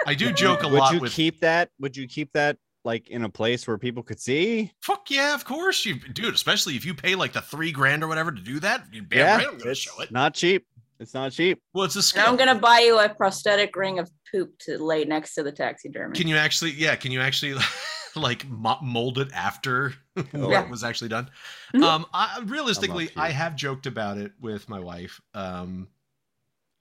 I 0.06 0.14
do 0.14 0.32
joke 0.34 0.62
a 0.62 0.68
Would 0.68 0.78
lot 0.78 0.92
Would 0.92 0.96
you 0.96 1.00
with 1.00 1.12
keep 1.12 1.40
that? 1.40 1.70
Would 1.80 1.96
you 1.96 2.06
keep 2.06 2.32
that 2.34 2.58
like 2.84 3.08
in 3.08 3.24
a 3.24 3.28
place 3.28 3.66
where 3.66 3.78
people 3.78 4.02
could 4.02 4.20
see? 4.20 4.72
Fuck 4.82 5.10
yeah, 5.10 5.34
of 5.34 5.44
course 5.44 5.84
you, 5.84 5.94
dude. 5.98 6.34
Especially 6.34 6.76
if 6.76 6.84
you 6.84 6.94
pay 6.94 7.14
like 7.14 7.32
the 7.32 7.40
three 7.40 7.72
grand 7.72 8.04
or 8.04 8.08
whatever 8.08 8.30
to 8.30 8.40
do 8.40 8.60
that, 8.60 8.84
you 8.92 9.02
damn 9.02 9.18
yeah, 9.18 9.36
right 9.36 9.46
I'm 9.48 9.58
gonna 9.58 9.70
it's 9.70 9.80
show 9.80 10.00
it. 10.00 10.12
not 10.12 10.34
cheap. 10.34 10.66
It's 11.00 11.12
not 11.14 11.32
cheap. 11.32 11.60
Well, 11.72 11.84
it's 11.84 11.96
a 11.96 11.98
And 11.98 12.04
skill. 12.04 12.24
I'm 12.26 12.36
gonna 12.36 12.54
buy 12.54 12.80
you 12.80 12.98
a 12.98 13.08
prosthetic 13.08 13.74
ring 13.74 13.98
of 13.98 14.10
poop 14.30 14.56
to 14.60 14.78
lay 14.78 15.04
next 15.04 15.34
to 15.34 15.42
the 15.42 15.50
taxidermy. 15.52 16.16
Can 16.16 16.28
you 16.28 16.36
actually? 16.36 16.70
Yeah, 16.72 16.94
can 16.94 17.10
you 17.10 17.20
actually 17.20 17.54
like 18.16 18.46
mold 18.48 19.18
it 19.18 19.32
after 19.32 19.94
what 20.32 20.70
was 20.70 20.84
actually 20.84 21.08
done? 21.08 21.28
Mhm. 21.74 21.82
Um, 21.82 22.06
I, 22.14 22.40
realistically. 22.44 23.10
I 23.16 23.30
have 23.30 23.56
joked 23.56 23.86
about 23.86 24.18
it 24.18 24.32
with 24.40 24.68
my 24.68 24.78
wife. 24.78 25.20
Um, 25.34 25.88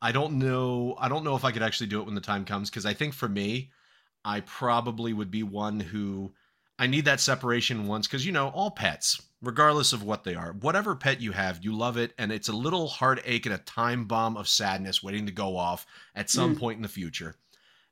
I 0.02 0.12
don't 0.12 0.34
know. 0.34 0.96
I 1.00 1.08
don't 1.10 1.24
know 1.24 1.36
if 1.36 1.44
I 1.46 1.52
could 1.52 1.64
actually 1.64 1.88
do 1.88 2.00
it 2.02 2.06
when 2.06 2.14
the 2.16 2.22
time 2.22 2.46
comes 2.46 2.70
because 2.70 2.86
I 2.86 2.94
think 2.94 3.14
for 3.14 3.28
me, 3.30 3.72
I 4.26 4.42
probably 4.42 5.14
would 5.14 5.32
be 5.32 5.44
one 5.44 5.80
who 5.80 6.34
I 6.80 6.88
need 6.88 7.06
that 7.06 7.20
separation 7.20 7.88
once 7.88 8.08
because 8.08 8.26
you 8.26 8.32
know 8.32 8.50
all 8.50 8.72
pets, 8.72 9.22
regardless 9.42 9.94
of 9.94 10.04
what 10.04 10.24
they 10.24 10.36
are, 10.36 10.54
whatever 10.54 10.96
pet 10.96 11.22
you 11.22 11.32
have, 11.32 11.64
you 11.64 11.76
love 11.76 11.98
it, 11.98 12.14
and 12.18 12.32
it's 12.32 12.50
a 12.50 12.54
little 12.54 12.88
heartache 12.88 13.46
and 13.46 13.56
a 13.56 13.60
time 13.60 14.06
bomb 14.06 14.38
of 14.38 14.48
sadness 14.48 15.04
waiting 15.04 15.26
to 15.26 15.32
go 15.32 15.56
off 15.58 15.86
at 16.16 16.30
some 16.30 16.56
Mm. 16.56 16.60
point 16.60 16.78
in 16.78 16.82
the 16.84 16.88
future. 16.90 17.36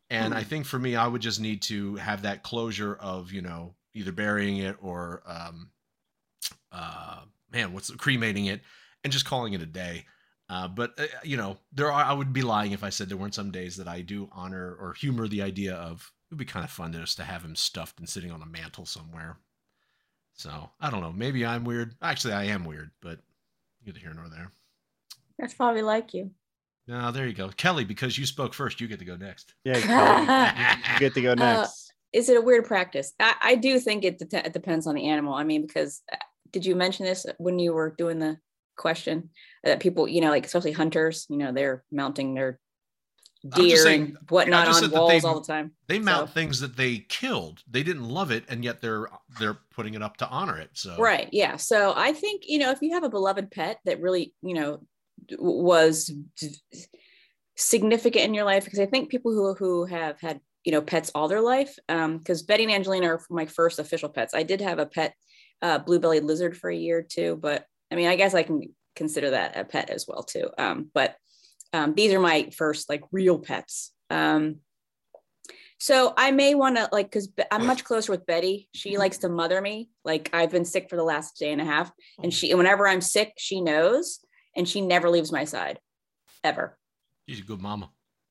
And 0.09 0.33
I 0.33 0.43
think 0.43 0.65
for 0.65 0.77
me, 0.77 0.95
I 0.95 1.07
would 1.07 1.21
just 1.21 1.39
need 1.39 1.61
to 1.63 1.95
have 1.95 2.23
that 2.23 2.43
closure 2.43 2.95
of 2.95 3.31
you 3.31 3.41
know 3.41 3.75
either 3.93 4.11
burying 4.11 4.57
it 4.57 4.77
or 4.81 5.23
um, 5.25 5.71
uh, 6.71 7.21
man, 7.51 7.73
what's 7.73 7.91
cremating 7.91 8.45
it 8.45 8.61
and 9.03 9.11
just 9.11 9.25
calling 9.25 9.53
it 9.53 9.61
a 9.61 9.65
day. 9.65 10.05
Uh, 10.49 10.67
but 10.67 10.99
uh, 10.99 11.05
you 11.23 11.37
know, 11.37 11.57
there 11.71 11.91
are. 11.91 12.03
I 12.03 12.13
would 12.13 12.33
be 12.33 12.41
lying 12.41 12.71
if 12.71 12.83
I 12.83 12.89
said 12.89 13.09
there 13.09 13.17
weren't 13.17 13.35
some 13.35 13.51
days 13.51 13.77
that 13.77 13.87
I 13.87 14.01
do 14.01 14.27
honor 14.33 14.75
or 14.79 14.93
humor 14.93 15.27
the 15.27 15.41
idea 15.41 15.75
of. 15.75 16.11
It 16.31 16.35
would 16.35 16.39
be 16.39 16.45
kind 16.45 16.63
of 16.63 16.71
fun 16.71 16.93
just 16.93 17.17
to 17.17 17.23
have 17.25 17.43
him 17.43 17.57
stuffed 17.57 17.99
and 17.99 18.07
sitting 18.07 18.31
on 18.31 18.41
a 18.41 18.45
mantle 18.45 18.85
somewhere. 18.85 19.35
So 20.33 20.69
I 20.79 20.89
don't 20.89 21.01
know. 21.01 21.11
Maybe 21.11 21.45
I'm 21.45 21.65
weird. 21.65 21.93
Actually, 22.01 22.35
I 22.35 22.45
am 22.45 22.63
weird, 22.63 22.91
but 23.01 23.19
neither 23.85 23.99
here 23.99 24.13
nor 24.15 24.29
there. 24.29 24.49
That's 25.37 25.53
probably 25.53 25.81
like 25.81 26.13
you. 26.13 26.31
No, 26.87 27.11
there 27.11 27.27
you 27.27 27.33
go, 27.33 27.49
Kelly. 27.49 27.83
Because 27.83 28.17
you 28.17 28.25
spoke 28.25 28.53
first, 28.53 28.79
you 28.79 28.87
get 28.87 28.99
to 28.99 29.05
go 29.05 29.17
next. 29.17 29.53
Yeah, 29.65 29.79
Kelly, 29.81 30.21
you 30.93 30.99
get 30.99 31.13
to 31.15 31.21
go 31.21 31.31
Uh, 31.33 31.35
next. 31.35 31.91
Is 32.13 32.29
it 32.29 32.37
a 32.37 32.41
weird 32.41 32.65
practice? 32.65 33.11
I, 33.19 33.35
I 33.41 33.55
do 33.55 33.77
think 33.79 34.05
it, 34.05 34.17
det- 34.19 34.45
it 34.45 34.53
depends 34.53 34.87
on 34.87 34.95
the 34.95 35.07
animal. 35.09 35.33
I 35.33 35.43
mean, 35.43 35.65
because 35.67 36.01
uh, 36.11 36.15
did 36.51 36.65
you 36.65 36.75
mention 36.77 37.05
this 37.05 37.25
when 37.39 37.59
you 37.59 37.73
were 37.73 37.93
doing 37.97 38.19
the 38.19 38.37
question 38.77 39.31
that 39.65 39.81
people, 39.81 40.07
you 40.07 40.21
know, 40.21 40.29
like 40.29 40.45
especially 40.45 40.71
hunters, 40.71 41.25
you 41.29 41.37
know, 41.37 41.51
they're 41.51 41.83
mounting 41.91 42.33
their 42.35 42.47
I'm 42.47 42.53
just 42.53 42.61
deer 43.49 43.77
saying- 43.77 44.01
and 44.01 44.17
whatnot 44.29 44.67
on 44.67 44.91
walls 44.91 45.21
they- 45.21 45.27
all 45.27 45.39
the 45.39 45.47
time. 45.47 45.73
They 45.87 45.99
mount 45.99 46.29
So- 46.29 46.33
things 46.33 46.59
that 46.59 46.77
they 46.77 46.99
killed. 46.99 47.63
They 47.69 47.83
didn't 47.83 48.07
love 48.07 48.31
it, 48.31 48.45
and 48.49 48.63
yet 48.63 48.81
they're 48.81 49.07
they're 49.39 49.57
putting 49.71 49.93
it 49.93 50.01
up 50.01 50.17
to 50.17 50.27
honor 50.29 50.57
it. 50.59 50.69
So 50.73 50.95
Right. 50.97 51.29
Yeah. 51.31 51.57
So 51.57 51.93
I 51.95 52.13
think, 52.13 52.43
you 52.45 52.59
know, 52.59 52.71
if 52.71 52.81
you 52.81 52.93
have 52.93 53.03
a 53.03 53.09
beloved 53.09 53.49
pet 53.51 53.79
that 53.85 53.99
really, 54.01 54.33
you 54.41 54.53
know, 54.53 54.85
was 55.39 56.11
significant 57.55 58.25
in 58.25 58.33
your 58.33 58.45
life, 58.45 58.63
because 58.65 58.79
I 58.79 58.85
think 58.85 59.09
people 59.09 59.31
who 59.33 59.53
who 59.53 59.85
have 59.85 60.19
had, 60.19 60.39
you 60.63 60.71
know, 60.71 60.81
pets 60.81 61.11
all 61.15 61.27
their 61.27 61.41
life, 61.41 61.77
um, 61.89 62.17
because 62.17 62.43
Betty 62.43 62.63
and 62.63 62.71
Angelina 62.71 63.07
are 63.07 63.21
my 63.29 63.45
first 63.45 63.79
official 63.79 64.09
pets. 64.09 64.33
I 64.33 64.43
did 64.43 64.61
have 64.61 64.79
a 64.79 64.85
pet, 64.85 65.15
uh, 65.61 65.79
blue-bellied 65.79 66.23
lizard 66.23 66.57
for 66.57 66.69
a 66.69 66.75
year 66.75 66.99
or 66.99 67.03
two, 67.03 67.35
but 67.35 67.65
I 67.91 67.95
mean, 67.95 68.07
I 68.07 68.15
guess 68.15 68.33
I 68.33 68.43
can 68.43 68.73
consider 68.95 69.31
that 69.31 69.57
a 69.57 69.65
pet 69.65 69.89
as 69.89 70.05
well 70.07 70.23
too. 70.23 70.49
Um, 70.57 70.89
but 70.93 71.15
um, 71.73 71.93
these 71.95 72.13
are 72.13 72.19
my 72.19 72.49
first 72.55 72.89
like 72.89 73.03
real 73.11 73.39
pets. 73.39 73.93
Um, 74.09 74.57
so 75.79 76.13
I 76.15 76.29
may 76.29 76.53
want 76.53 76.77
to 76.77 76.89
like 76.91 77.07
because 77.07 77.29
I'm 77.49 77.65
much 77.65 77.83
closer 77.83 78.11
with 78.11 78.27
Betty. 78.27 78.69
She 78.75 78.97
likes 78.97 79.19
to 79.19 79.29
mother 79.29 79.59
me. 79.61 79.89
Like 80.05 80.29
I've 80.31 80.51
been 80.51 80.65
sick 80.65 80.89
for 80.89 80.95
the 80.95 81.03
last 81.03 81.39
day 81.39 81.51
and 81.51 81.59
a 81.59 81.65
half, 81.65 81.91
and 82.21 82.31
she 82.31 82.53
whenever 82.53 82.87
I'm 82.87 83.01
sick, 83.01 83.33
she 83.37 83.61
knows, 83.61 84.19
and 84.55 84.69
she 84.69 84.81
never 84.81 85.09
leaves 85.09 85.31
my 85.31 85.43
side, 85.43 85.79
ever. 86.43 86.77
she's 87.27 87.39
a 87.39 87.43
good 87.43 87.61
mama. 87.61 87.89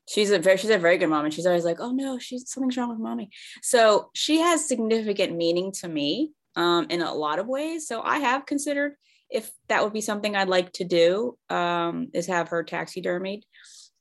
She's 0.08 0.30
a 0.30 0.38
very 0.38 0.58
she's 0.58 0.70
a 0.70 0.78
very 0.78 0.96
good 0.96 1.08
mom, 1.08 1.24
and 1.24 1.34
she's 1.34 1.46
always 1.46 1.64
like, 1.64 1.80
oh 1.80 1.90
no, 1.90 2.18
she's 2.18 2.48
something's 2.48 2.76
wrong 2.76 2.90
with 2.90 2.98
mommy. 2.98 3.30
So 3.62 4.10
she 4.14 4.38
has 4.38 4.66
significant 4.66 5.36
meaning 5.36 5.72
to 5.80 5.88
me 5.88 6.32
um, 6.56 6.86
in 6.90 7.02
a 7.02 7.12
lot 7.12 7.38
of 7.38 7.48
ways. 7.48 7.88
So 7.88 8.00
I 8.02 8.18
have 8.18 8.46
considered 8.46 8.94
if 9.30 9.50
that 9.68 9.82
would 9.82 9.92
be 9.92 10.00
something 10.00 10.34
I'd 10.34 10.48
like 10.48 10.72
to 10.74 10.84
do 10.84 11.36
um, 11.48 12.08
is 12.12 12.26
have 12.26 12.48
her 12.48 12.64
taxidermied. 12.64 13.42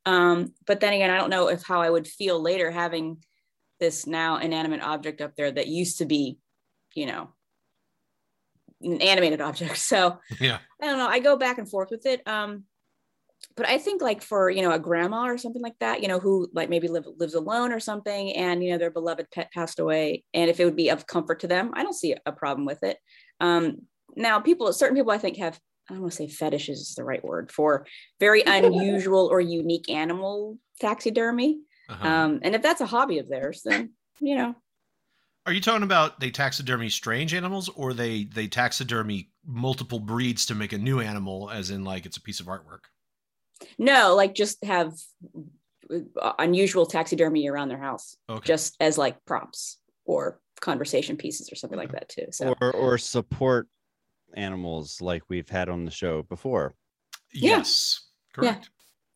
Um, 0.06 0.54
but 0.66 0.80
then 0.80 0.94
again, 0.94 1.10
I 1.10 1.18
don't 1.18 1.30
know 1.30 1.50
if 1.50 1.64
how 1.64 1.82
I 1.82 1.90
would 1.90 2.08
feel 2.08 2.42
later 2.42 2.72
having 2.72 3.18
this 3.80 4.08
now 4.08 4.38
inanimate 4.38 4.82
object 4.82 5.22
up 5.22 5.36
there 5.36 5.52
that 5.52 5.68
used 5.68 6.00
to 6.00 6.06
be, 6.06 6.40
you 6.96 7.06
know, 7.06 7.30
an 8.82 9.02
animated 9.02 9.42
object. 9.42 9.78
So 9.78 10.20
Yeah. 10.40 10.60
I 10.82 10.86
don't 10.86 10.98
know. 10.98 11.08
I 11.08 11.20
go 11.20 11.38
back 11.38 11.58
and 11.58 11.70
forth 11.70 11.90
with 11.92 12.06
it. 12.06 12.28
Um, 12.28 12.64
but 13.56 13.68
I 13.68 13.78
think 13.78 14.02
like 14.02 14.22
for 14.22 14.50
you 14.50 14.62
know 14.62 14.72
a 14.72 14.80
grandma 14.80 15.26
or 15.26 15.38
something 15.38 15.62
like 15.62 15.78
that, 15.80 16.02
you 16.02 16.08
know, 16.08 16.20
who 16.20 16.50
like 16.54 16.70
maybe 16.70 16.88
live, 16.88 17.06
lives 17.18 17.36
alone 17.36 17.72
or 17.72 17.80
something, 17.80 18.34
and 18.34 18.64
you 18.64 18.72
know 18.72 18.78
their 18.78 18.92
beloved 18.92 19.28
pet 19.32 19.52
passed 19.54 19.80
away, 19.80 20.24
and 20.34 20.50
if 20.50 20.60
it 20.60 20.66
would 20.66 20.76
be 20.76 20.90
of 20.90 21.08
comfort 21.08 21.42
to 21.42 21.48
them, 21.48 21.72
I 21.74 21.84
don't 21.84 21.96
see 21.96 22.16
a 22.26 22.32
problem 22.32 22.66
with 22.66 22.84
it. 22.84 22.98
Um, 23.40 23.88
now, 24.16 24.40
people, 24.40 24.72
certain 24.74 24.96
people, 24.96 25.12
I 25.12 25.18
think 25.18 25.38
have 25.38 25.60
I 25.90 25.94
don't 25.94 26.02
want 26.04 26.14
to 26.14 26.18
say 26.18 26.28
fetishes 26.28 26.80
is 26.82 26.96
the 26.96 27.04
right 27.04 27.24
word 27.24 27.52
for 27.52 27.88
very 28.20 28.44
unusual 28.46 29.28
or 29.28 29.42
unique 29.42 29.90
animal 29.90 30.60
taxidermy. 30.80 31.62
Uh-huh. 31.90 32.08
Um, 32.08 32.40
and 32.44 32.54
if 32.54 32.62
that's 32.62 32.82
a 32.82 32.86
hobby 32.86 33.18
of 33.18 33.28
theirs, 33.28 33.64
then 33.66 33.94
you 34.20 34.36
know, 34.36 34.56
Are 35.46 35.54
you 35.54 35.62
talking 35.62 35.84
about 35.84 36.20
they 36.20 36.30
taxidermy 36.30 36.90
strange 36.90 37.34
animals, 37.34 37.70
or 37.70 37.94
they 37.94 38.26
they 38.26 38.48
taxidermy 38.48 39.32
multiple 39.46 40.00
breeds 40.00 40.46
to 40.48 40.56
make 40.56 40.74
a 40.74 40.78
new 40.78 41.00
animal, 41.00 41.50
as 41.50 41.72
in 41.72 41.84
like 41.84 42.06
it's 42.06 42.18
a 42.18 42.22
piece 42.22 42.40
of 42.40 42.46
artwork? 42.46 42.82
no, 43.78 44.16
like 44.16 44.36
just 44.36 44.64
have 44.64 44.94
uh, 46.22 46.34
unusual 46.38 46.86
taxidermy 46.86 47.50
around 47.50 47.70
their 47.70 47.82
house. 47.82 48.16
Okay. 48.30 48.46
just 48.46 48.76
as 48.80 48.98
like 48.98 49.26
props 49.26 49.78
or 50.06 50.40
conversation 50.62 51.18
pieces 51.18 51.52
or 51.52 51.56
something 51.56 51.80
like 51.80 51.94
that 51.94 52.10
too. 52.10 52.28
So 52.32 52.54
or 52.62 52.72
or 52.74 52.98
support 52.98 53.68
animals 54.36 55.02
like 55.02 55.24
we've 55.30 55.50
had 55.50 55.70
on 55.70 55.86
the 55.86 55.92
show 55.92 56.24
before. 56.24 56.76
Yes. 57.34 58.08
Yeah. 58.42 58.52
Correct. 58.52 58.70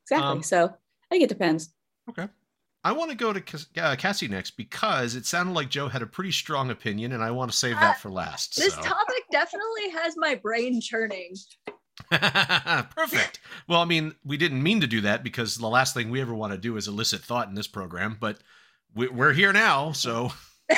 exactly. 0.04 0.28
um, 0.30 0.44
so 0.44 0.66
I 0.66 0.70
think 1.10 1.24
it 1.24 1.30
depends. 1.30 1.74
Okay. 2.10 2.28
I 2.86 2.92
want 2.92 3.12
to 3.12 3.18
go 3.18 3.32
to 3.32 3.66
uh, 3.78 3.96
Cassie 3.96 4.28
next 4.28 4.52
because 4.58 5.16
it 5.16 5.26
sounded 5.26 5.54
like 5.54 5.70
Joe 5.70 5.88
had 5.88 6.02
a 6.02 6.06
pretty 6.08 6.32
strong 6.32 6.70
opinion, 6.70 7.14
and 7.14 7.24
I 7.24 7.32
want 7.32 7.50
to 7.50 7.58
save 7.58 7.78
Uh, 7.78 7.80
that 7.80 8.00
for 8.02 8.10
last. 8.12 8.58
This 8.58 8.74
so. 8.74 8.82
topic 8.82 9.24
definitely 9.32 9.90
has 9.92 10.16
my 10.18 10.36
brain 10.36 10.82
churning. 10.82 11.34
Perfect. 12.12 13.40
Well, 13.70 13.80
I 13.80 13.86
mean, 13.86 14.16
we 14.26 14.36
didn't 14.36 14.62
mean 14.62 14.82
to 14.82 14.88
do 14.88 15.00
that 15.02 15.24
because 15.24 15.56
the 15.56 15.68
last 15.68 15.94
thing 15.94 16.10
we 16.10 16.20
ever 16.20 16.34
want 16.34 16.52
to 16.52 16.58
do 16.58 16.76
is 16.76 16.88
elicit 16.90 17.22
thought 17.22 17.48
in 17.48 17.56
this 17.56 17.68
program, 17.68 18.18
but 18.20 18.40
we're 18.96 19.34
here 19.34 19.54
now, 19.54 19.92
so 19.94 20.32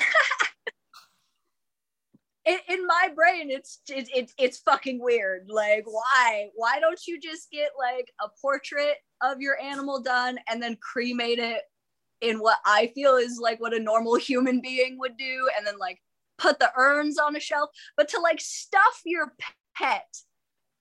in, 2.46 2.58
in 2.70 2.88
my 2.88 3.10
brain 3.16 3.50
it's 3.50 3.80
it's 3.90 4.10
it's 4.14 4.34
it's 4.38 4.58
fucking 4.60 5.02
weird. 5.02 5.48
Like 5.50 5.86
why 5.86 6.50
why 6.56 6.80
don't 6.80 7.00
you 7.08 7.20
just 7.20 7.52
get 7.52 7.72
like 7.78 8.12
a 8.22 8.28
portrait 8.42 8.98
of 9.22 9.42
your 9.42 9.60
animal 9.62 10.02
done 10.02 10.38
and 10.50 10.62
then 10.62 10.78
cremate 10.82 11.40
it 11.40 11.64
in 12.22 12.38
what 12.40 12.58
i 12.66 12.88
feel 12.96 13.16
is 13.16 13.40
like 13.42 13.60
what 13.60 13.74
a 13.74 13.80
normal 13.80 14.16
human 14.16 14.62
being 14.62 14.98
would 15.00 15.18
do 15.18 15.50
and 15.58 15.66
then 15.66 15.78
like 15.78 16.00
put 16.38 16.60
the 16.60 16.72
urns 16.78 17.18
on 17.18 17.36
a 17.36 17.40
shelf 17.40 17.70
but 17.96 18.08
to 18.08 18.20
like 18.20 18.42
stuff 18.42 19.02
your 19.06 19.34
pet 19.76 20.06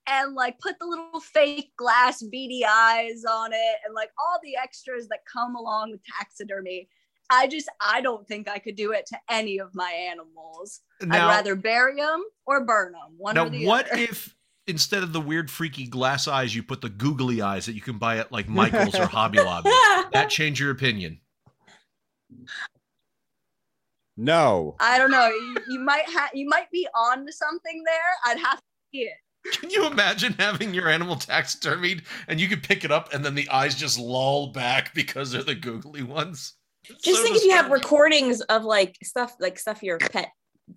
and 0.07 0.35
like 0.35 0.59
put 0.59 0.79
the 0.79 0.87
little 0.87 1.21
fake 1.21 1.73
glass 1.77 2.23
beady 2.23 2.65
eyes 2.65 3.25
on 3.29 3.53
it 3.53 3.77
and 3.85 3.95
like 3.95 4.11
all 4.19 4.39
the 4.43 4.57
extras 4.57 5.09
that 5.09 5.21
come 5.33 5.55
along 5.55 5.91
with 5.91 6.01
taxidermy 6.19 6.89
i 7.31 7.47
just 7.47 7.68
i 7.81 8.01
don't 8.01 8.27
think 8.27 8.49
i 8.49 8.59
could 8.59 8.77
do 8.77 8.93
it 8.93 9.07
to 9.07 9.16
any 9.31 9.59
of 9.59 9.75
my 9.75 9.91
animals 9.91 10.83
now, 11.03 11.29
I'd 11.29 11.37
rather 11.37 11.57
bury 11.57 11.97
them 11.97 12.25
or 12.47 12.64
burn 12.64 12.93
them. 12.93 13.14
One 13.18 13.35
now 13.35 13.47
or 13.47 13.51
the 13.51 13.66
what 13.66 13.91
other. 13.91 14.01
if 14.01 14.35
instead 14.66 15.03
of 15.03 15.12
the 15.12 15.20
weird, 15.20 15.51
freaky 15.51 15.87
glass 15.87 16.29
eyes, 16.29 16.55
you 16.55 16.62
put 16.62 16.81
the 16.81 16.89
googly 16.89 17.43
eyes 17.43 17.66
that 17.66 17.75
you 17.75 17.81
can 17.81 17.99
buy 17.99 18.18
at 18.18 18.33
like 18.33 18.49
Michael's 18.49 18.95
or 18.95 19.07
Hobby 19.07 19.39
Lobby? 19.41 19.70
That 20.12 20.29
change 20.31 20.61
your 20.61 20.70
opinion? 20.70 21.20
No. 24.16 24.77
I 24.81 24.99
don't 24.99 25.11
know. 25.11 25.27
You, 25.27 25.57
you 25.68 25.81
might 25.81 26.09
have. 26.09 26.31
You 26.35 26.49
might 26.49 26.70
be 26.70 26.87
on 26.95 27.27
to 27.27 27.33
something 27.33 27.83
there. 27.85 28.33
I'd 28.33 28.39
have 28.39 28.59
to 28.59 28.64
see 28.93 29.01
it. 29.01 29.59
Can 29.61 29.68
you 29.68 29.87
imagine 29.87 30.35
having 30.39 30.72
your 30.72 30.89
animal 30.89 31.16
taxidermied 31.16 32.05
and 32.29 32.41
you 32.41 32.49
could 32.49 32.62
pick 32.62 32.83
it 32.83 32.91
up 32.91 33.12
and 33.12 33.22
then 33.22 33.35
the 33.35 33.49
eyes 33.51 33.75
just 33.75 33.99
loll 33.99 34.53
back 34.53 34.95
because 34.95 35.33
they're 35.33 35.43
the 35.43 35.55
googly 35.55 36.03
ones? 36.03 36.55
It's 36.89 37.03
Just 37.03 37.18
so 37.18 37.24
think 37.24 37.37
if 37.37 37.45
you 37.45 37.51
have 37.53 37.70
recordings 37.70 38.41
of 38.43 38.64
like 38.64 38.97
stuff 39.03 39.35
like 39.41 39.59
stuff 39.59 39.82
your 39.82 39.99
pet, 39.99 40.30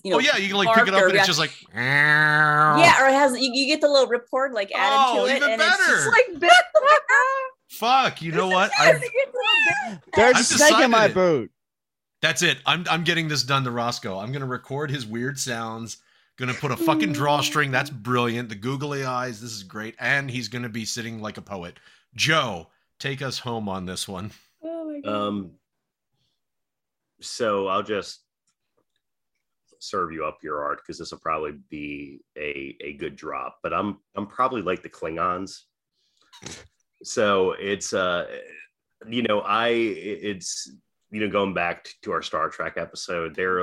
you 0.04 0.12
know. 0.12 0.18
oh 0.18 0.20
yeah, 0.20 0.38
you 0.38 0.48
can 0.48 0.58
like 0.58 0.76
pick 0.76 0.88
it 0.88 0.94
up 0.94 1.02
or 1.04 1.08
and 1.08 1.18
it's 1.18 1.26
just 1.28 1.40
like 1.40 1.52
Yeah, 1.74 3.04
or 3.04 3.08
it 3.10 3.14
has 3.14 3.38
you, 3.40 3.52
you 3.54 3.66
get 3.68 3.82
the 3.82 3.88
little 3.90 4.08
report 4.08 4.54
like 4.54 4.72
added 4.76 5.20
Oh, 5.22 5.26
to 5.26 5.32
it, 5.34 5.38
even 5.38 5.52
and 5.52 5.62
it's 5.62 5.88
just 5.88 6.08
like 6.08 6.40
bit. 6.40 6.52
fuck. 7.70 8.22
You 8.22 8.32
know 8.32 8.48
what? 8.48 8.72
I 8.80 8.90
I've, 8.92 9.00
think 9.00 9.14
it's 9.16 9.32
a 9.36 9.90
bit. 9.92 10.00
There's 10.16 10.36
I've 10.36 10.42
a 10.42 10.44
snake 10.44 10.84
in 10.84 10.92
my 10.92 11.06
it. 11.06 11.14
boot. 11.14 11.52
that's 12.22 12.42
it. 12.42 12.58
I'm 12.66 12.86
I'm 12.90 13.04
getting 13.04 13.28
this 13.28 13.44
done 13.44 13.64
to 13.66 13.72
Roscoe. 13.72 14.18
I'm 14.18 14.32
gonna 14.32 14.46
record 14.46 14.92
his 14.92 15.06
weird 15.06 15.40
sounds. 15.40 15.98
Gonna 16.38 16.54
put 16.54 16.72
a 16.72 16.78
fucking 16.78 17.14
drawstring. 17.14 17.72
That's 17.72 17.90
brilliant. 17.90 18.50
The 18.50 18.56
googly 18.56 19.04
eyes. 19.04 19.42
This 19.42 19.52
is 19.52 19.64
great. 19.64 19.96
And 20.00 20.30
he's 20.30 20.48
gonna 20.48 20.70
be 20.70 20.86
sitting 20.86 21.20
like 21.22 21.38
a 21.38 21.42
poet. 21.42 21.80
Joe, 22.16 22.68
take 23.00 23.22
us 23.22 23.40
home 23.40 23.68
on 23.68 23.86
this 23.86 24.08
one. 24.08 24.32
Oh 24.64 24.86
my 24.86 25.00
God. 25.00 25.12
Um, 25.14 25.52
so 27.22 27.68
I'll 27.68 27.84
just 27.84 28.24
serve 29.80 30.12
you 30.12 30.26
up 30.26 30.40
your 30.44 30.64
art 30.64 30.80
because 30.82 30.98
this 30.98 31.12
will 31.12 31.20
probably 31.20 31.54
be 31.70 32.20
a 32.38 32.76
a 32.82 32.94
good 32.94 33.16
drop. 33.16 33.60
But 33.64 33.74
I'm 33.74 33.98
I'm 34.16 34.28
probably 34.28 34.62
like 34.62 34.84
the 34.84 34.90
Klingons. 34.90 35.62
So 37.04 37.52
it's 37.54 37.94
uh, 37.94 38.26
you 39.08 39.24
know, 39.24 39.42
I 39.42 39.70
it's 39.70 40.72
you 41.12 41.22
know 41.22 41.30
going 41.30 41.54
back 41.54 41.88
to 42.04 42.12
our 42.12 42.22
Star 42.22 42.50
Trek 42.50 42.74
episode, 42.78 43.36
there, 43.36 43.60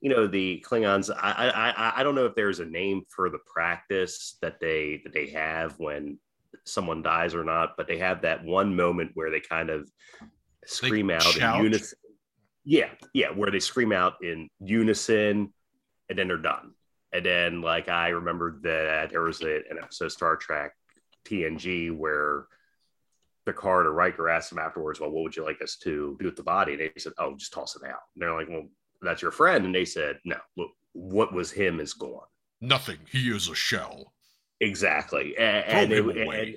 you 0.00 0.10
know, 0.10 0.26
the 0.26 0.64
Klingons. 0.66 1.10
I 1.10 1.50
I 1.50 2.00
I- 2.00 2.02
don't 2.02 2.14
know 2.14 2.26
if 2.26 2.34
there's 2.34 2.60
a 2.60 2.64
name 2.66 3.02
for 3.08 3.30
the 3.30 3.38
practice 3.46 4.36
that 4.42 4.60
they 4.60 5.00
that 5.04 5.12
they 5.12 5.28
have 5.28 5.78
when 5.78 6.18
someone 6.64 7.02
dies 7.02 7.34
or 7.34 7.44
not, 7.44 7.76
but 7.76 7.86
they 7.86 7.98
have 7.98 8.22
that 8.22 8.44
one 8.44 8.74
moment 8.74 9.10
where 9.14 9.30
they 9.30 9.40
kind 9.40 9.70
of 9.70 9.90
scream 10.66 11.10
out 11.10 11.22
shout? 11.22 11.58
in 11.58 11.64
unison. 11.64 11.98
Yeah, 12.70 12.90
yeah, 13.14 13.30
where 13.30 13.50
they 13.50 13.60
scream 13.60 13.92
out 13.92 14.16
in 14.22 14.50
unison 14.60 15.54
and 16.10 16.18
then 16.18 16.28
they're 16.28 16.36
done. 16.36 16.72
And 17.14 17.24
then, 17.24 17.62
like, 17.62 17.88
I 17.88 18.08
remember 18.10 18.58
that 18.62 19.08
there 19.10 19.22
was 19.22 19.40
a, 19.40 19.56
an 19.70 19.78
episode 19.82 20.04
of 20.06 20.12
Star 20.12 20.36
Trek 20.36 20.72
TNG 21.24 21.90
where 21.96 22.44
Picard 23.46 23.86
or 23.86 23.92
Riker 23.94 24.28
asked 24.28 24.50
them 24.50 24.58
afterwards, 24.58 25.00
Well, 25.00 25.08
what 25.10 25.22
would 25.22 25.34
you 25.34 25.44
like 25.44 25.62
us 25.62 25.76
to 25.78 26.16
do 26.20 26.26
with 26.26 26.36
the 26.36 26.42
body? 26.42 26.72
And 26.72 26.82
they 26.82 26.92
said, 26.98 27.14
Oh, 27.16 27.34
just 27.36 27.54
toss 27.54 27.74
it 27.74 27.84
out. 27.88 28.00
And 28.14 28.22
they're 28.22 28.34
like, 28.34 28.50
Well, 28.50 28.68
that's 29.00 29.22
your 29.22 29.30
friend. 29.30 29.64
And 29.64 29.74
they 29.74 29.86
said, 29.86 30.18
No, 30.26 30.36
look, 30.58 30.70
what 30.92 31.32
was 31.32 31.50
him 31.50 31.80
is 31.80 31.94
gone. 31.94 32.26
Nothing. 32.60 32.98
He 33.10 33.30
is 33.30 33.48
a 33.48 33.54
shell. 33.54 34.12
Exactly. 34.60 35.38
And, 35.38 35.64
and, 35.64 35.92
him 35.92 36.10
it- 36.10 36.16
and- 36.18 36.56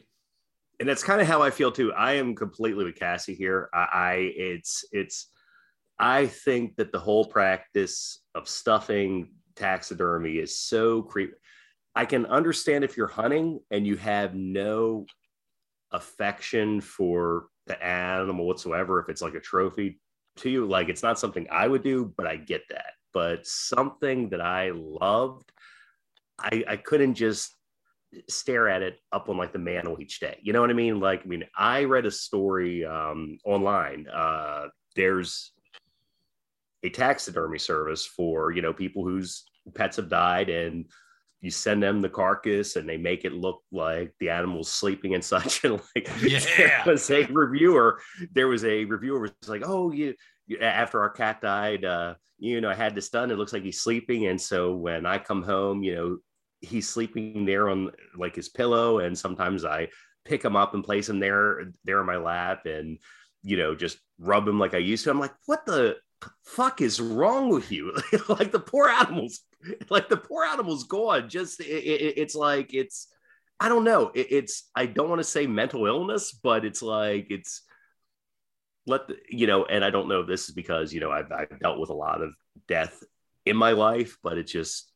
and 0.81 0.89
that's 0.89 1.03
kind 1.03 1.21
of 1.21 1.27
how 1.27 1.43
I 1.43 1.51
feel 1.51 1.71
too. 1.71 1.93
I 1.93 2.13
am 2.13 2.33
completely 2.35 2.83
with 2.83 2.95
Cassie 2.95 3.35
here. 3.35 3.69
I, 3.71 3.87
I 3.93 4.13
it's 4.35 4.83
it's 4.91 5.27
I 5.99 6.27
think 6.27 6.75
that 6.77 6.91
the 6.91 6.99
whole 6.99 7.25
practice 7.25 8.21
of 8.33 8.47
stuffing 8.47 9.33
taxidermy 9.55 10.37
is 10.37 10.57
so 10.57 11.01
creepy. 11.01 11.33
I 11.95 12.05
can 12.05 12.25
understand 12.25 12.83
if 12.83 12.95
you're 12.95 13.07
hunting 13.07 13.59
and 13.69 13.85
you 13.85 13.97
have 13.97 14.33
no 14.33 15.05
affection 15.91 16.81
for 16.81 17.47
the 17.67 17.81
animal 17.83 18.47
whatsoever, 18.47 18.99
if 18.99 19.09
it's 19.09 19.21
like 19.21 19.35
a 19.35 19.39
trophy 19.39 19.99
to 20.37 20.49
you, 20.49 20.65
like 20.65 20.89
it's 20.89 21.03
not 21.03 21.19
something 21.19 21.47
I 21.51 21.67
would 21.67 21.83
do, 21.83 22.13
but 22.17 22.27
I 22.27 22.37
get 22.37 22.63
that. 22.69 22.93
But 23.13 23.45
something 23.45 24.29
that 24.29 24.41
I 24.41 24.71
loved, 24.73 25.51
I, 26.39 26.63
I 26.67 26.77
couldn't 26.77 27.15
just 27.15 27.55
stare 28.29 28.67
at 28.67 28.81
it 28.81 28.99
up 29.11 29.29
on 29.29 29.37
like 29.37 29.53
the 29.53 29.59
mantle 29.59 29.97
each 29.99 30.19
day. 30.19 30.39
You 30.41 30.53
know 30.53 30.61
what 30.61 30.69
I 30.69 30.73
mean? 30.73 30.99
Like, 30.99 31.21
I 31.23 31.27
mean, 31.27 31.43
I 31.57 31.83
read 31.83 32.05
a 32.05 32.11
story 32.11 32.85
um, 32.85 33.37
online. 33.45 34.07
Uh, 34.07 34.67
there's 34.95 35.51
a 36.83 36.89
taxidermy 36.89 37.59
service 37.59 38.05
for 38.05 38.51
you 38.51 38.61
know 38.61 38.73
people 38.73 39.03
whose 39.03 39.43
pets 39.75 39.97
have 39.97 40.09
died 40.09 40.49
and 40.49 40.85
you 41.41 41.49
send 41.49 41.81
them 41.81 42.01
the 42.01 42.09
carcass 42.09 42.75
and 42.75 42.87
they 42.87 42.97
make 42.97 43.25
it 43.25 43.33
look 43.33 43.61
like 43.71 44.13
the 44.19 44.29
animal's 44.29 44.71
sleeping 44.71 45.15
and 45.15 45.23
such. 45.23 45.63
And 45.63 45.81
like 45.95 46.07
Yeah. 46.21 46.39
there 46.83 46.93
was 46.93 47.09
a 47.09 47.25
reviewer 47.25 47.99
there 48.31 48.47
was 48.47 48.63
a 48.65 48.85
reviewer 48.85 49.19
was 49.19 49.31
like 49.47 49.63
oh 49.65 49.91
you 49.91 50.13
you- 50.47 50.59
after 50.59 51.01
our 51.01 51.09
cat 51.09 51.41
died 51.41 51.85
uh 51.85 52.13
you 52.39 52.59
know 52.61 52.69
i 52.69 52.73
had 52.75 52.93
this 52.95 53.09
done 53.09 53.31
it 53.31 53.37
looks 53.37 53.53
like 53.53 53.63
he's 53.63 53.81
sleeping. 53.81 54.27
And 54.27 54.39
so 54.39 54.75
when 54.75 55.05
i 55.05 55.17
come 55.17 55.43
home 55.43 55.83
you 55.83 55.95
know 55.95 56.17
he's 56.61 56.87
sleeping 56.89 57.45
there 57.45 57.69
on 57.69 57.91
like 58.15 58.35
his 58.35 58.49
pillow 58.49 58.99
and 58.99 59.17
sometimes 59.17 59.65
i 59.65 59.87
pick 60.25 60.43
him 60.45 60.55
up 60.55 60.73
and 60.75 60.83
place 60.83 61.09
him 61.09 61.19
there 61.19 61.71
there 61.85 61.99
in 62.01 62.05
my 62.05 62.17
lap 62.17 62.65
and 62.67 62.99
you 63.43 63.57
know 63.57 63.73
just 63.73 63.97
rub 64.19 64.47
him 64.47 64.59
like 64.59 64.75
i 64.75 64.77
used 64.77 65.03
to. 65.03 65.09
I'm 65.09 65.19
like 65.19 65.33
what 65.47 65.65
the 65.65 65.97
fuck 66.43 66.81
is 66.81 67.01
wrong 67.01 67.49
with 67.49 67.71
you? 67.71 67.95
Like 68.29 68.51
the 68.51 68.59
poor 68.59 68.87
animals 68.87 69.41
like 69.89 70.09
the 70.09 70.17
poor 70.17 70.43
animal's 70.43 70.85
gone. 70.85 71.29
Just 71.29 71.59
it, 71.59 71.65
it, 71.65 72.17
it's 72.17 72.35
like 72.35 72.73
it's 72.73 73.07
i 73.59 73.69
don't 73.69 73.83
know. 73.83 74.11
It, 74.13 74.27
it's 74.31 74.69
i 74.75 74.85
don't 74.85 75.09
want 75.09 75.19
to 75.19 75.23
say 75.23 75.47
mental 75.47 75.85
illness 75.85 76.31
but 76.31 76.65
it's 76.65 76.81
like 76.81 77.27
it's 77.29 77.63
let 78.87 79.07
the, 79.07 79.17
you 79.29 79.45
know 79.45 79.65
and 79.65 79.85
i 79.85 79.91
don't 79.91 80.07
know 80.07 80.21
if 80.21 80.27
this 80.27 80.49
is 80.49 80.55
because 80.55 80.91
you 80.91 80.99
know 80.99 81.11
I've, 81.11 81.31
I've 81.31 81.59
dealt 81.59 81.79
with 81.79 81.91
a 81.91 81.93
lot 81.93 82.21
of 82.21 82.33
death 82.67 83.03
in 83.45 83.55
my 83.55 83.73
life 83.73 84.17
but 84.23 84.39
it's 84.39 84.51
just 84.51 84.91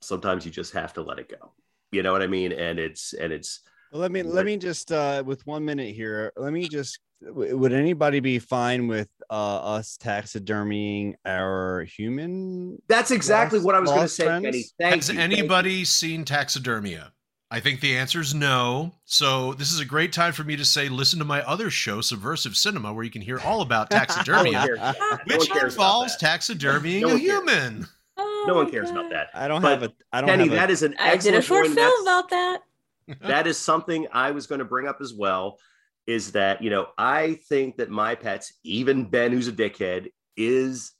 sometimes 0.00 0.44
you 0.44 0.50
just 0.50 0.72
have 0.72 0.92
to 0.94 1.02
let 1.02 1.20
it 1.20 1.28
go. 1.28 1.52
You 1.92 2.02
know 2.02 2.12
what 2.12 2.22
i 2.22 2.26
mean? 2.26 2.52
And 2.52 2.78
it's 2.78 3.12
and 3.12 3.32
it's 3.32 3.60
Let 3.92 4.10
me 4.10 4.22
let 4.22 4.46
me 4.46 4.56
just 4.56 4.90
uh 4.90 5.22
with 5.24 5.46
one 5.46 5.64
minute 5.64 5.94
here. 5.94 6.32
Let 6.36 6.52
me 6.52 6.68
just 6.68 6.98
would 7.24 7.72
anybody 7.72 8.20
be 8.20 8.38
fine 8.38 8.88
with 8.88 9.08
uh 9.30 9.56
us 9.56 9.96
taxidermying 10.02 11.14
our 11.24 11.84
human? 11.84 12.78
that's 12.88 13.10
exactly 13.10 13.58
Lost- 13.58 13.66
what 13.66 13.74
i 13.74 13.80
was 13.80 13.90
going 13.90 14.02
to 14.02 14.08
say 14.08 14.24
friends? 14.24 14.44
Kenny. 14.44 14.64
Thank 14.78 14.94
Has 14.96 15.08
you. 15.08 15.16
Thank 15.16 15.30
you. 15.32 15.38
anybody 15.38 15.84
seen 15.84 16.24
taxidermia? 16.24 17.10
I 17.50 17.60
think 17.60 17.80
the 17.80 17.98
answer 17.98 18.18
is 18.20 18.34
no. 18.34 18.94
So 19.04 19.52
this 19.52 19.72
is 19.72 19.78
a 19.78 19.84
great 19.84 20.10
time 20.10 20.32
for 20.32 20.42
me 20.42 20.56
to 20.56 20.64
say, 20.64 20.88
listen 20.88 21.18
to 21.18 21.24
my 21.26 21.42
other 21.42 21.68
show, 21.68 22.00
Subversive 22.00 22.56
Cinema, 22.56 22.94
where 22.94 23.04
you 23.04 23.10
can 23.10 23.20
hear 23.20 23.38
all 23.40 23.60
about 23.60 23.90
No 23.92 23.98
taxidermia, 23.98 24.64
cares. 24.64 24.78
No 24.80 25.36
which 25.36 25.50
cares 25.50 25.74
involves 25.74 26.16
taxidermying 26.16 27.02
No 27.02 27.14
a 27.14 27.18
human. 27.18 27.86
Oh 28.16 28.44
no 28.48 28.54
one 28.54 28.64
my 28.66 28.70
cares 28.70 28.90
about 28.90 29.10
that 29.10 29.28
I 29.34 29.48
don't 29.48 29.60
But, 29.62 29.80
have 29.80 29.82
a 29.82 29.92
I 30.12 30.20
don't 30.22 30.30
Kenny, 30.30 30.44
have 30.44 30.52
a, 30.52 30.56
that 30.56 30.70
is 30.70 30.82
an 30.82 30.94
I 30.98 31.16
did 31.16 31.34
a 31.34 31.42
short 31.42 31.66
film 31.68 32.02
about 32.02 32.30
that. 32.30 32.60
that 33.20 33.46
is 33.46 33.58
something 33.58 34.06
I 34.12 34.30
was 34.30 34.46
going 34.46 34.58
to 34.60 34.64
bring 34.64 34.88
up 34.88 34.98
as 35.00 35.12
well. 35.12 35.58
Is 36.06 36.32
that 36.32 36.62
you 36.62 36.70
know 36.70 36.88
I 36.98 37.34
think 37.48 37.76
that 37.76 37.90
my 37.90 38.14
pets, 38.14 38.52
even 38.64 39.04
Ben, 39.04 39.30
who's 39.32 39.48
a 39.48 39.52
dickhead, 39.52 40.10
is 40.36 40.92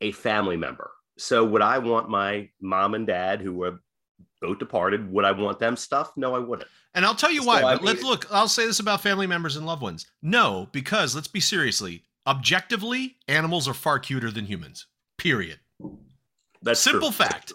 a 0.00 0.12
family 0.12 0.56
member. 0.56 0.90
So 1.18 1.44
would 1.44 1.62
I 1.62 1.78
want 1.78 2.08
my 2.08 2.48
mom 2.60 2.94
and 2.94 3.06
dad, 3.06 3.40
who 3.40 3.52
were 3.54 3.80
both 4.40 4.58
departed, 4.58 5.10
would 5.10 5.24
I 5.24 5.32
want 5.32 5.58
them 5.58 5.76
stuff? 5.76 6.12
No, 6.16 6.34
I 6.34 6.38
wouldn't. 6.38 6.68
And 6.94 7.04
I'll 7.06 7.14
tell 7.14 7.32
you 7.32 7.40
So, 7.40 7.48
why. 7.48 7.62
I 7.62 7.74
but 7.76 7.82
let's 7.84 8.02
mean- 8.02 8.10
look. 8.10 8.26
I'll 8.30 8.48
say 8.48 8.66
this 8.66 8.78
about 8.80 9.00
family 9.00 9.26
members 9.26 9.56
and 9.56 9.66
loved 9.66 9.82
ones. 9.82 10.06
No, 10.22 10.68
because 10.72 11.14
let's 11.14 11.28
be 11.28 11.40
seriously. 11.40 12.04
Objectively, 12.26 13.16
animals 13.28 13.66
are 13.66 13.74
far 13.74 13.98
cuter 13.98 14.30
than 14.30 14.44
humans. 14.46 14.86
Period. 15.18 15.58
That's 16.62 16.80
Simple 16.80 17.10
true. 17.12 17.24
fact. 17.26 17.52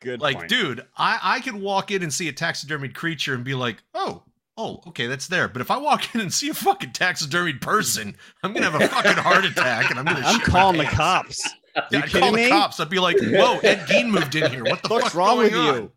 good 0.00 0.20
like, 0.20 0.36
point. 0.38 0.48
dude, 0.48 0.86
I 0.96 1.18
I 1.22 1.40
could 1.40 1.54
walk 1.54 1.90
in 1.90 2.02
and 2.02 2.12
see 2.12 2.28
a 2.28 2.32
taxidermied 2.32 2.94
creature 2.94 3.34
and 3.34 3.44
be 3.44 3.54
like, 3.54 3.82
oh. 3.94 4.22
Oh, 4.56 4.80
okay, 4.88 5.06
that's 5.06 5.28
there. 5.28 5.48
But 5.48 5.62
if 5.62 5.70
I 5.70 5.78
walk 5.78 6.14
in 6.14 6.20
and 6.20 6.32
see 6.32 6.48
a 6.50 6.54
fucking 6.54 6.90
taxidermied 6.90 7.60
person, 7.60 8.16
I'm 8.42 8.52
gonna 8.52 8.70
have 8.70 8.80
a 8.80 8.86
fucking 8.88 9.22
heart 9.22 9.44
attack 9.44 9.90
and 9.90 9.98
I'm 9.98 10.04
gonna. 10.04 10.20
I'm 10.24 10.40
shit 10.40 10.48
my 10.48 10.52
calling 10.60 10.78
the 10.78 10.84
cops. 10.84 11.48
Yeah, 11.74 11.82
You 11.90 11.98
I'd 11.98 12.10
call 12.10 12.20
kidding 12.20 12.32
the 12.34 12.42
me? 12.42 12.48
cops. 12.50 12.78
I'd 12.80 12.90
be 12.90 12.98
like, 12.98 13.16
"Whoa, 13.18 13.58
Ed 13.60 13.86
Gein 13.88 14.10
moved 14.10 14.34
in 14.34 14.50
here. 14.50 14.62
What 14.64 14.82
the 14.82 14.88
What's 14.88 15.04
fuck's 15.04 15.14
wrong 15.14 15.36
going 15.36 15.52
with 15.52 15.54
on?" 15.54 15.74
you? 15.76 15.92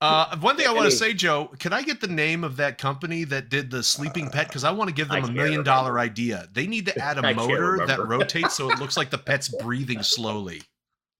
Uh, 0.00 0.36
one 0.38 0.56
thing 0.56 0.66
I 0.66 0.72
want 0.72 0.90
to 0.90 0.96
say, 0.96 1.12
Joe, 1.14 1.50
can 1.58 1.72
I 1.72 1.82
get 1.82 2.00
the 2.00 2.08
name 2.08 2.44
of 2.44 2.56
that 2.56 2.78
company 2.78 3.24
that 3.24 3.48
did 3.48 3.70
the 3.70 3.82
sleeping 3.82 4.28
pet? 4.30 4.48
Because 4.48 4.64
I 4.64 4.70
want 4.70 4.88
to 4.88 4.94
give 4.94 5.08
them 5.08 5.24
a 5.24 5.30
million 5.30 5.62
dollar 5.64 5.92
remember. 5.92 6.10
idea. 6.12 6.48
They 6.52 6.66
need 6.66 6.86
to 6.86 6.98
add 6.98 7.16
I 7.24 7.30
a 7.30 7.34
can't 7.34 7.36
motor 7.36 7.84
that 7.86 8.06
rotates 8.06 8.54
so 8.56 8.70
it 8.70 8.78
looks 8.78 8.96
like 8.96 9.10
the 9.10 9.18
pet's 9.18 9.48
breathing 9.48 10.02
slowly. 10.02 10.62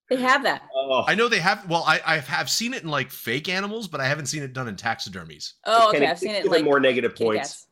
They 0.09 0.17
have 0.17 0.43
that. 0.45 0.63
oh, 0.75 1.05
I 1.07 1.15
know 1.15 1.29
they 1.29 1.39
have. 1.39 1.69
Well, 1.69 1.85
I, 1.87 2.01
I 2.07 2.19
have 2.19 2.49
seen 2.49 2.73
it 2.73 2.83
in 2.83 2.89
like 2.89 3.11
fake 3.11 3.49
animals, 3.49 3.89
but 3.89 4.01
I 4.01 4.07
haven't 4.07 4.27
seen 4.27 4.43
it 4.43 4.55
done 4.55 4.67
in 4.67 4.77
taxidermies. 4.77 5.53
Oh, 5.65 5.91
Kenny, 5.93 6.05
okay. 6.05 6.11
I've 6.11 6.19
seen 6.19 6.35
it 6.35 6.47
in 6.47 6.51
like 6.51 6.65
more 6.65 6.81
negative 6.81 7.15
points. 7.15 7.67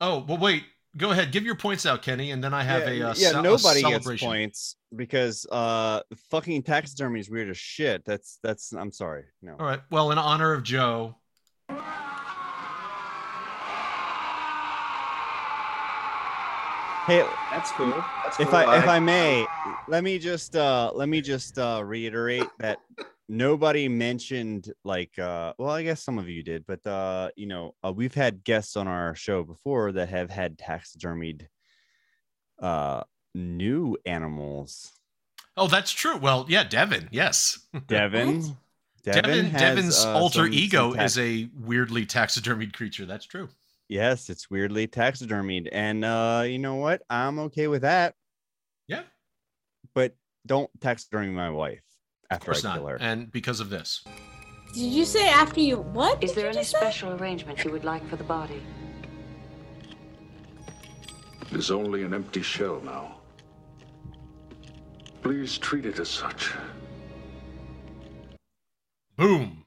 Oh, 0.00 0.24
well, 0.28 0.38
wait. 0.38 0.64
Go 0.96 1.10
ahead. 1.10 1.30
Give 1.30 1.44
your 1.44 1.56
points 1.56 1.84
out, 1.84 2.00
Kenny, 2.02 2.30
and 2.30 2.42
then 2.42 2.54
I 2.54 2.62
have 2.62 2.82
yeah, 2.82 3.06
a 3.06 3.10
uh, 3.10 3.14
yeah, 3.16 3.30
ce- 3.30 3.34
a 3.34 3.42
nobody 3.42 3.82
gets 3.82 4.22
points 4.22 4.76
because 4.94 5.44
uh 5.50 6.00
fucking 6.30 6.62
taxidermy 6.62 7.20
is 7.20 7.28
weird 7.28 7.50
as 7.50 7.58
shit. 7.58 8.02
That's 8.06 8.38
that's 8.42 8.72
I'm 8.72 8.92
sorry. 8.92 9.24
No. 9.42 9.56
All 9.58 9.66
right. 9.66 9.80
Well, 9.90 10.10
in 10.10 10.16
honor 10.16 10.54
of 10.54 10.62
Joe, 10.62 11.16
Hey, 17.06 17.24
That's 17.52 17.70
cool. 17.72 17.92
That's 18.24 18.40
if 18.40 18.48
cool. 18.48 18.56
I 18.56 18.78
if 18.78 18.88
I 18.88 18.98
may, 18.98 19.46
let 19.88 20.02
me 20.02 20.18
just 20.18 20.56
uh 20.56 20.90
let 20.94 21.08
me 21.08 21.20
just 21.20 21.56
uh 21.58 21.82
reiterate 21.84 22.48
that 22.58 22.78
nobody 23.28 23.88
mentioned 23.88 24.72
like 24.84 25.16
uh 25.18 25.52
well 25.58 25.70
I 25.70 25.82
guess 25.84 26.02
some 26.02 26.18
of 26.18 26.28
you 26.28 26.42
did, 26.42 26.66
but 26.66 26.84
uh 26.86 27.30
you 27.36 27.46
know, 27.46 27.74
uh, 27.84 27.92
we've 27.92 28.14
had 28.14 28.42
guests 28.42 28.76
on 28.76 28.88
our 28.88 29.14
show 29.14 29.44
before 29.44 29.92
that 29.92 30.08
have 30.08 30.30
had 30.30 30.58
taxidermied 30.58 31.46
uh 32.60 33.02
new 33.34 33.96
animals. 34.04 34.90
oh, 35.56 35.68
that's 35.68 35.92
true. 35.92 36.16
Well, 36.16 36.46
yeah, 36.48 36.64
Devin. 36.64 37.08
Yes, 37.12 37.58
Devin 37.86 38.40
What? 39.04 39.12
Devin. 39.22 39.44
has, 39.50 39.60
Devin's 39.60 40.04
uh, 40.04 40.14
alter 40.14 40.38
some- 40.38 40.46
some 40.46 40.52
ego 40.54 40.92
tax- 40.94 41.12
is 41.16 41.18
a 41.18 41.48
weirdly 41.64 42.04
taxidermied 42.04 42.72
creature. 42.72 43.06
That's 43.06 43.26
true. 43.26 43.48
Yes, 43.88 44.28
it's 44.30 44.50
weirdly 44.50 44.88
taxidermied. 44.88 45.68
And 45.70 46.04
uh, 46.04 46.44
you 46.46 46.58
know 46.58 46.74
what? 46.76 47.02
I'm 47.08 47.38
okay 47.40 47.68
with 47.68 47.82
that. 47.82 48.14
Yeah. 48.88 49.02
But 49.94 50.16
don't 50.44 50.70
taxidermy 50.80 51.30
my 51.30 51.50
wife 51.50 51.82
Of 52.30 52.36
after 52.36 52.44
course 52.46 52.64
I 52.64 52.68
not. 52.70 52.78
kill 52.78 52.86
her. 52.88 52.96
And 53.00 53.30
because 53.30 53.60
of 53.60 53.70
this. 53.70 54.02
Did 54.74 54.92
you 54.92 55.04
say 55.04 55.28
after 55.28 55.60
you 55.60 55.78
what? 55.78 56.22
Is 56.22 56.34
there 56.34 56.46
any 56.48 56.58
just 56.58 56.72
say? 56.72 56.78
special 56.78 57.12
arrangement 57.12 57.64
you 57.64 57.70
would 57.70 57.84
like 57.84 58.06
for 58.08 58.16
the 58.16 58.24
body? 58.24 58.60
It 61.50 61.56
is 61.56 61.70
only 61.70 62.02
an 62.02 62.12
empty 62.12 62.42
shell 62.42 62.80
now. 62.84 63.18
Please 65.22 65.58
treat 65.58 65.86
it 65.86 65.98
as 66.00 66.08
such. 66.08 66.52
Boom. 69.16 69.64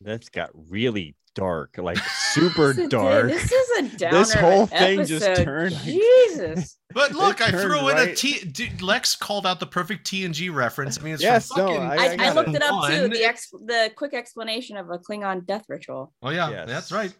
That's 0.00 0.28
got 0.30 0.50
really 0.54 1.14
dark, 1.34 1.76
like 1.78 1.98
super 2.32 2.68
This 2.72 2.78
is 2.78 2.84
a- 2.86 2.88
dark. 2.88 3.26
This 3.28 3.52
is 3.52 3.70
a 3.78 3.96
downer. 3.98 4.18
This 4.18 4.32
whole 4.34 4.62
an 4.62 4.66
thing 4.68 5.04
just 5.06 5.42
turned- 5.42 5.74
Jesus. 5.76 6.74
But 6.94 7.12
look, 7.12 7.42
I 7.42 7.50
turned 7.50 7.62
threw 7.64 7.88
in 7.90 7.98
a 7.98 8.14
T. 8.14 8.38
Dude, 8.46 8.80
Lex 8.80 9.14
called 9.14 9.46
out 9.46 9.60
the 9.60 9.66
perfect 9.66 10.10
TNG 10.10 10.52
reference. 10.52 10.98
I 10.98 11.02
mean, 11.02 11.12
it's 11.12 11.22
Yes, 11.22 11.48
from 11.48 11.58
no, 11.66 11.66
fucking. 11.74 11.82
I- 11.82 11.96
I, 12.24 12.28
I, 12.28 12.32
looked 12.32 12.48
it. 12.48 12.54
it 12.56 12.62
up 12.62 12.88
too. 12.88 13.08
The 13.08 13.24
ex, 13.24 13.50
the 13.50 13.92
quick 13.94 14.14
explanation 14.14 14.78
of 14.78 14.88
a 14.88 14.98
Klingon 14.98 15.44
death 15.46 15.66
ritual. 15.68 16.14
oh 16.22 16.30
yeah, 16.30 16.48
Yes. 16.50 16.66
that's 16.68 16.90
right. 16.92 17.12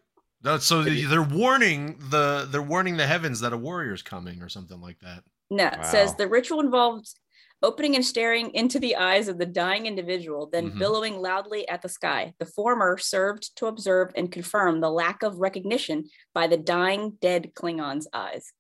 So 0.61 0.83
they're 0.85 1.21
warning 1.23 1.99
the 2.11 2.49
they're 2.51 2.63
warning 2.63 2.97
the 2.97 3.07
heavens 3.07 3.41
that 3.41 3.53
a 3.53 3.57
warrior's 3.59 4.03
coming 4.03 4.41
or 4.41 4.49
something 4.49 4.81
like 4.81 5.01
that. 5.01 5.23
No, 5.51 5.67
it 5.67 5.85
says 5.85 6.15
the 6.15 6.29
ritual 6.29 6.61
involves 6.61 7.17
opening 7.63 7.95
and 7.97 8.05
staring 8.05 8.55
into 8.55 8.79
the 8.79 8.95
eyes 8.97 9.27
of 9.29 9.39
the 9.39 9.47
dying 9.47 9.87
individual, 9.87 10.47
then 10.53 10.71
Mhm. 10.71 10.79
billowing 10.79 11.19
loudly 11.21 11.69
at 11.69 11.83
the 11.83 11.89
sky. 11.89 12.35
The 12.39 12.47
former 12.47 12.97
served 12.99 13.57
to 13.57 13.67
observe 13.67 14.13
and 14.15 14.31
confirm 14.31 14.81
the 14.81 14.91
lack 14.91 15.23
of 15.23 15.39
recognition 15.39 16.09
by 16.35 16.47
the 16.47 16.57
dying 16.57 17.19
dead 17.21 17.53
Klingon's 17.55 18.07
eyes. 18.13 18.53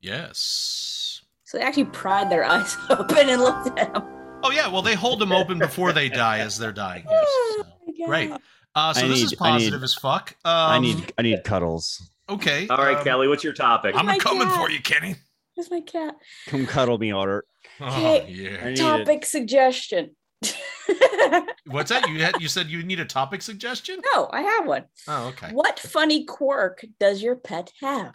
Yes. 0.00 1.22
So 1.44 1.58
they 1.58 1.64
actually 1.64 1.86
pried 1.86 2.30
their 2.30 2.44
eyes 2.44 2.76
open 2.90 3.28
and 3.28 3.42
looked 3.42 3.78
at 3.78 3.94
him. 3.94 4.02
Oh 4.42 4.50
yeah. 4.50 4.68
Well, 4.68 4.82
they 4.82 4.94
hold 4.94 5.18
them 5.20 5.32
open 5.32 5.58
before 5.58 5.92
they 5.92 6.08
die 6.08 6.38
as 6.40 6.58
they're 6.58 6.72
dying. 6.72 7.04
Yes. 7.08 7.28
So, 7.96 8.06
Great. 8.06 8.30
Uh, 8.74 8.92
so 8.92 9.04
I 9.04 9.08
this 9.08 9.18
need- 9.18 9.24
is 9.24 9.34
I 9.40 9.46
need- 9.52 9.52
positive 9.52 9.82
as 9.84 9.94
fuck. 9.94 10.36
Um, 10.44 10.52
I 10.52 10.78
need 10.80 11.12
I 11.16 11.22
need 11.22 11.42
cuddles. 11.44 12.02
Okay. 12.28 12.66
All 12.68 12.76
right, 12.78 12.96
um, 12.98 13.04
Kelly, 13.04 13.28
what's 13.28 13.44
your 13.44 13.52
topic? 13.54 13.94
I'm 13.96 14.04
My 14.04 14.18
coming 14.18 14.48
cat. 14.48 14.56
for 14.56 14.68
you, 14.68 14.82
Kenny. 14.82 15.14
Where's 15.54 15.70
my 15.70 15.80
cat? 15.80 16.16
Come 16.46 16.66
cuddle 16.66 16.98
me, 16.98 17.12
Otter. 17.12 17.44
Oh 17.80 17.90
Hey, 17.90 18.26
yeah. 18.28 18.58
I 18.60 18.64
need 18.70 18.72
it. 18.72 18.82
Topic 18.82 19.24
suggestion. 19.24 20.16
What's 21.66 21.90
that? 21.90 22.08
You 22.08 22.20
had 22.22 22.40
you 22.40 22.48
said 22.48 22.68
you 22.68 22.82
need 22.82 23.00
a 23.00 23.04
topic 23.04 23.40
suggestion? 23.40 24.00
no, 24.14 24.28
I 24.30 24.42
have 24.42 24.66
one. 24.66 24.84
Oh, 25.08 25.28
okay. 25.28 25.50
What 25.52 25.78
funny 25.78 26.24
quirk 26.24 26.84
does 27.00 27.22
your 27.22 27.36
pet 27.36 27.72
have? 27.80 28.14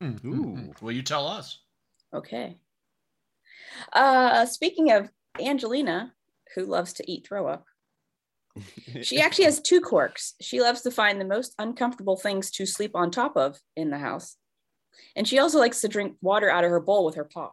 Hmm, 0.00 0.12
hmm, 0.12 0.42
hmm. 0.42 0.70
Well, 0.80 0.92
you 0.92 1.02
tell 1.02 1.26
us. 1.26 1.58
Okay. 2.14 2.58
Uh, 3.92 4.46
speaking 4.46 4.92
of 4.92 5.08
Angelina, 5.40 6.12
who 6.54 6.64
loves 6.64 6.92
to 6.94 7.10
eat 7.10 7.26
throw 7.26 7.46
up, 7.46 7.64
she 9.02 9.20
actually 9.20 9.44
has 9.44 9.60
two 9.60 9.80
quirks. 9.80 10.34
She 10.40 10.60
loves 10.60 10.82
to 10.82 10.90
find 10.90 11.20
the 11.20 11.24
most 11.24 11.54
uncomfortable 11.58 12.16
things 12.16 12.50
to 12.52 12.66
sleep 12.66 12.92
on 12.94 13.10
top 13.10 13.36
of 13.36 13.58
in 13.76 13.90
the 13.90 13.98
house. 13.98 14.36
And 15.16 15.26
she 15.26 15.38
also 15.38 15.58
likes 15.58 15.80
to 15.80 15.88
drink 15.88 16.16
water 16.20 16.50
out 16.50 16.64
of 16.64 16.70
her 16.70 16.80
bowl 16.80 17.04
with 17.04 17.16
her 17.16 17.24
paw. 17.24 17.52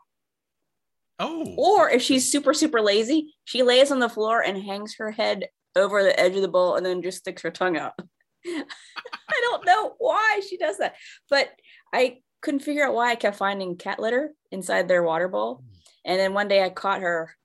Oh. 1.20 1.56
Or 1.58 1.90
if 1.90 2.02
she's 2.02 2.32
super, 2.32 2.54
super 2.54 2.82
lazy, 2.82 3.36
she 3.46 3.64
lays 3.64 3.92
on 3.92 4.00
the 4.00 4.10
floor 4.10 4.42
and 4.42 4.62
hangs 4.62 4.96
her 5.00 5.12
head 5.12 5.48
over 5.76 6.04
the 6.04 6.18
edge 6.20 6.36
of 6.36 6.42
the 6.42 6.48
bowl 6.48 6.76
and 6.76 6.86
then 6.86 7.02
just 7.02 7.20
sticks 7.20 7.42
her 7.42 7.52
tongue 7.52 7.78
out. 7.78 7.94
I 8.46 9.42
don't 9.42 9.66
know 9.66 9.96
why 9.98 10.42
she 10.48 10.58
does 10.58 10.78
that, 10.78 10.96
but 11.30 11.50
I 11.94 12.20
couldn't 12.42 12.62
figure 12.62 12.86
out 12.86 12.94
why 12.94 13.12
I 13.12 13.16
kept 13.16 13.38
finding 13.38 13.78
cat 13.78 14.00
litter 14.00 14.34
inside 14.52 14.88
their 14.88 15.04
water 15.04 15.28
bowl. 15.28 15.64
And 16.06 16.20
then 16.20 16.34
one 16.34 16.48
day 16.48 16.64
I 16.64 16.70
caught 16.70 17.02
her 17.02 17.36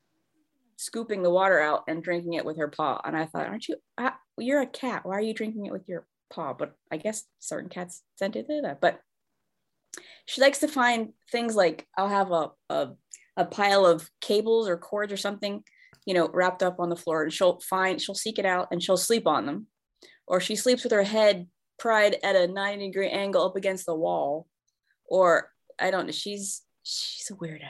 scooping 0.77 1.23
the 1.23 1.31
water 1.31 1.61
out 1.61 1.85
and 1.89 2.03
drinking 2.03 2.35
it 2.35 2.45
with 2.45 2.59
her 2.59 2.69
paw. 2.69 3.01
And 3.05 3.17
I 3.17 3.27
thought, 3.27 3.47
aren't 3.47 3.69
you, 3.69 3.77
uh, 3.97 4.11
you're 4.39 4.61
a 4.61 4.67
cat. 4.67 5.05
Why 5.05 5.15
are 5.15 5.23
you 5.23 5.35
drinking 5.35 5.67
it 5.67 5.73
with 5.73 5.89
your 5.89 6.07
paw? 6.31 6.53
But 6.53 6.75
I 6.91 6.97
guess 6.97 7.25
certain 7.39 7.71
cats 7.71 8.03
tend 8.19 8.35
to 8.35 8.43
do 8.43 8.61
that. 8.63 8.81
But 8.81 9.01
she 10.27 10.41
likes 10.41 10.59
to 10.59 10.69
find 10.69 11.13
things 11.31 11.57
like 11.57 11.87
I'll 11.97 12.09
have 12.09 12.31
a, 12.31 12.51
a, 12.71 12.91
a 13.37 13.45
pile 13.45 13.87
of 13.87 14.11
cables 14.21 14.69
or 14.69 14.77
cords 14.77 15.13
or 15.13 15.17
something, 15.17 15.63
you 16.07 16.15
know, 16.15 16.29
wrapped 16.33 16.63
up 16.63 16.81
on 16.81 16.89
the 16.89 16.97
floor 16.97 17.23
and 17.23 17.33
she'll 17.33 17.61
find, 17.61 18.01
she'll 18.01 18.15
seek 18.15 18.39
it 18.39 18.47
out 18.47 18.69
and 18.71 18.83
she'll 18.83 18.97
sleep 18.97 19.27
on 19.27 19.47
them. 19.47 19.67
Or 20.27 20.41
she 20.41 20.57
sleeps 20.57 20.85
with 20.85 20.93
her 20.93 21.03
head 21.03 21.49
pried 21.79 22.17
at 22.23 22.37
a 22.37 22.47
90 22.47 22.87
degree 22.87 23.11
angle 23.11 23.45
up 23.45 23.57
against 23.57 23.87
the 23.87 23.95
wall. 23.95 24.47
Or 25.07 25.51
I 25.79 25.91
don't 25.91 26.07
know, 26.07 26.13
she's, 26.13 26.63
she's 26.83 27.31
a 27.31 27.35
weirdo. 27.35 27.69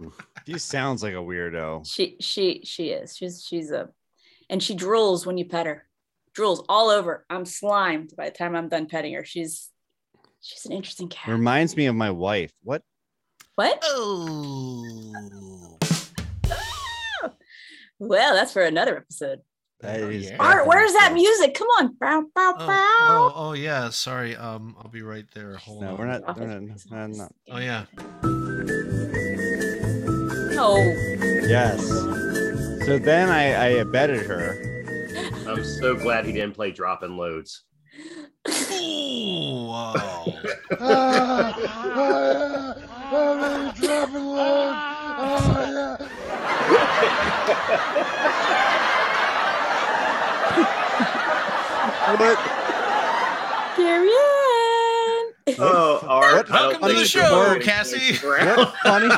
She 0.46 0.58
sounds 0.58 1.04
like 1.04 1.14
a 1.14 1.18
weirdo. 1.18 1.86
She 1.86 2.16
she 2.18 2.62
she 2.64 2.88
is. 2.88 3.16
She's 3.16 3.44
she's 3.44 3.70
a 3.70 3.90
and 4.50 4.60
she 4.60 4.74
drools 4.74 5.24
when 5.24 5.38
you 5.38 5.44
pet 5.44 5.66
her. 5.66 5.86
Drools 6.36 6.64
all 6.68 6.90
over. 6.90 7.24
I'm 7.30 7.44
slimed 7.44 8.14
by 8.16 8.28
the 8.28 8.36
time 8.36 8.56
I'm 8.56 8.68
done 8.68 8.86
petting 8.86 9.14
her. 9.14 9.24
She's 9.24 9.70
she's 10.42 10.66
an 10.66 10.72
interesting 10.72 11.08
cat. 11.08 11.28
Reminds 11.32 11.76
me 11.76 11.86
of 11.86 11.94
my 11.94 12.10
wife. 12.10 12.52
What? 12.62 12.82
What? 13.54 13.82
Oh. 13.84 15.78
Well, 17.98 18.34
that's 18.34 18.52
for 18.52 18.62
another 18.62 18.96
episode. 18.96 19.42
That 19.80 20.00
is 20.00 20.28
yeah. 20.28 20.36
Art, 20.40 20.66
where's 20.66 20.92
that 20.92 21.12
music? 21.14 21.54
Come 21.54 21.68
on. 21.78 21.94
Bow, 22.00 22.24
bow, 22.34 22.54
Oh, 22.58 22.66
bow. 22.66 22.66
oh, 22.68 23.32
oh, 23.36 23.52
yeah. 23.52 23.90
Sorry. 23.90 24.34
Um, 24.34 24.74
I'll 24.80 24.90
be 24.90 25.02
right 25.02 25.24
there. 25.34 25.54
Hold 25.54 25.82
No, 25.82 25.90
on. 25.90 25.98
we're 25.98 26.06
not. 26.06 26.36
We're 26.36 26.46
not, 26.48 26.62
no, 26.90 27.06
no. 27.06 27.28
Oh 27.52 27.58
yeah. 27.58 27.84
No. 30.54 30.76
Yes. 31.46 31.86
So 32.86 32.98
then 32.98 33.28
I, 33.28 33.52
I 33.54 33.66
abetted 33.78 34.26
her. 34.26 34.56
I'm 35.48 35.62
so 35.62 35.94
glad 35.94 36.24
he 36.26 36.32
didn't 36.32 36.54
play 36.54 36.72
dropping 36.72 37.16
loads. 37.16 37.62
Ooh, 37.98 39.66
wow. 39.68 40.24
What? 52.18 52.38
Carry 53.76 54.08
on. 54.08 55.32
Oh, 55.58 56.00
Art, 56.06 56.48
What 56.48 56.50
I 56.50 56.58
don't 56.58 56.80
Welcome 56.80 56.80
to 56.82 56.88
the 56.88 56.94
think 56.94 57.06
show, 57.08 57.32
we're 57.32 57.48
gonna 57.54 57.64
Cassie. 57.64 58.12
get 58.12 58.24
around. 58.24 58.56
What 58.58 58.74
funny? 58.82 59.08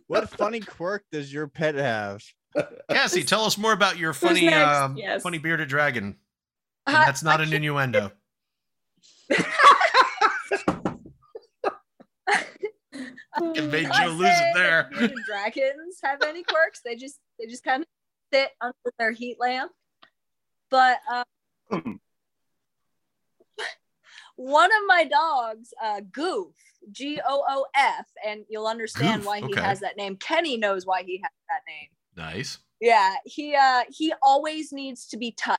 What 0.06 0.28
funny 0.28 0.60
quirk 0.60 1.04
does 1.10 1.32
your 1.32 1.48
pet 1.48 1.74
have? 1.74 2.22
Cassie, 2.90 3.24
tell 3.24 3.44
us 3.46 3.56
more 3.56 3.72
about 3.72 3.96
your 3.96 4.12
funny, 4.12 4.44
next? 4.44 4.76
um, 4.76 4.96
Yes. 4.98 5.22
funny 5.22 5.38
bearded 5.38 5.68
dragon. 5.70 6.16
And 6.86 6.96
Uh, 6.96 7.04
that's 7.04 7.22
not 7.22 7.40
an 7.40 7.52
innuendo. 7.52 8.12
It 13.54 13.72
made 13.72 13.90
Joe 13.92 14.08
lose 14.08 14.28
it 14.30 14.54
there. 14.54 14.90
dragons 15.26 15.98
have 16.02 16.22
any 16.22 16.42
quirks? 16.42 16.80
They 16.84 16.96
just 16.96 17.18
they 17.38 17.46
just 17.46 17.64
kind 17.64 17.82
of 17.82 17.88
sit 18.32 18.50
under 18.60 18.74
their 18.98 19.12
heat 19.12 19.38
lamp. 19.40 19.72
But 20.70 20.98
um, 21.10 21.24
one 24.36 24.70
of 24.70 24.86
my 24.86 25.04
dogs, 25.04 25.72
uh, 25.82 26.00
Goof, 26.12 26.54
G 26.90 27.20
O 27.26 27.44
O 27.48 27.66
F, 27.74 28.06
and 28.26 28.44
you'll 28.48 28.66
understand 28.66 29.20
Goof, 29.22 29.26
why 29.26 29.38
he 29.38 29.46
okay. 29.46 29.60
has 29.60 29.80
that 29.80 29.96
name. 29.96 30.16
Kenny 30.16 30.56
knows 30.56 30.86
why 30.86 31.02
he 31.02 31.18
has 31.22 31.32
that 31.48 31.62
name. 31.66 31.88
Nice. 32.16 32.58
Yeah, 32.80 33.14
he 33.24 33.54
uh 33.54 33.84
he 33.88 34.12
always 34.22 34.72
needs 34.72 35.06
to 35.08 35.16
be 35.16 35.32
touched. 35.32 35.58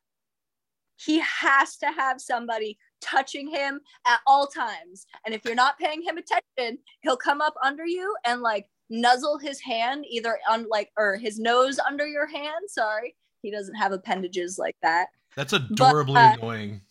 He 0.97 1.19
has 1.19 1.77
to 1.77 1.87
have 1.87 2.21
somebody 2.21 2.77
touching 3.01 3.49
him 3.49 3.81
at 4.07 4.19
all 4.25 4.47
times. 4.47 5.05
And 5.25 5.33
if 5.33 5.43
you're 5.45 5.55
not 5.55 5.77
paying 5.77 6.01
him 6.01 6.17
attention, 6.17 6.79
he'll 7.01 7.17
come 7.17 7.41
up 7.41 7.55
under 7.63 7.85
you 7.85 8.15
and 8.25 8.41
like 8.41 8.67
nuzzle 8.89 9.37
his 9.37 9.59
hand 9.59 10.05
either 10.09 10.39
on 10.49 10.67
like 10.69 10.89
or 10.97 11.17
his 11.17 11.39
nose 11.39 11.79
under 11.79 12.07
your 12.07 12.27
hand. 12.27 12.65
Sorry. 12.67 13.15
He 13.41 13.51
doesn't 13.51 13.75
have 13.75 13.91
appendages 13.91 14.57
like 14.57 14.77
that. 14.81 15.07
That's 15.35 15.53
adorably 15.53 16.21
uh, 16.21 16.33
annoying. 16.33 16.81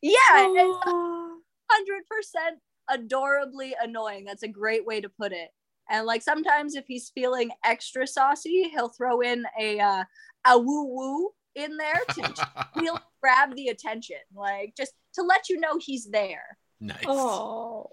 Yeah, 0.00 0.16
hundred 0.30 2.02
percent 2.10 2.58
adorably 2.90 3.74
annoying. 3.80 4.24
That's 4.24 4.42
a 4.42 4.48
great 4.48 4.84
way 4.84 5.00
to 5.00 5.08
put 5.08 5.32
it. 5.32 5.50
And 5.90 6.06
like 6.06 6.22
sometimes 6.22 6.74
if 6.74 6.84
he's 6.86 7.10
feeling 7.10 7.50
extra 7.64 8.06
saucy, 8.06 8.70
he'll 8.72 8.88
throw 8.88 9.20
in 9.20 9.44
a 9.60 9.80
uh, 9.80 10.04
a 10.46 10.58
woo 10.58 10.84
woo 10.84 11.30
in 11.54 11.76
there 11.76 12.02
to 12.14 12.46
he'll 12.80 13.00
grab 13.22 13.54
the 13.56 13.68
attention, 13.68 14.16
like 14.34 14.74
just 14.76 14.92
to 15.14 15.22
let 15.22 15.48
you 15.48 15.60
know 15.60 15.78
he's 15.78 16.10
there. 16.10 16.58
nice. 16.80 17.04
Oh. 17.06 17.86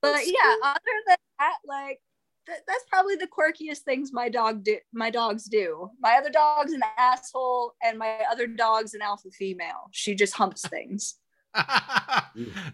But 0.00 0.12
That's 0.12 0.26
yeah, 0.26 0.54
other 0.62 0.78
than 1.08 1.16
that, 1.38 1.56
like 1.66 1.98
th- 2.46 2.60
that's 2.66 2.84
probably 2.90 3.16
the 3.16 3.26
quirkiest 3.26 3.78
things 3.78 4.12
my 4.12 4.28
dog 4.28 4.62
do. 4.62 4.78
My 4.92 5.10
dogs 5.10 5.44
do. 5.44 5.90
My 6.00 6.16
other 6.16 6.30
dog's 6.30 6.72
an 6.72 6.82
asshole, 6.98 7.72
and 7.82 7.98
my 7.98 8.20
other 8.30 8.46
dog's 8.46 8.94
an 8.94 9.02
alpha 9.02 9.30
female. 9.30 9.88
She 9.92 10.14
just 10.14 10.34
humps 10.34 10.62
things. 10.68 11.16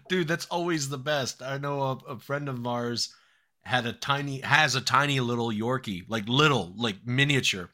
Dude, 0.09 0.27
that's 0.27 0.47
always 0.47 0.89
the 0.89 0.97
best. 0.97 1.41
I 1.41 1.57
know 1.57 1.81
a, 1.81 2.13
a 2.13 2.19
friend 2.19 2.49
of 2.49 2.65
ours 2.65 3.13
had 3.63 3.85
a 3.85 3.93
tiny 3.93 4.39
has 4.41 4.75
a 4.75 4.81
tiny 4.81 5.19
little 5.19 5.51
Yorkie, 5.51 6.03
like 6.07 6.27
little, 6.27 6.73
like 6.75 6.97
miniature. 7.05 7.69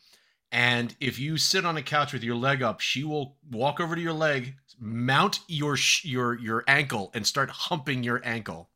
And 0.51 0.95
if 1.01 1.19
you 1.19 1.37
sit 1.37 1.65
on 1.65 1.75
a 1.77 1.81
couch 1.81 2.13
with 2.13 2.23
your 2.23 2.35
leg 2.35 2.63
up, 2.63 2.79
she 2.79 3.03
will 3.03 3.35
walk 3.51 3.79
over 3.81 3.95
to 3.95 4.01
your 4.01 4.13
leg, 4.13 4.55
mount 4.79 5.39
your 5.47 5.75
sh- 5.75 6.05
your 6.05 6.39
your 6.39 6.63
ankle, 6.67 7.11
and 7.13 7.27
start 7.27 7.49
humping 7.49 8.01
your 8.03 8.21
ankle. 8.23 8.69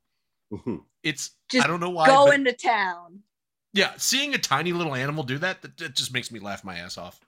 It's 1.01 1.31
Just 1.49 1.63
I 1.65 1.67
don't 1.69 1.79
know 1.79 1.89
why. 1.89 2.07
Go 2.07 2.25
but- 2.25 2.35
into 2.35 2.51
town. 2.53 3.21
yeah, 3.73 3.93
seeing 3.97 4.33
a 4.35 4.37
tiny 4.37 4.73
little 4.73 4.93
animal 4.95 5.23
do 5.23 5.37
that, 5.37 5.61
that, 5.61 5.77
that 5.77 5.95
just 5.95 6.13
makes 6.13 6.29
me 6.29 6.39
laugh 6.41 6.63
my 6.65 6.77
ass 6.77 6.97
off. 6.97 7.21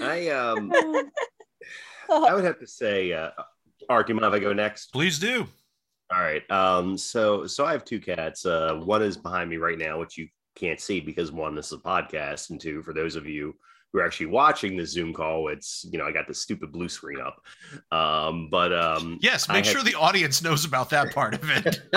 I 0.00 0.28
um 0.30 0.72
I 2.10 2.34
would 2.34 2.44
have 2.44 2.58
to 2.60 2.66
say, 2.66 3.12
uh, 3.12 3.30
Art, 3.88 4.06
do 4.08 4.12
you 4.14 4.20
mind 4.20 4.34
if 4.34 4.40
I 4.40 4.42
go 4.42 4.52
next? 4.52 4.86
Please 4.92 5.18
do. 5.18 5.46
All 6.12 6.20
right. 6.20 6.48
Um, 6.50 6.98
so 6.98 7.46
so 7.46 7.64
I 7.64 7.72
have 7.72 7.84
two 7.84 8.00
cats. 8.00 8.44
Uh, 8.44 8.74
one 8.84 9.02
is 9.02 9.16
behind 9.16 9.48
me 9.50 9.56
right 9.56 9.78
now, 9.78 9.98
which 9.98 10.16
you 10.18 10.28
can't 10.56 10.80
see 10.80 11.00
because 11.00 11.30
one, 11.30 11.54
this 11.54 11.66
is 11.66 11.72
a 11.74 11.76
podcast, 11.78 12.50
and 12.50 12.60
two, 12.60 12.82
for 12.82 12.92
those 12.92 13.14
of 13.14 13.26
you 13.26 13.54
who 13.92 14.00
are 14.00 14.04
actually 14.04 14.26
watching 14.26 14.76
the 14.76 14.84
Zoom 14.84 15.12
call, 15.14 15.48
it's 15.48 15.86
you 15.92 15.98
know 15.98 16.04
I 16.06 16.10
got 16.12 16.26
the 16.26 16.34
stupid 16.34 16.72
blue 16.72 16.88
screen 16.88 17.20
up. 17.20 17.40
Um, 17.96 18.48
but 18.50 18.72
um, 18.72 19.18
Yes, 19.22 19.48
I 19.48 19.54
make 19.54 19.64
have- 19.66 19.72
sure 19.72 19.82
the 19.84 19.94
audience 19.94 20.42
knows 20.42 20.64
about 20.64 20.90
that 20.90 21.14
part 21.14 21.34
of 21.34 21.48
it. 21.50 21.80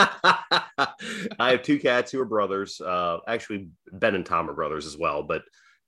I 1.39 1.51
have 1.51 1.64
two 1.64 1.80
cats 1.80 2.12
who 2.12 2.20
are 2.22 2.26
brothers. 2.26 2.80
Uh, 2.82 3.18
actually, 3.28 3.70
Ben 3.91 4.16
and 4.16 4.26
Tom 4.26 4.49
are 4.49 4.53
brothers 4.53 4.86
as 4.86 4.97
well, 4.97 5.24
but 5.24 5.43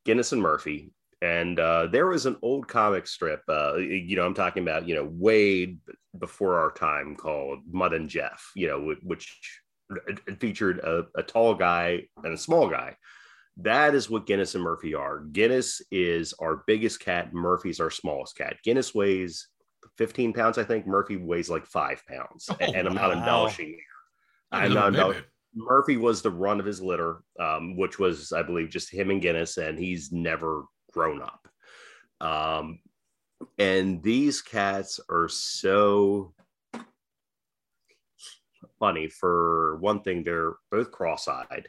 Guinness 0.05 0.31
and 0.31 0.41
Murphy. 0.41 0.91
And 1.23 1.59
uh, 1.59 1.85
there 1.85 2.07
was 2.07 2.25
an 2.25 2.35
old 2.41 2.67
comic 2.67 3.05
strip, 3.05 3.43
uh, 3.47 3.75
you 3.75 4.15
know, 4.15 4.25
I'm 4.25 4.33
talking 4.33 4.63
about, 4.63 4.87
you 4.87 4.95
know, 4.95 5.03
way 5.11 5.77
before 6.17 6.57
our 6.57 6.71
time 6.71 7.15
called 7.15 7.59
Mutt 7.69 7.93
and 7.93 8.09
Jeff, 8.09 8.49
you 8.55 8.67
know, 8.67 8.81
wh- 8.95 9.05
which 10.05 10.39
featured 10.39 10.79
a, 10.79 11.05
a 11.15 11.23
tall 11.23 11.55
guy 11.55 12.07
and 12.23 12.33
a 12.33 12.37
small 12.37 12.69
guy. 12.69 12.95
That 13.57 13.95
is 13.95 14.09
what 14.09 14.25
Guinness 14.25 14.55
and 14.55 14.63
Murphy 14.63 14.93
are. 14.95 15.19
Guinness 15.19 15.81
is 15.91 16.33
our 16.39 16.63
biggest 16.67 16.99
cat. 16.99 17.33
Murphy's 17.33 17.79
our 17.79 17.91
smallest 17.91 18.37
cat. 18.37 18.57
Guinness 18.63 18.95
weighs 18.95 19.47
15 19.97 20.33
pounds, 20.33 20.57
I 20.57 20.63
think. 20.63 20.87
Murphy 20.87 21.17
weighs 21.17 21.49
like 21.49 21.65
five 21.65 22.01
pounds. 22.07 22.49
Oh, 22.49 22.55
and 22.59 22.87
I'm 22.87 22.95
not 22.95 23.11
embellishing 23.11 23.67
here. 23.67 23.77
I'm 24.51 24.73
not 24.73 24.89
embellishing. 24.89 25.23
Murphy 25.53 25.97
was 25.97 26.21
the 26.21 26.31
run 26.31 26.59
of 26.59 26.65
his 26.65 26.81
litter, 26.81 27.23
um, 27.39 27.75
which 27.75 27.99
was, 27.99 28.31
I 28.31 28.41
believe, 28.41 28.69
just 28.69 28.91
him 28.91 29.11
and 29.11 29.21
Guinness, 29.21 29.57
and 29.57 29.77
he's 29.77 30.11
never 30.11 30.63
grown 30.93 31.21
up. 31.21 31.47
Um, 32.21 32.79
and 33.57 34.01
these 34.01 34.41
cats 34.41 34.99
are 35.09 35.27
so 35.27 36.33
funny. 38.79 39.07
For 39.07 39.77
one 39.77 40.01
thing, 40.01 40.23
they're 40.23 40.53
both 40.69 40.91
cross-eyed, 40.91 41.67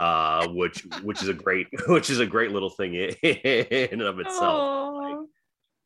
uh, 0.00 0.48
which 0.48 0.86
which 1.02 1.22
is 1.22 1.28
a 1.28 1.34
great 1.34 1.68
which 1.88 2.10
is 2.10 2.20
a 2.20 2.26
great 2.26 2.52
little 2.52 2.70
thing 2.70 2.94
in 2.94 3.88
and 3.92 4.02
of 4.02 4.18
itself. 4.20 4.94
Like, 4.94 5.16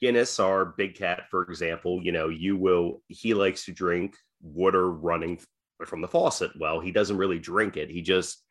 Guinness, 0.00 0.38
our 0.38 0.64
big 0.64 0.94
cat, 0.94 1.24
for 1.30 1.42
example, 1.42 2.00
you 2.02 2.12
know, 2.12 2.28
you 2.28 2.56
will 2.56 3.02
he 3.08 3.34
likes 3.34 3.64
to 3.64 3.72
drink 3.72 4.16
water 4.40 4.90
running 4.90 5.40
from 5.84 6.00
the 6.00 6.08
faucet. 6.08 6.52
Well, 6.58 6.80
he 6.80 6.92
doesn't 6.92 7.16
really 7.16 7.38
drink 7.38 7.76
it. 7.76 7.90
He 7.90 8.02
just 8.02 8.42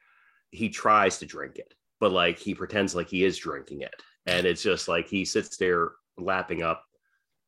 he 0.51 0.69
tries 0.69 1.19
to 1.19 1.25
drink 1.25 1.57
it, 1.57 1.73
but 1.99 2.11
like 2.11 2.39
he 2.39 2.53
pretends 2.53 2.95
like 2.95 3.09
he 3.09 3.23
is 3.23 3.37
drinking 3.37 3.81
it. 3.81 3.95
And 4.25 4.45
it's 4.45 4.61
just 4.61 4.87
like 4.87 5.07
he 5.07 5.23
sits 5.23 5.57
there 5.57 5.91
lapping 6.17 6.63
up 6.63 6.83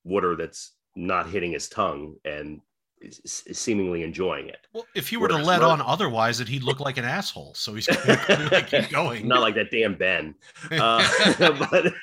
water 0.03 0.35
that's 0.35 0.73
not 0.95 1.29
hitting 1.29 1.51
his 1.51 1.69
tongue 1.69 2.15
and 2.25 2.61
is, 3.01 3.43
is 3.45 3.57
seemingly 3.57 4.03
enjoying 4.03 4.49
it. 4.49 4.67
Well, 4.73 4.85
if 4.95 5.09
he 5.09 5.17
were 5.17 5.27
to 5.27 5.37
let 5.37 5.61
Murph- 5.61 5.69
on 5.69 5.81
otherwise, 5.81 6.37
that 6.39 6.47
he'd 6.47 6.63
look 6.63 6.79
like 6.79 6.97
an 6.97 7.05
asshole. 7.05 7.53
So 7.55 7.73
he's 7.73 7.87
gonna 7.87 8.65
keep 8.67 8.89
going. 8.89 9.27
Not 9.27 9.41
like 9.41 9.55
that 9.55 9.71
damn 9.71 9.95
Ben. 9.95 10.35
Uh, 10.71 11.05
but 11.71 11.93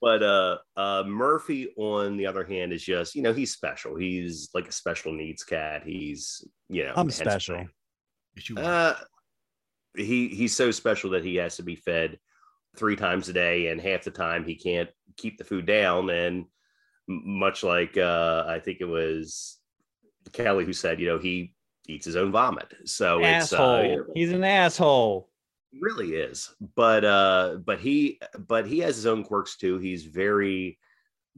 but 0.00 0.22
uh, 0.22 0.58
uh, 0.76 1.04
Murphy, 1.06 1.72
on 1.76 2.16
the 2.16 2.26
other 2.26 2.44
hand, 2.44 2.72
is 2.72 2.82
just 2.82 3.14
you 3.14 3.22
know 3.22 3.32
he's 3.32 3.52
special. 3.52 3.96
He's 3.96 4.50
like 4.54 4.68
a 4.68 4.72
special 4.72 5.12
needs 5.12 5.42
cat. 5.42 5.82
He's 5.84 6.46
you 6.68 6.84
know 6.84 6.92
I'm 6.96 7.10
special. 7.10 7.66
Yes, 8.34 8.50
you. 8.50 8.56
Uh, 8.56 8.94
he 9.96 10.28
he's 10.28 10.54
so 10.54 10.70
special 10.70 11.10
that 11.10 11.24
he 11.24 11.36
has 11.36 11.56
to 11.56 11.62
be 11.62 11.76
fed 11.76 12.18
three 12.76 12.96
times 12.96 13.28
a 13.28 13.32
day, 13.32 13.68
and 13.68 13.80
half 13.80 14.04
the 14.04 14.10
time 14.10 14.44
he 14.44 14.54
can't 14.54 14.90
keep 15.16 15.38
the 15.38 15.44
food 15.44 15.66
down. 15.66 16.10
And 16.10 16.46
much 17.08 17.62
like 17.62 17.96
uh, 17.96 18.44
I 18.46 18.60
think 18.60 18.78
it 18.80 18.86
was 18.86 19.58
Kelly 20.32 20.64
who 20.64 20.72
said, 20.72 21.00
you 21.00 21.06
know, 21.06 21.18
he 21.18 21.54
eats 21.88 22.04
his 22.04 22.16
own 22.16 22.32
vomit. 22.32 22.72
So 22.84 23.18
it's 23.22 23.52
uh, 23.52 23.56
asshole. 23.56 24.04
He's 24.14 24.32
an 24.32 24.44
asshole. 24.44 25.28
really 25.80 26.14
is 26.14 26.54
but 26.74 27.04
uh 27.04 27.56
but 27.64 27.78
he 27.78 28.18
but 28.48 28.66
he 28.66 28.78
has 28.78 28.96
his 28.96 29.04
own 29.04 29.22
quirks 29.22 29.56
too 29.58 29.76
he's 29.78 30.04
very 30.06 30.78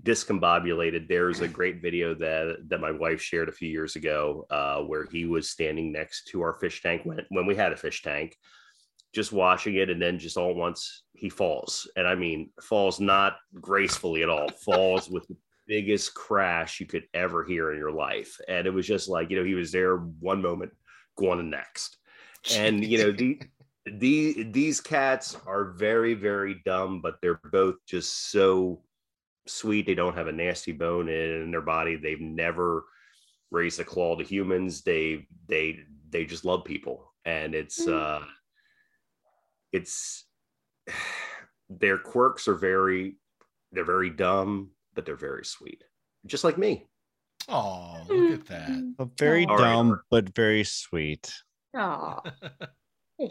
discombobulated 0.02 1.08
there's 1.08 1.40
a 1.40 1.48
great 1.48 1.82
video 1.82 2.14
that 2.14 2.56
that 2.68 2.80
my 2.80 2.92
wife 2.92 3.20
shared 3.20 3.48
a 3.48 3.52
few 3.52 3.68
years 3.68 3.96
ago 3.96 4.46
uh 4.50 4.80
where 4.80 5.06
he 5.10 5.24
was 5.24 5.50
standing 5.50 5.90
next 5.90 6.28
to 6.28 6.40
our 6.40 6.54
fish 6.54 6.82
tank 6.82 7.02
when 7.04 7.20
when 7.30 7.46
we 7.46 7.56
had 7.56 7.72
a 7.72 7.76
fish 7.76 8.02
tank 8.02 8.36
just 9.12 9.32
washing 9.32 9.74
it 9.76 9.90
and 9.90 10.00
then 10.00 10.18
just 10.18 10.36
all 10.36 10.50
at 10.50 10.56
once 10.56 11.02
he 11.14 11.28
falls 11.28 11.90
and 11.96 12.06
i 12.06 12.14
mean 12.14 12.48
falls 12.62 13.00
not 13.00 13.36
gracefully 13.54 14.22
at 14.22 14.28
all 14.30 14.48
falls 14.64 15.08
with 15.10 15.26
the 15.26 15.36
biggest 15.68 16.14
crash 16.14 16.80
you 16.80 16.86
could 16.86 17.04
ever 17.14 17.44
hear 17.44 17.70
in 17.72 17.78
your 17.78 17.92
life. 17.92 18.40
And 18.48 18.66
it 18.66 18.70
was 18.70 18.86
just 18.86 19.08
like 19.08 19.30
you 19.30 19.36
know 19.36 19.44
he 19.44 19.54
was 19.54 19.70
there 19.70 19.98
one 19.98 20.42
moment 20.42 20.72
going 21.16 21.38
to 21.38 21.44
next. 21.44 21.98
And 22.56 22.84
you 22.84 22.98
know 22.98 23.12
the 23.12 23.40
the 23.86 24.42
these 24.50 24.80
cats 24.80 25.36
are 25.46 25.72
very 25.72 26.12
very 26.12 26.60
dumb 26.66 27.00
but 27.00 27.14
they're 27.22 27.40
both 27.52 27.76
just 27.86 28.30
so 28.30 28.82
sweet. 29.46 29.86
They 29.86 29.94
don't 29.94 30.16
have 30.16 30.26
a 30.26 30.32
nasty 30.32 30.72
bone 30.72 31.08
in 31.08 31.50
their 31.50 31.62
body. 31.62 31.96
They've 31.96 32.20
never 32.20 32.84
raised 33.50 33.80
a 33.80 33.84
claw 33.84 34.16
to 34.16 34.24
humans. 34.24 34.82
They 34.82 35.26
they 35.46 35.80
they 36.10 36.24
just 36.24 36.44
love 36.44 36.64
people. 36.64 37.12
And 37.24 37.54
it's 37.54 37.86
uh 37.86 38.24
it's 39.72 40.24
their 41.70 41.98
quirks 41.98 42.48
are 42.48 42.54
very 42.54 43.16
they're 43.72 43.84
very 43.84 44.08
dumb 44.08 44.70
but 44.98 45.06
they're 45.06 45.14
very 45.14 45.44
sweet 45.44 45.84
just 46.26 46.42
like 46.42 46.58
me 46.58 46.84
Oh, 47.48 48.04
look 48.10 48.32
at 48.32 48.46
that. 48.48 48.94
A 48.98 49.04
very 49.16 49.46
All 49.46 49.56
right, 49.56 49.62
dumb 49.62 49.90
Art. 49.92 50.00
but 50.10 50.34
very 50.34 50.64
sweet. 50.64 51.32
Oh, 51.72 51.78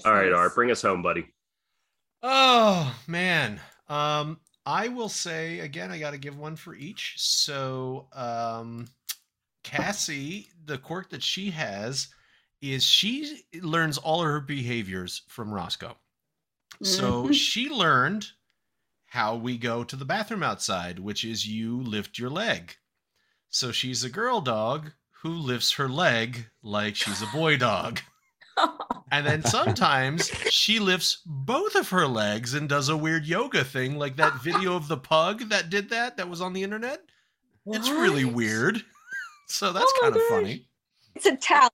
all 0.06 0.14
right 0.14 0.32
art 0.32 0.56
bring 0.56 0.72
us 0.72 0.82
home 0.82 1.02
buddy 1.02 1.26
Oh 2.24 2.98
man. 3.06 3.60
Um, 3.90 4.40
I 4.66 4.88
will 4.88 5.10
say 5.10 5.60
again, 5.60 5.92
I 5.92 6.00
gotta 6.00 6.18
give 6.18 6.38
one 6.38 6.56
for 6.56 6.74
each. 6.74 7.16
So 7.18 8.08
um 8.14 8.88
Cassie, 9.66 10.48
the 10.64 10.78
quirk 10.78 11.10
that 11.10 11.22
she 11.22 11.50
has 11.52 12.08
is 12.62 12.86
she 12.86 13.42
learns 13.62 13.98
all 13.98 14.22
of 14.22 14.28
her 14.28 14.40
behaviors 14.40 15.24
from 15.28 15.54
Roscoe. 15.54 15.98
So 16.82 17.26
Mhm. 17.26 17.34
she 17.34 17.70
learned 17.70 18.26
how 19.08 19.36
we 19.36 19.58
go 19.58 19.84
to 19.84 19.96
the 19.96 20.06
bathroom 20.06 20.44
outside, 20.44 21.00
which 21.00 21.24
is 21.24 21.48
you 21.48 21.82
lift 21.82 22.20
your 22.20 22.30
leg. 22.30 22.76
So 23.50 23.72
she's 23.72 24.04
a 24.04 24.10
girl 24.10 24.42
dog 24.42 24.92
who 25.24 25.30
lifts 25.30 25.74
her 25.74 25.90
leg 25.90 26.50
like 26.62 26.96
she's 26.96 27.22
a 27.22 27.28
boy 27.28 27.58
dog. 27.58 28.02
And 29.12 29.26
then 29.26 29.42
sometimes 29.44 30.28
she 30.50 30.80
lifts 30.80 31.22
both 31.26 31.76
of 31.76 31.90
her 31.90 32.08
legs 32.08 32.54
and 32.56 32.68
does 32.68 32.90
a 32.90 32.98
weird 32.98 33.26
yoga 33.26 33.64
thing, 33.64 33.98
like 33.98 34.18
that 34.18 34.42
video 34.42 34.76
of 34.76 34.88
the 34.90 34.98
pug 34.98 35.48
that 35.50 35.70
did 35.70 35.90
that 35.92 36.18
that 36.18 36.28
was 36.28 36.42
on 36.42 36.52
the 36.54 36.64
internet. 36.64 37.00
It's 37.68 37.90
really 37.90 38.26
weird. 38.26 38.84
So 39.50 39.72
that's 39.72 39.94
Oh 39.96 40.00
kind 40.02 40.14
of 40.14 40.22
gosh. 40.22 40.30
funny. 40.30 40.68
It's 41.16 41.26
a 41.26 41.38
talent. 41.38 41.72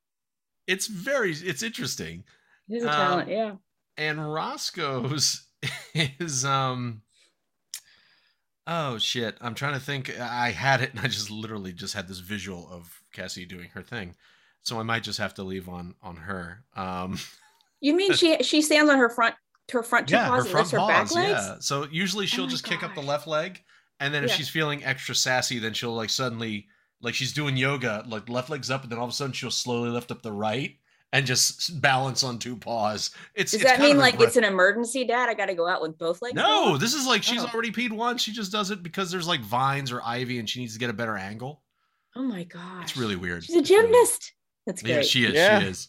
It's 0.67 0.85
very 0.85 1.31
it's 1.31 1.63
interesting. 1.63 2.23
It 2.69 2.75
is 2.75 2.83
a 2.83 2.89
Um, 2.89 2.95
talent, 2.95 3.29
yeah. 3.29 3.55
And 3.97 4.31
Roscoe's 4.31 5.47
is 5.95 6.45
um 6.45 7.01
oh 8.67 8.97
shit. 8.97 9.37
I'm 9.41 9.55
trying 9.55 9.73
to 9.73 9.79
think. 9.79 10.17
I 10.19 10.51
had 10.51 10.81
it 10.81 10.91
and 10.95 10.99
I 10.99 11.07
just 11.07 11.29
literally 11.31 11.73
just 11.73 11.93
had 11.93 12.07
this 12.07 12.19
visual 12.19 12.67
of 12.71 13.01
Cassie 13.11 13.45
doing 13.45 13.69
her 13.73 13.81
thing. 13.81 14.15
So 14.61 14.79
I 14.79 14.83
might 14.83 15.03
just 15.03 15.19
have 15.19 15.33
to 15.35 15.43
leave 15.43 15.67
on 15.69 15.95
on 16.01 16.15
her. 16.17 16.63
Um 16.75 17.17
You 17.81 17.95
mean 17.95 18.13
she 18.13 18.41
she 18.43 18.61
stands 18.61 18.89
on 18.89 18.97
her 18.97 19.09
front 19.09 19.35
her 19.71 19.83
front 19.83 20.07
two 20.07 20.15
yeah, 20.15 20.27
paws 20.29 20.37
her 20.37 20.41
and 20.43 20.49
front 20.51 20.67
lifts 20.67 20.71
her 20.71 20.77
back 20.87 20.97
paws. 21.07 21.15
legs? 21.15 21.29
Yeah. 21.31 21.55
So 21.59 21.87
usually 21.91 22.25
she'll 22.27 22.45
my 22.45 22.49
just 22.51 22.63
kick 22.63 22.81
up 22.83 22.95
the 22.95 23.01
left 23.01 23.27
leg, 23.27 23.61
and 23.99 24.13
then 24.13 24.23
if 24.23 24.29
Yeah. 24.29 24.35
she's 24.37 24.49
feeling 24.49 24.83
extra 24.85 25.15
sassy, 25.15 25.59
then 25.59 25.73
she'll 25.73 25.93
like 25.93 26.09
suddenly 26.09 26.67
like 27.01 27.13
she's 27.13 27.33
doing 27.33 27.57
yoga, 27.57 28.05
like 28.07 28.29
left 28.29 28.49
leg's 28.49 28.71
up, 28.71 28.83
and 28.83 28.91
then 28.91 28.99
all 28.99 29.05
of 29.05 29.11
a 29.11 29.13
sudden 29.13 29.33
she'll 29.33 29.51
slowly 29.51 29.89
lift 29.89 30.11
up 30.11 30.21
the 30.21 30.31
right 30.31 30.77
and 31.13 31.25
just 31.25 31.79
balance 31.79 32.23
on 32.23 32.37
two 32.39 32.57
paws. 32.57 33.11
It's 33.35 33.51
Does 33.53 33.61
it's 33.61 33.69
that 33.71 33.79
mean 33.79 33.97
like 33.97 34.19
it's 34.19 34.35
an 34.35 34.43
emergency, 34.43 35.05
Dad? 35.05 35.29
I 35.29 35.33
got 35.33 35.45
to 35.45 35.53
go 35.55 35.67
out 35.67 35.81
with 35.81 35.97
both 35.97 36.21
legs. 36.21 36.35
no? 36.35 36.73
up? 36.73 36.81
This 36.81 36.93
is 36.93 37.07
like 37.07 37.23
she's 37.23 37.41
Oh. 37.43 37.47
already 37.53 37.71
peed 37.71 37.91
once. 37.93 38.21
She 38.21 38.33
just 38.33 38.51
does 38.51 38.71
it 38.71 38.83
because 38.83 39.09
there's 39.11 39.27
like 39.27 39.39
vines 39.39 39.91
or 39.93 40.01
ivy, 40.03 40.39
and 40.39 40.49
she 40.49 40.59
needs 40.59 40.73
to 40.73 40.79
get 40.79 40.89
a 40.89 40.93
better 40.93 41.15
angle. 41.15 41.61
Oh 42.15 42.23
my 42.23 42.43
god, 42.43 42.83
It's 42.83 42.97
really 42.97 43.15
weird. 43.15 43.43
She's 43.45 43.55
a 43.55 43.59
It's 43.59 43.69
really 43.69 43.83
weird. 43.83 43.93
gymnast. 43.93 44.33
That's 44.65 44.81
great. 44.81 44.95
Yeah, 44.95 45.01
she 45.03 45.25
is. 45.25 45.33
Yeah. 45.33 45.59
She 45.61 45.65
is. 45.67 45.87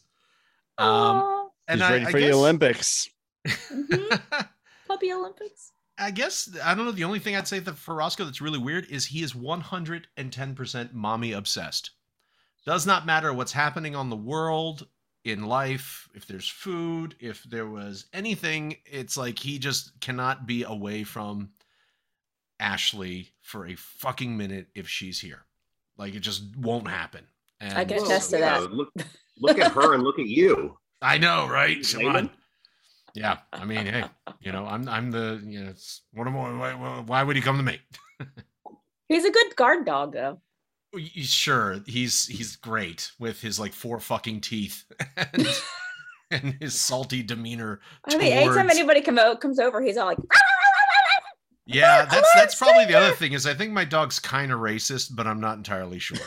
Um, 0.79 0.89
Aw. 0.89 1.49
and 1.68 1.81
He's 1.81 1.89
I, 1.89 1.93
ready 1.93 2.07
I 2.07 2.11
for 2.11 2.20
the 2.20 2.27
guess- 2.27 2.35
Olympics. 2.35 3.09
Mhm. 3.49 4.49
Puppy 4.89 5.12
Olympics. 5.12 5.72
I 5.99 6.11
guess 6.11 6.49
I 6.62 6.75
don't 6.75 6.85
know. 6.87 6.93
The 6.93 7.05
only 7.05 7.18
thing 7.18 7.37
I'd 7.37 7.47
say 7.49 7.59
that 7.61 7.77
for 7.79 7.95
Roscoe 7.95 8.25
that's 8.25 8.41
really 8.41 8.59
weird 8.59 8.87
is 8.91 9.07
he 9.07 9.22
is 9.22 9.33
110% 9.35 10.93
mommy 10.93 11.33
obsessed. 11.33 11.91
Does 12.66 12.87
not 12.87 13.07
matter 13.07 13.33
what's 13.33 13.53
happening 13.53 13.95
on 13.95 14.09
the 14.11 14.16
world, 14.16 14.87
in 15.25 15.45
life, 15.47 16.09
if 16.14 16.27
there's 16.27 16.49
food, 16.49 17.16
if 17.18 17.43
there 17.45 17.66
was 17.66 18.07
anything, 18.12 18.77
it's 18.85 19.16
like 19.16 19.39
he 19.39 19.59
just 19.59 19.99
cannot 20.01 20.47
be 20.47 20.62
away 20.64 21.03
from 21.03 21.51
Ashley 22.61 23.33
for 23.41 23.66
a 23.66 23.75
fucking 23.75 24.37
minute 24.37 24.68
if 24.75 24.89
she's 24.89 25.20
here. 25.20 25.45
Like 25.97 26.14
it 26.14 26.20
just 26.20 26.43
won't 26.57 26.89
happen. 26.89 27.27
And 27.61 27.79
I 27.79 27.85
can 27.85 27.97
Well, 27.97 28.07
attest 28.07 28.31
to 28.31 28.39
yeah, 28.39 28.61
that. 28.61 28.72
look 28.72 28.93
look 29.41 29.59
at 29.59 29.72
her 29.72 29.95
and 29.95 30.03
look 30.03 30.18
at 30.18 30.27
you 30.27 30.77
I 31.03 31.18
know, 31.18 31.49
right? 31.49 31.85
Come 31.93 32.07
on. 32.07 32.31
Yeah, 33.14 33.39
I 33.53 33.64
mean, 33.64 33.87
hey, 33.87 34.05
you 34.41 34.53
know, 34.53 34.66
I'm 34.66 34.89
I'm 34.89 35.11
the 35.11 35.41
you 35.45 35.62
know, 35.62 35.70
it's, 35.70 36.03
what 36.12 36.27
am 36.27 36.37
I? 36.37 36.75
Why, 36.75 37.01
why 37.01 37.22
would 37.22 37.37
he 37.37 37.43
come 37.43 37.57
to 37.57 37.62
me? 37.62 37.79
He's 39.09 39.25
a 39.25 39.31
good 39.31 39.55
guard 39.57 39.85
dog, 39.87 40.14
though. 40.14 40.41
Y- 40.95 41.11
Sure, 41.23 41.81
he's 41.87 42.27
he's 42.27 42.57
great 42.57 43.11
with 43.19 43.41
his 43.41 43.59
like 43.59 43.73
four 43.73 43.99
fucking 44.01 44.41
teeth 44.41 44.85
and, 45.17 45.47
and 46.31 46.57
his 46.61 46.81
salty 46.81 47.23
demeanor. 47.23 47.81
I 48.09 48.17
mean, 48.17 48.33
anytime 48.33 48.67
towards- 48.67 48.79
anybody 48.79 49.01
come 49.01 49.19
out, 49.19 49.41
comes 49.41 49.59
over, 49.59 49.81
he's 49.81 49.97
all 49.97 50.07
like, 50.07 50.19
Yeah, 51.67 52.05
that's 52.05 52.29
that's 52.35 52.55
probably 52.55 52.85
the 52.85 52.95
other 52.95 53.13
thing 53.13 53.33
is 53.33 53.47
I 53.47 53.55
think 53.55 53.73
my 53.73 53.85
dog's 53.85 54.19
kind 54.19 54.53
of 54.53 54.61
racist, 54.61 55.17
but 55.17 55.27
I'm 55.27 55.41
not 55.41 55.57
entirely 55.57 55.99
sure. 55.99 56.19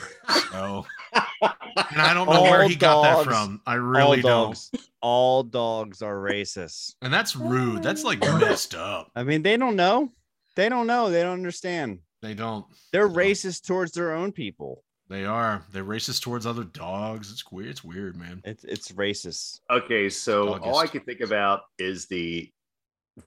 So, 0.51 0.85
and 1.13 2.01
I 2.01 2.13
don't 2.13 2.27
know 2.27 2.41
where 2.41 2.63
All 2.63 2.67
he 2.67 2.75
got 2.75 3.03
that 3.03 3.23
from. 3.23 3.61
I 3.67 3.73
all 3.73 3.79
really 3.79 4.21
don't. 4.21 4.57
all 5.01 5.43
dogs 5.43 6.01
are 6.01 6.15
racist. 6.15 6.95
And 7.03 7.13
that's 7.13 7.35
rude. 7.35 7.83
That's 7.83 8.03
like 8.03 8.19
oh. 8.23 8.39
messed 8.39 8.73
up. 8.73 9.11
I 9.15 9.23
mean, 9.23 9.43
they 9.43 9.57
don't 9.57 9.75
know. 9.75 10.11
They 10.55 10.69
don't 10.69 10.87
know. 10.87 11.11
They 11.11 11.21
don't 11.21 11.33
understand. 11.33 11.99
They 12.27 12.33
don't. 12.33 12.65
They're 12.91 13.07
racist 13.07 13.65
towards 13.65 13.93
their 13.93 14.13
own 14.13 14.33
people. 14.33 14.83
They 15.07 15.23
are. 15.23 15.63
They're 15.71 15.85
racist 15.85 16.21
towards 16.21 16.45
other 16.45 16.65
dogs. 16.65 17.31
It's 17.31 17.49
weird. 17.49 17.69
It's 17.69 17.85
weird, 17.85 18.17
man. 18.17 18.41
It's 18.43 18.65
it's 18.65 18.91
racist. 18.91 19.61
Okay, 19.71 20.09
so 20.09 20.55
all 20.55 20.75
I 20.75 20.79
August. 20.79 20.91
can 20.91 21.01
think 21.03 21.21
about 21.21 21.61
is 21.79 22.07
the 22.07 22.51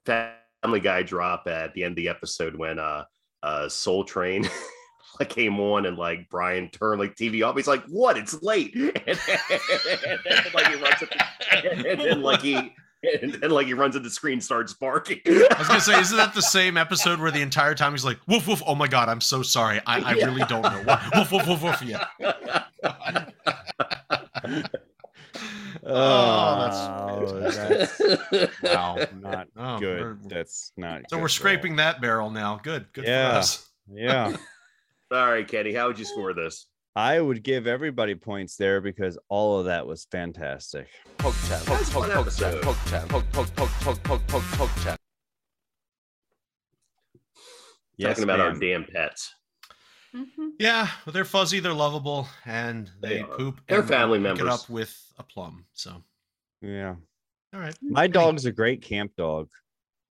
Family 0.04 0.80
Guy 0.80 1.02
drop 1.02 1.46
at 1.46 1.72
the 1.72 1.82
end 1.82 1.92
of 1.92 1.96
the 1.96 2.10
episode 2.10 2.54
when 2.54 2.78
uh 2.78 3.04
uh 3.42 3.70
Soul 3.70 4.04
Train 4.04 4.46
like 5.18 5.30
came 5.30 5.58
on 5.58 5.86
and 5.86 5.96
like 5.96 6.28
Brian 6.28 6.68
turned 6.68 7.00
like 7.00 7.16
TV 7.16 7.42
off. 7.42 7.56
He's 7.56 7.66
like, 7.66 7.84
"What? 7.86 8.18
It's 8.18 8.42
late." 8.42 8.74
And, 8.76 10.18
then, 10.26 10.44
like 10.52 10.66
he 10.66 10.74
runs 10.74 11.02
at 11.02 11.10
the, 11.10 11.70
and 11.72 12.00
then 12.00 12.20
like 12.20 12.42
he 12.42 12.74
and 13.02 13.34
then 13.34 13.50
like 13.50 13.66
he 13.66 13.74
runs 13.74 13.96
at 13.96 14.02
the 14.02 14.10
screen, 14.10 14.40
starts 14.40 14.72
barking. 14.74 15.20
I 15.26 15.56
was 15.58 15.68
gonna 15.68 15.80
say, 15.80 15.98
isn't 16.00 16.16
that 16.16 16.34
the 16.34 16.42
same 16.42 16.76
episode 16.76 17.20
where 17.20 17.30
the 17.30 17.40
entire 17.42 17.74
time 17.74 17.92
he's 17.92 18.04
like, 18.04 18.18
"Woof 18.26 18.46
woof"? 18.46 18.62
Oh 18.66 18.74
my 18.74 18.88
god, 18.88 19.08
I'm 19.08 19.20
so 19.20 19.42
sorry. 19.42 19.80
I, 19.86 20.00
I 20.00 20.14
Yeah. 20.14 20.26
really 20.26 20.44
don't 20.44 20.62
know. 20.62 20.82
What? 20.84 21.00
Woof 21.16 21.32
woof 21.32 21.46
woof 21.48 21.62
woof. 21.62 21.82
Yeah. 21.82 22.06
Oh, 25.82 25.92
oh 25.92 27.40
that's 27.40 28.00
Wow. 28.62 28.96
not 29.20 29.48
Oh, 29.56 29.78
good. 29.78 30.18
That's 30.28 30.72
not. 30.76 31.02
So 31.08 31.16
good 31.16 31.22
we're 31.22 31.28
scraping 31.28 31.76
that 31.76 32.00
barrel 32.00 32.30
now. 32.30 32.60
Good. 32.62 32.92
Good 32.92 33.04
Yeah. 33.04 33.30
for 33.32 33.38
us. 33.38 33.68
Yeah, 33.92 34.36
All 35.12 35.28
right, 35.30 35.46
Kenny, 35.48 35.72
how 35.74 35.88
would 35.88 35.98
you 35.98 36.04
score 36.04 36.32
this? 36.32 36.66
I 36.96 37.20
would 37.20 37.42
give 37.42 37.66
everybody 37.66 38.14
points 38.14 38.56
there 38.56 38.80
because 38.80 39.16
all 39.28 39.58
of 39.58 39.66
that 39.66 39.86
was 39.86 40.06
fantastic. 40.10 40.88
Poke 41.18 41.34
poke, 41.34 41.64
poke 41.66 42.06
poke 42.10 42.30
poke, 42.62 43.32
poke, 43.32 44.02
poke, 44.02 44.26
poke, 44.26 44.42
poke, 44.42 44.96
Talking 48.00 48.24
about 48.24 48.40
our 48.40 48.54
damn 48.54 48.84
pets. 48.84 49.34
Mm-hmm. 50.14 50.48
Yeah, 50.58 50.88
well, 51.04 51.12
they're 51.12 51.24
fuzzy, 51.24 51.60
they're 51.60 51.72
lovable, 51.72 52.26
and 52.44 52.90
they, 53.00 53.18
they 53.18 53.22
poop. 53.22 53.60
They're 53.68 53.82
family 53.82 54.18
members. 54.18 54.42
Get 54.42 54.52
up 54.52 54.68
with 54.68 54.96
a 55.18 55.22
plum. 55.22 55.66
So. 55.72 56.02
Yeah. 56.62 56.96
All 57.54 57.60
right. 57.60 57.76
My 57.82 58.06
dog's 58.06 58.46
a 58.46 58.52
great 58.52 58.82
camp 58.82 59.12
dog. 59.16 59.48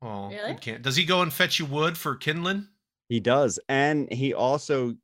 Oh, 0.00 0.28
really? 0.28 0.78
does 0.78 0.94
he 0.94 1.04
go 1.04 1.22
and 1.22 1.32
fetch 1.32 1.58
you 1.58 1.66
wood 1.66 1.98
for 1.98 2.14
kindling? 2.14 2.68
He 3.08 3.18
does, 3.18 3.58
and 3.68 4.12
he 4.12 4.34
also 4.34 4.94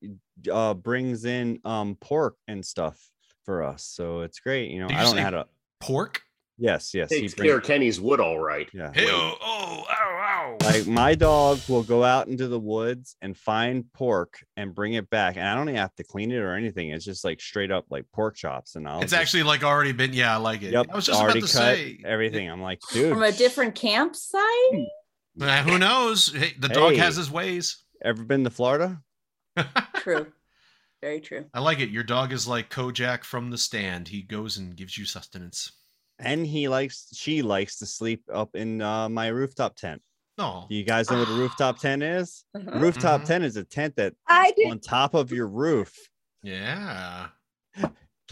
uh 0.53 0.74
brings 0.74 1.24
in 1.24 1.61
um 1.64 1.97
pork 2.01 2.37
and 2.49 2.64
stuff 2.64 2.99
for 3.45 3.62
us. 3.62 3.85
So 3.85 4.20
it's 4.20 4.41
great. 4.41 4.70
You 4.70 4.80
know, 4.80 4.89
Did 4.89 4.97
I 4.97 5.01
you 5.01 5.07
don't 5.07 5.16
know 5.16 5.20
say 5.20 5.24
how 5.24 5.30
to. 5.30 5.47
Pork? 5.80 6.22
Yes, 6.57 6.95
yes. 6.95 7.11
He 7.11 7.20
Takes 7.22 7.35
brings, 7.35 7.49
care 7.51 7.59
of 7.59 7.64
Kenny's 7.64 8.01
wood 8.01 8.20
all 8.20 8.39
right. 8.39 8.68
yeah. 8.72 8.93
Hey, 8.95 9.07
oh, 9.09 9.35
oh, 9.43 9.85
ow, 9.91 10.57
ow. 10.62 10.64
Like 10.64 10.87
my 10.87 11.16
dog 11.16 11.59
will 11.68 11.82
go 11.82 12.05
out 12.05 12.28
into 12.28 12.47
the 12.47 12.61
woods 12.61 13.16
and 13.20 13.37
find 13.37 13.85
pork 13.93 14.39
and 14.57 14.72
bring 14.72 14.93
it 14.95 15.11
back, 15.11 15.37
and 15.37 15.45
I 15.47 15.57
don't 15.57 15.68
even 15.68 15.80
have 15.80 15.95
to 15.97 16.05
clean 16.05 16.30
it 16.30 16.37
or 16.37 16.55
anything. 16.55 16.91
It's 16.91 17.05
just 17.05 17.24
like 17.24 17.41
straight 17.41 17.72
up 17.72 17.87
like 17.91 18.05
pork 18.12 18.37
chops, 18.37 18.76
and 18.76 18.87
I'll. 18.89 19.01
it's 19.03 19.11
just- 19.11 19.20
actually 19.20 19.43
like 19.43 19.64
already 19.64 19.91
been. 19.93 20.12
Yeah, 20.12 20.32
I 20.32 20.37
like 20.37 20.62
it. 20.62 20.72
Yep, 20.72 20.87
I 20.93 20.95
was 20.95 21.07
just 21.07 21.20
already 21.20 21.41
about 21.41 21.49
to 21.51 21.57
cut 21.57 21.74
say. 21.74 21.99
everything. 22.05 22.49
I'm 22.49 22.62
like, 22.62 22.78
dude, 22.93 23.12
From 23.12 23.24
a 23.24 23.32
different 23.32 23.74
campsite? 23.74 24.41
Uh, 25.41 25.62
who 25.64 25.76
knows? 25.78 26.32
Hey, 26.32 26.53
the 26.59 26.68
dog 26.68 26.93
Hey. 26.93 26.99
has 26.99 27.16
his 27.16 27.30
ways. 27.30 27.85
ever 28.05 28.22
been 28.22 28.45
to 28.45 28.51
Florida? 28.51 29.01
True. 29.96 30.26
Very 31.02 31.20
true. 31.20 31.44
I 31.52 31.61
like 31.61 31.80
it. 31.80 31.90
Your 31.90 32.02
dog 32.02 32.32
is 32.32 32.48
like 32.48 32.70
Kojak 32.70 33.24
from 33.24 33.50
the 33.50 33.59
stand. 33.59 34.09
He 34.09 34.22
goes 34.22 34.57
and 34.57 34.74
gives 34.74 34.96
you 34.96 35.05
sustenance. 35.05 35.70
And 36.18 36.46
he 36.46 36.66
likes, 36.68 37.09
she 37.12 37.42
likes 37.42 37.78
to 37.80 37.86
sleep 37.86 38.22
up 38.32 38.55
in 38.55 38.80
uh, 38.80 39.09
my 39.11 39.26
rooftop 39.28 39.76
tent. 39.76 40.00
No. 40.38 40.66
Do 40.68 40.74
you 40.74 40.84
guys 40.84 41.11
know 41.11 41.18
what 41.18 41.28
a 41.28 41.32
rooftop 41.34 41.78
tent 41.78 42.02
is? 42.02 42.44
Uh-huh. 42.57 42.78
Rooftop 42.78 43.22
Mhm. 43.22 43.26
tent 43.26 43.44
is 43.44 43.57
a 43.57 43.64
tent 43.64 43.96
that 43.96 44.14
I 44.26 44.52
did. 44.57 44.70
on 44.70 44.78
top 44.80 45.14
of 45.14 45.30
your 45.30 45.46
roof. 45.46 45.92
Yeah. 46.42 47.28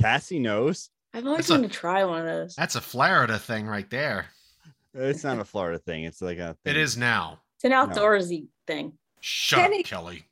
Cassie 0.00 0.38
knows. 0.38 0.90
I've 1.14 1.26
always 1.26 1.40
It's 1.40 1.50
wanted 1.50 1.70
to 1.70 1.78
try 1.78 2.04
one 2.04 2.20
of 2.20 2.26
those. 2.26 2.54
That's 2.54 2.76
a 2.76 2.80
Florida 2.80 3.38
thing 3.38 3.66
right 3.66 3.88
there. 3.90 4.26
It's 4.94 5.24
not 5.24 5.38
a 5.38 5.44
Florida 5.44 5.78
thing. 5.78 6.04
It's 6.04 6.22
like 6.22 6.38
a. 6.38 6.56
It 6.64 6.72
thing. 6.72 6.76
is 6.76 6.96
now. 6.96 7.40
It's 7.56 7.64
an 7.64 7.72
outdoorsy 7.72 8.46
thing. 8.66 8.94
Shut 9.20 9.58
Kenny- 9.60 9.80
up, 9.80 9.86
Kelly. 9.86 10.24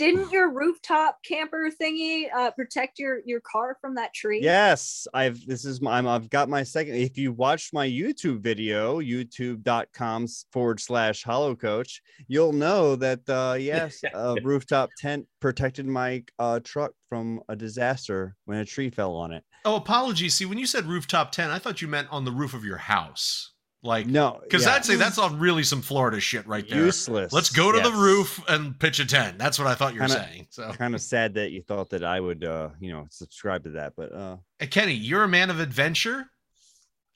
Didn't 0.00 0.32
your 0.32 0.50
rooftop 0.50 1.18
camper 1.22 1.70
thingy 1.70 2.34
uh, 2.34 2.50
protect 2.52 2.98
your 2.98 3.20
your 3.26 3.40
car 3.40 3.76
from 3.82 3.96
that 3.96 4.14
tree? 4.14 4.40
Yes, 4.42 5.06
I've 5.12 5.44
this 5.44 5.66
is 5.66 5.82
my 5.82 5.98
I'm, 5.98 6.08
I've 6.08 6.30
got 6.30 6.48
my 6.48 6.62
second. 6.62 6.94
If 6.94 7.18
you 7.18 7.32
watched 7.32 7.74
my 7.74 7.86
YouTube 7.86 8.40
video, 8.40 9.00
youtube.com 9.00 10.26
forward 10.52 10.80
slash 10.80 11.22
hollow 11.22 11.54
coach, 11.54 12.00
you'll 12.28 12.54
know 12.54 12.96
that 12.96 13.28
uh 13.28 13.58
yes, 13.60 14.00
a 14.14 14.36
rooftop 14.42 14.88
tent 14.96 15.26
protected 15.38 15.84
my 15.84 16.24
uh 16.38 16.60
truck 16.64 16.92
from 17.10 17.42
a 17.50 17.54
disaster 17.54 18.36
when 18.46 18.56
a 18.56 18.64
tree 18.64 18.88
fell 18.88 19.14
on 19.16 19.32
it. 19.32 19.44
Oh, 19.66 19.76
apologies. 19.76 20.32
See, 20.32 20.46
when 20.46 20.56
you 20.56 20.66
said 20.66 20.86
rooftop 20.86 21.30
tent, 21.30 21.52
I 21.52 21.58
thought 21.58 21.82
you 21.82 21.88
meant 21.88 22.08
on 22.10 22.24
the 22.24 22.32
roof 22.32 22.54
of 22.54 22.64
your 22.64 22.78
house. 22.78 23.52
Like, 23.82 24.06
No, 24.06 24.40
because 24.42 24.66
yeah, 24.66 24.74
I'd 24.74 24.82
that's 24.98 25.16
on 25.16 25.38
really 25.38 25.62
some 25.62 25.80
Florida 25.80 26.20
shit 26.20 26.46
right 26.46 26.68
there. 26.68 26.84
useless. 26.84 27.32
Let's 27.32 27.48
go 27.48 27.72
to 27.72 27.80
the 27.80 27.90
roof 27.96 28.38
and 28.46 28.78
pitch 28.78 29.00
a 29.00 29.06
tent. 29.06 29.38
That's 29.38 29.58
what 29.58 29.66
I 29.66 29.74
thought 29.74 29.94
you 29.94 30.00
were 30.00 30.06
Kinda- 30.06 30.28
saying. 30.30 30.46
So, 30.50 30.70
Kind 30.74 30.94
of 30.94 31.00
sad 31.00 31.32
that 31.34 31.50
you 31.50 31.62
thought 31.62 31.88
that 31.90 32.04
I 32.04 32.20
would 32.20 32.44
uh 32.44 32.70
you 32.78 32.92
know 32.92 33.06
subscribe 33.10 33.64
to 33.64 33.70
that, 33.70 33.94
but 33.96 34.12
uh 34.12 34.36
Hey, 34.58 34.66
Kenny, 34.66 34.92
you're 34.92 35.22
a 35.24 35.28
man 35.28 35.48
of 35.48 35.60
adventure. 35.60 36.26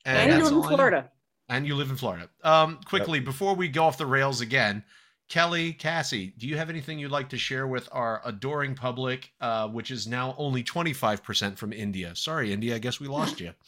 And 0.07 0.33
you 0.33 0.39
live 0.39 0.47
in 0.49 0.55
all 0.55 0.65
I 0.65 0.71
know. 0.71 0.77
Florida. 0.77 1.11
And 1.51 1.67
you 1.67 1.75
live 1.75 1.91
in 1.91 1.97
Florida. 1.97 2.31
Um, 2.43 2.81
quickly 2.87 3.21
before 3.21 3.55
we 3.55 3.69
go 3.69 3.85
off 3.85 3.99
the 3.99 4.07
rails 4.07 4.41
again, 4.41 4.85
Kelly, 5.29 5.75
Cassie, 5.75 6.33
do 6.39 6.47
you 6.47 6.57
have 6.57 6.71
anything 6.71 6.99
you'd 6.99 7.11
like 7.11 7.29
to 7.31 7.39
share 7.39 7.67
with 7.67 7.89
our 7.93 8.23
adoring 8.25 8.75
public, 8.75 9.31
uh, 9.41 9.69
which 9.69 9.91
is 9.91 10.07
now 10.07 10.35
only 10.39 10.63
25% 10.65 11.57
from 11.59 11.73
India? 11.75 12.15
Sorry, 12.17 12.53
India, 12.53 12.75
I 12.75 12.79
guess 12.79 13.01
we 13.01 13.09
lost 13.09 13.41
you. 13.41 13.53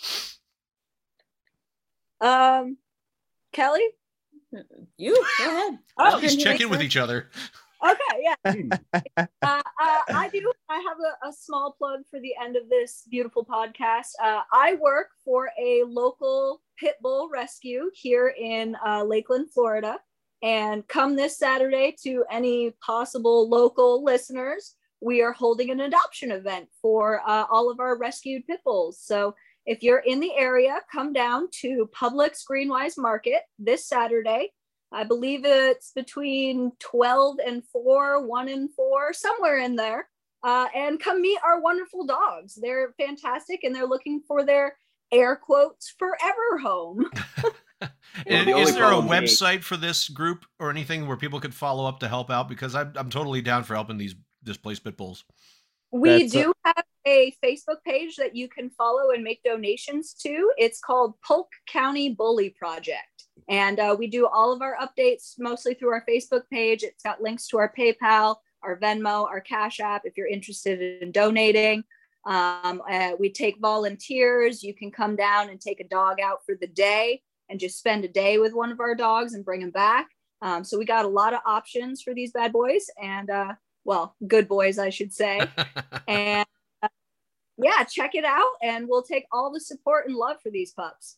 Um, 2.21 2.79
Kelly. 3.57 3.89
You 4.99 5.15
go 5.39 5.49
ahead. 5.49 5.79
Oh, 5.99 6.19
Please 6.21 6.33
can 6.33 6.39
you 6.39 6.45
check 6.45 6.61
in 6.61 6.69
with 6.69 6.83
each 6.83 6.99
other. 6.99 7.31
Okay, 7.83 8.23
yeah. 8.23 8.77
uh, 9.17 9.25
uh, 9.43 9.63
I 9.81 10.29
do. 10.31 10.53
I 10.69 10.77
have 10.77 10.99
a, 10.99 11.29
a 11.29 11.33
small 11.33 11.75
plug 11.79 12.01
for 12.11 12.21
the 12.21 12.35
end 12.43 12.57
of 12.57 12.69
this 12.69 13.07
beautiful 13.11 13.45
podcast. 13.47 14.11
Uh, 14.23 14.43
I 14.53 14.77
work 14.81 15.09
for 15.25 15.51
a 15.59 15.85
local 15.87 16.61
pit 16.79 16.97
bull 17.01 17.31
rescue 17.33 17.91
here 17.95 18.35
in 18.39 18.77
uh, 18.87 19.05
Lakeland, 19.05 19.51
Florida. 19.53 19.99
And 20.43 20.87
come 20.87 21.17
this 21.17 21.39
Saturday 21.39 21.97
to 22.05 22.25
any 22.31 22.73
possible 22.85 23.49
local 23.49 24.05
listeners, 24.05 24.75
we 25.01 25.23
are 25.23 25.33
holding 25.33 25.71
an 25.71 25.81
adoption 25.81 26.31
event 26.31 26.69
for 26.83 27.23
uh, 27.27 27.47
all 27.51 27.71
of 27.71 27.81
our 27.81 27.99
rescued 27.99 28.47
pit 28.47 28.61
bulls. 28.65 29.01
So 29.01 29.35
if 29.67 29.83
you're 29.83 29.99
in 29.99 30.21
the 30.21 30.33
area, 30.37 30.81
come 30.91 31.13
down 31.13 31.49
to 31.61 31.91
Publix 31.95 32.45
Greenwise 32.49 32.97
Market 32.97 33.43
this 33.59 33.87
Saturday. 33.87 34.53
I 34.93 35.05
believe 35.05 35.45
it's 35.45 35.93
between 35.93 36.73
12 36.79 37.39
and 37.45 37.63
4, 37.73 38.27
1 38.27 38.49
and 38.49 38.73
4, 38.73 39.13
somewhere 39.13 39.59
in 39.59 39.77
there. 39.77 40.09
Uh, 40.45 40.69
and 40.75 41.01
come 41.01 41.21
meet 41.21 41.39
our 41.45 41.61
wonderful 41.61 42.07
dogs. 42.07 42.55
They're 42.55 42.95
fantastic 42.97 43.65
and 43.65 43.75
they're 43.75 43.87
looking 43.87 44.23
for 44.29 44.45
their 44.45 44.77
air 45.11 45.35
quotes 45.35 45.93
forever 45.99 46.59
home. 46.63 47.11
And 48.27 48.49
is 48.49 48.75
there 48.75 48.91
a 48.91 48.97
website 48.97 49.63
for 49.63 49.77
this 49.77 50.09
group 50.09 50.47
or 50.59 50.71
anything 50.71 51.07
where 51.07 51.17
people 51.17 51.41
could 51.41 51.55
follow 51.55 51.87
up 51.87 52.01
to 52.01 52.09
help 52.09 52.31
out? 52.31 52.49
Because 52.49 52.75
I'm, 52.75 52.93
I'm 52.97 53.11
totally 53.11 53.43
down 53.43 53.65
for 53.65 53.75
helping 53.75 53.99
these 53.99 54.15
displaced 54.43 54.85
pit 54.85 54.97
bulls. 54.97 55.25
We 55.93 56.23
That's 56.23 56.35
a- 56.35 56.43
do 56.43 56.53
have 56.65 56.85
a 57.07 57.33
Facebook 57.43 57.83
page 57.85 58.17
that 58.17 58.35
you 58.35 58.49
can 58.49 58.69
follow 58.71 59.13
and 59.13 59.23
make 59.23 59.43
donations 59.45 60.13
to. 60.23 60.51
It's 60.59 60.81
called 60.81 61.15
Polk 61.25 61.49
County 61.69 62.11
Bully 62.11 62.51
Project. 62.51 63.25
And 63.49 63.79
uh, 63.79 63.95
we 63.97 64.09
do 64.09 64.27
all 64.27 64.53
of 64.53 64.61
our 64.61 64.77
updates 64.77 65.35
mostly 65.39 65.75
through 65.75 65.91
our 65.91 66.05
Facebook 66.09 66.43
page. 66.53 66.83
It's 66.83 67.05
got 67.05 67.23
links 67.23 67.47
to 67.49 67.59
our 67.59 67.73
PayPal, 67.79 68.37
our 68.63 68.77
Venmo, 68.79 69.25
our 69.25 69.41
Cash 69.41 69.79
App 69.79 70.03
if 70.05 70.17
you're 70.17 70.27
interested 70.27 71.03
in 71.03 71.13
donating. 71.13 71.85
Um, 72.27 72.83
uh, 72.91 73.13
we 73.21 73.31
take 73.31 73.61
volunteers. 73.61 74.65
You 74.65 74.75
can 74.75 74.91
come 74.91 75.15
down 75.15 75.49
and 75.49 75.61
take 75.61 75.79
a 75.79 75.89
dog 75.89 76.19
out 76.21 76.45
for 76.45 76.57
the 76.61 76.67
day 76.67 77.23
and 77.49 77.61
just 77.61 77.79
spend 77.79 78.05
a 78.05 78.09
day 78.09 78.39
with 78.39 78.53
one 78.53 78.73
of 78.73 78.81
our 78.81 78.97
dogs 78.97 79.35
and 79.35 79.45
bring 79.45 79.61
them 79.61 79.71
back. 79.71 80.09
Um, 80.43 80.65
so 80.65 80.77
we 80.77 80.85
got 80.85 81.05
a 81.05 81.09
lot 81.09 81.35
of 81.35 81.41
options 81.47 82.03
for 82.03 82.13
these 82.13 82.33
bad 82.33 82.53
boys 82.53 82.87
and, 83.01 83.31
uh, 83.31 83.53
well, 83.85 84.17
good 84.27 84.49
boys, 84.49 84.81
I 84.81 84.91
should 84.91 85.15
say 85.15 85.41
and 86.09 86.45
yeah, 87.59 87.85
check 87.85 88.15
it 88.15 88.25
out, 88.25 88.51
and 88.63 88.89
we'll 88.89 89.03
take 89.03 89.27
all 89.33 89.53
the 89.53 89.61
support 89.61 90.07
and 90.07 90.17
love 90.17 90.41
for 90.43 90.51
these 90.51 90.73
pups. 90.73 91.17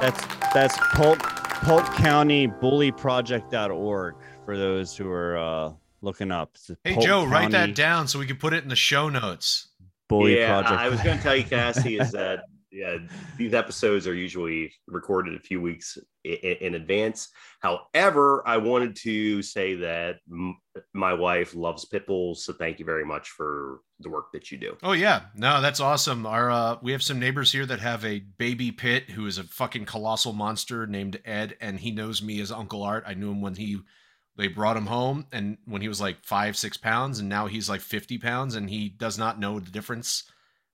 That's 0.00 0.26
that's 0.52 0.76
Polk 0.94 1.18
Polk 1.18 1.84
County 1.94 2.46
Bully 2.46 2.92
Project.org 2.92 4.14
for 4.44 4.56
those 4.56 4.96
who 4.96 5.10
are 5.10 5.38
uh 5.38 5.72
looking 6.02 6.30
up. 6.30 6.56
Hey, 6.84 6.94
Polk 6.94 7.04
Joe, 7.04 7.24
write 7.24 7.50
that 7.52 7.74
down 7.74 8.08
so 8.08 8.18
we 8.18 8.26
can 8.26 8.36
put 8.36 8.52
it 8.52 8.62
in 8.62 8.68
the 8.68 8.76
show 8.76 9.08
notes. 9.08 9.68
Bully 10.08 10.38
yeah, 10.38 10.60
Project. 10.60 10.80
I 10.80 10.88
was 10.88 11.00
going 11.02 11.16
to 11.16 11.22
tell 11.22 11.36
you, 11.36 11.44
Cassie, 11.44 11.98
is 11.98 12.10
that 12.12 12.44
yeah, 12.72 12.98
these 13.36 13.52
episodes 13.52 14.06
are 14.06 14.14
usually 14.14 14.72
recorded 14.86 15.34
a 15.34 15.40
few 15.40 15.60
weeks 15.60 15.98
in, 16.22 16.32
in 16.32 16.74
advance. 16.74 17.28
However, 17.60 18.46
I 18.46 18.58
wanted 18.58 18.94
to 19.02 19.42
say 19.42 19.74
that 19.76 20.16
m- 20.30 20.56
my 20.94 21.12
wife 21.12 21.54
loves 21.54 21.84
pit 21.86 22.06
bulls, 22.06 22.44
so 22.44 22.52
thank 22.52 22.78
you 22.78 22.84
very 22.84 23.04
much 23.04 23.30
for 23.30 23.80
the 23.98 24.08
work 24.08 24.26
that 24.32 24.52
you 24.52 24.58
do. 24.58 24.76
Oh 24.82 24.92
yeah, 24.92 25.22
no, 25.34 25.60
that's 25.60 25.80
awesome. 25.80 26.24
Our 26.26 26.50
uh, 26.50 26.76
we 26.80 26.92
have 26.92 27.02
some 27.02 27.18
neighbors 27.18 27.50
here 27.50 27.66
that 27.66 27.80
have 27.80 28.04
a 28.04 28.20
baby 28.20 28.70
pit 28.70 29.10
who 29.10 29.26
is 29.26 29.38
a 29.38 29.44
fucking 29.44 29.86
colossal 29.86 30.32
monster 30.32 30.86
named 30.86 31.20
Ed, 31.24 31.56
and 31.60 31.80
he 31.80 31.90
knows 31.90 32.22
me 32.22 32.40
as 32.40 32.52
Uncle 32.52 32.84
Art. 32.84 33.04
I 33.06 33.14
knew 33.14 33.32
him 33.32 33.40
when 33.40 33.56
he 33.56 33.78
they 34.36 34.46
brought 34.46 34.76
him 34.76 34.86
home, 34.86 35.26
and 35.32 35.58
when 35.64 35.82
he 35.82 35.88
was 35.88 36.00
like 36.00 36.24
five 36.24 36.56
six 36.56 36.76
pounds, 36.76 37.18
and 37.18 37.28
now 37.28 37.48
he's 37.48 37.68
like 37.68 37.80
fifty 37.80 38.16
pounds, 38.16 38.54
and 38.54 38.70
he 38.70 38.88
does 38.88 39.18
not 39.18 39.40
know 39.40 39.58
the 39.58 39.72
difference 39.72 40.22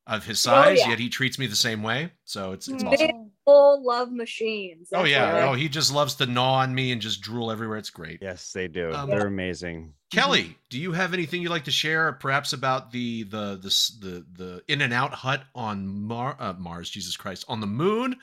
of 0.06 0.24
his 0.24 0.44
Oh, 0.46 0.50
size. 0.50 0.78
yeah. 0.80 0.90
Yet 0.90 0.98
he 0.98 1.08
treats 1.08 1.38
me 1.38 1.46
the 1.46 1.56
same 1.56 1.82
way. 1.82 2.12
So 2.24 2.52
it's 2.52 2.68
it's 2.68 2.82
Big 2.84 2.92
awesome. 3.10 3.30
full 3.44 3.84
love 3.84 4.12
machines. 4.12 4.90
Oh 4.92 5.04
yeah, 5.04 5.32
what 5.32 5.42
I- 5.42 5.46
oh 5.48 5.52
he 5.54 5.68
just 5.68 5.92
loves 5.92 6.14
to 6.16 6.26
gnaw 6.26 6.54
on 6.60 6.74
me 6.74 6.92
and 6.92 7.00
just 7.02 7.20
drool 7.20 7.50
everywhere. 7.50 7.78
It's 7.78 7.90
great. 7.90 8.20
Yes, 8.22 8.52
they 8.52 8.68
do. 8.68 8.92
Um, 8.92 9.10
They're 9.10 9.26
amazing. 9.26 9.92
Kelly, 10.12 10.56
do 10.70 10.78
you 10.78 10.92
have 10.92 11.12
anything 11.14 11.42
you'd 11.42 11.50
like 11.50 11.64
to 11.64 11.72
share, 11.72 12.12
perhaps 12.12 12.52
about 12.52 12.92
the 12.92 13.24
the 13.24 13.56
the 13.56 13.90
the, 14.00 14.26
the 14.32 14.62
In 14.68 14.80
and 14.82 14.92
Out 14.92 15.12
hut 15.12 15.42
on 15.54 15.86
Mar- 15.88 16.36
uh, 16.38 16.52
Mars? 16.56 16.88
Jesus 16.88 17.16
Christ, 17.16 17.44
on 17.48 17.60
the 17.60 17.66
moon, 17.66 18.14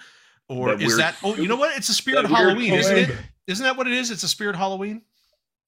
or 0.48 0.70
That 0.70 0.82
is 0.82 0.88
weird- 0.88 1.00
that? 1.02 1.16
Oh, 1.24 1.36
you 1.36 1.48
know 1.50 1.58
what? 1.58 1.76
It's 1.78 1.90
a 1.90 1.94
Spirit 1.94 2.26
Halloween, 2.28 2.74
isn't 2.74 2.98
it? 2.98 3.06
toy. 3.08 3.16
Isn't 3.48 3.64
that 3.66 3.76
what 3.76 3.88
it 3.88 3.94
is? 3.94 4.10
It's 4.12 4.24
a 4.24 4.30
Spirit 4.30 4.56
Halloween. 4.56 5.02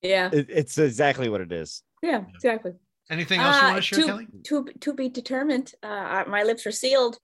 Yeah, 0.01 0.29
It, 0.31 0.47
it's 0.49 0.77
exactly 0.77 1.27
what 1.29 1.41
it 1.41 1.51
is. 1.51 1.81
yeah, 2.01 2.23
exactly. 2.33 2.71
Anything 3.09 3.39
else 3.39 3.55
you 3.57 3.61
Uh, 3.61 3.71
want 3.71 3.75
to 3.77 3.81
share, 3.81 3.99
to, 3.99 4.05
Kelly? 4.05 4.27
To, 4.45 4.65
to 4.81 4.93
be 4.93 5.09
determined. 5.09 5.73
Uh, 5.83 6.23
my 6.27 6.43
lips 6.43 6.65
are 6.65 6.71
sealed. 6.71 7.17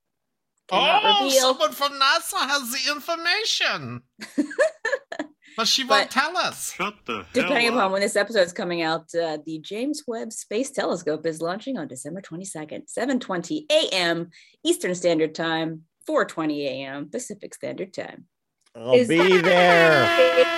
Oh, 0.72 1.24
reveal. 1.24 1.42
someone 1.42 1.72
from 1.74 1.94
NASA 2.00 2.48
has 2.48 2.72
the 2.72 2.92
information, 2.92 4.02
but 5.58 5.68
she 5.68 5.84
won't 5.84 6.10
tell 6.10 6.38
us. 6.38 6.72
Shut 6.74 6.94
the 7.06 7.26
Depending 7.34 7.64
hell 7.66 7.74
upon 7.74 7.86
up. 7.88 7.92
when 7.92 8.02
this 8.02 8.16
episode 8.16 8.42
is 8.42 8.54
coming 8.54 8.82
out, 8.82 9.14
uh, 9.14 9.40
the 9.46 9.60
James 9.60 10.04
Webb 10.08 10.32
Space 10.32 10.70
Telescope 10.72 11.26
is 11.26 11.42
launching 11.42 11.78
on 11.78 11.90
December 11.90 12.22
22nd, 12.22 12.84
7:20 12.88 13.66
a.m. 13.70 14.30
Eastern 14.64 14.96
Standard 14.96 15.36
Time, 15.36 15.82
4:20 16.08 16.62
a.m. 16.68 17.10
Pacific 17.10 17.54
Standard 17.54 17.94
Time. 17.94 18.26
I'll 18.74 18.94
Is 18.94 19.10
be 19.10 19.42
there. 19.42 20.06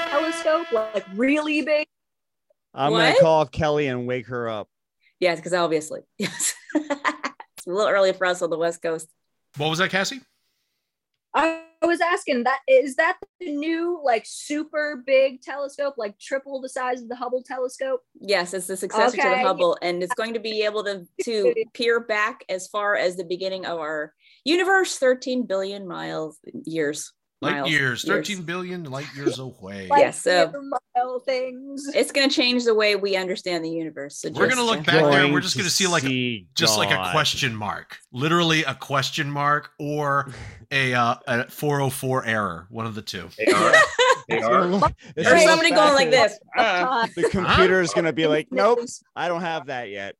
telescope, 0.09 0.71
like 0.71 1.05
really 1.15 1.63
big. 1.63 1.87
I'm 2.75 2.91
gonna 2.91 3.15
call 3.19 3.47
Kelly 3.47 3.87
and 3.87 4.05
wake 4.05 4.27
her 4.27 4.47
up. 4.47 4.67
Yes, 5.23 5.39
because 5.39 5.53
obviously, 5.53 6.01
yes, 6.17 6.53
it's 6.75 7.65
a 7.65 7.69
little 7.71 7.87
early 7.87 8.11
for 8.11 8.25
us 8.25 8.41
on 8.41 8.49
the 8.49 8.57
West 8.57 8.81
Coast. 8.81 9.07
What 9.55 9.69
was 9.69 9.79
that, 9.79 9.89
Cassie? 9.89 10.19
I 11.33 11.61
was 11.81 12.01
asking 12.01 12.43
that 12.43 12.59
is 12.67 12.97
that 12.97 13.17
the 13.39 13.55
new 13.55 14.01
like 14.03 14.25
super 14.27 15.01
big 15.05 15.41
telescope, 15.41 15.93
like 15.97 16.19
triple 16.19 16.59
the 16.59 16.67
size 16.67 17.01
of 17.01 17.07
the 17.07 17.15
Hubble 17.15 17.41
telescope? 17.41 18.01
Yes, 18.19 18.53
it's 18.53 18.67
the 18.67 18.75
successor 18.75 19.15
to 19.15 19.29
the 19.29 19.39
Hubble, 19.39 19.77
and 19.81 20.03
it's 20.03 20.13
going 20.13 20.33
to 20.33 20.41
be 20.41 20.63
able 20.63 20.83
to 20.83 21.05
to 21.23 21.53
peer 21.73 22.01
back 22.01 22.43
as 22.49 22.67
far 22.67 22.97
as 22.97 23.15
the 23.15 23.23
beginning 23.23 23.65
of 23.65 23.79
our 23.79 24.13
universe, 24.43 24.97
13 24.97 25.45
billion 25.45 25.87
miles 25.87 26.37
years. 26.65 27.13
Light 27.43 27.53
miles, 27.55 27.69
years, 27.71 28.03
thirteen 28.05 28.41
billion 28.43 28.83
light 28.85 29.07
years 29.15 29.39
away. 29.39 29.87
Like 29.89 29.99
Yes, 29.99 30.21
so- 30.21 30.51
mile 30.95 31.19
things. 31.19 31.87
It's 31.93 32.11
going 32.11 32.29
to 32.29 32.35
change 32.35 32.63
the 32.65 32.73
way 32.75 32.95
we 32.95 33.15
understand 33.15 33.63
the 33.65 33.69
universe. 33.69 34.17
So 34.17 34.29
We're 34.31 34.47
gonna 34.49 34.63
look 34.63 34.79
uh, 34.79 34.83
back 34.83 35.03
there. 35.11 35.23
and 35.25 35.33
We're 35.33 35.41
just 35.41 35.57
gonna 35.57 35.69
see 35.69 35.87
like 35.87 36.03
see 36.03 36.47
just 36.55 36.77
like 36.77 36.91
a 36.91 37.11
question 37.11 37.55
mark, 37.55 37.97
literally 38.11 38.63
a 38.63 38.73
question 38.75 39.29
mark 39.29 39.71
or 39.79 40.31
a 40.71 40.93
uh, 40.93 41.15
a 41.27 41.49
404 41.49 42.25
error, 42.25 42.67
one 42.69 42.85
of 42.85 42.95
the 42.95 43.01
two. 43.01 43.29
Are. 43.53 43.73
They 44.29 44.37
It's 44.37 44.47
gonna 44.47 44.55
are. 44.55 44.65
look- 44.67 44.93
Or 45.17 45.37
somebody 45.39 45.71
going 45.71 45.93
like 45.95 46.09
this. 46.09 46.39
Ah, 46.57 47.07
the 47.13 47.23
computer 47.29 47.81
is 47.81 47.93
gonna 47.93 48.13
be 48.13 48.25
like, 48.25 48.47
nope, 48.51 48.79
I 49.17 49.27
don't 49.27 49.41
have 49.41 49.65
that 49.65 49.89
yet. 49.89 50.15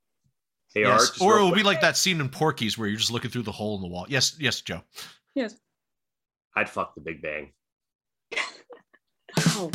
They 0.76 0.84
are. 0.84 0.94
Yes, 0.98 1.10
Just 1.12 1.22
or 1.22 1.38
it 1.40 1.42
will 1.44 1.54
be 1.56 1.64
like 1.64 1.80
that 1.82 1.96
scene 1.96 2.20
in 2.20 2.28
Porky's 2.28 2.78
where 2.78 2.90
you're 2.90 2.98
just 2.98 3.12
looking 3.12 3.32
through 3.32 3.44
the 3.44 3.52
hole 3.54 3.76
in 3.78 3.82
the 3.82 3.88
wall. 3.88 4.06
Yes, 4.10 4.36
yes, 4.40 4.60
Joe. 4.60 4.82
Yes. 5.36 5.56
I'd 6.56 6.70
fuck 6.70 6.96
the 6.96 7.02
Big 7.02 7.22
Bang. 7.22 7.52
Oh, 9.40 9.72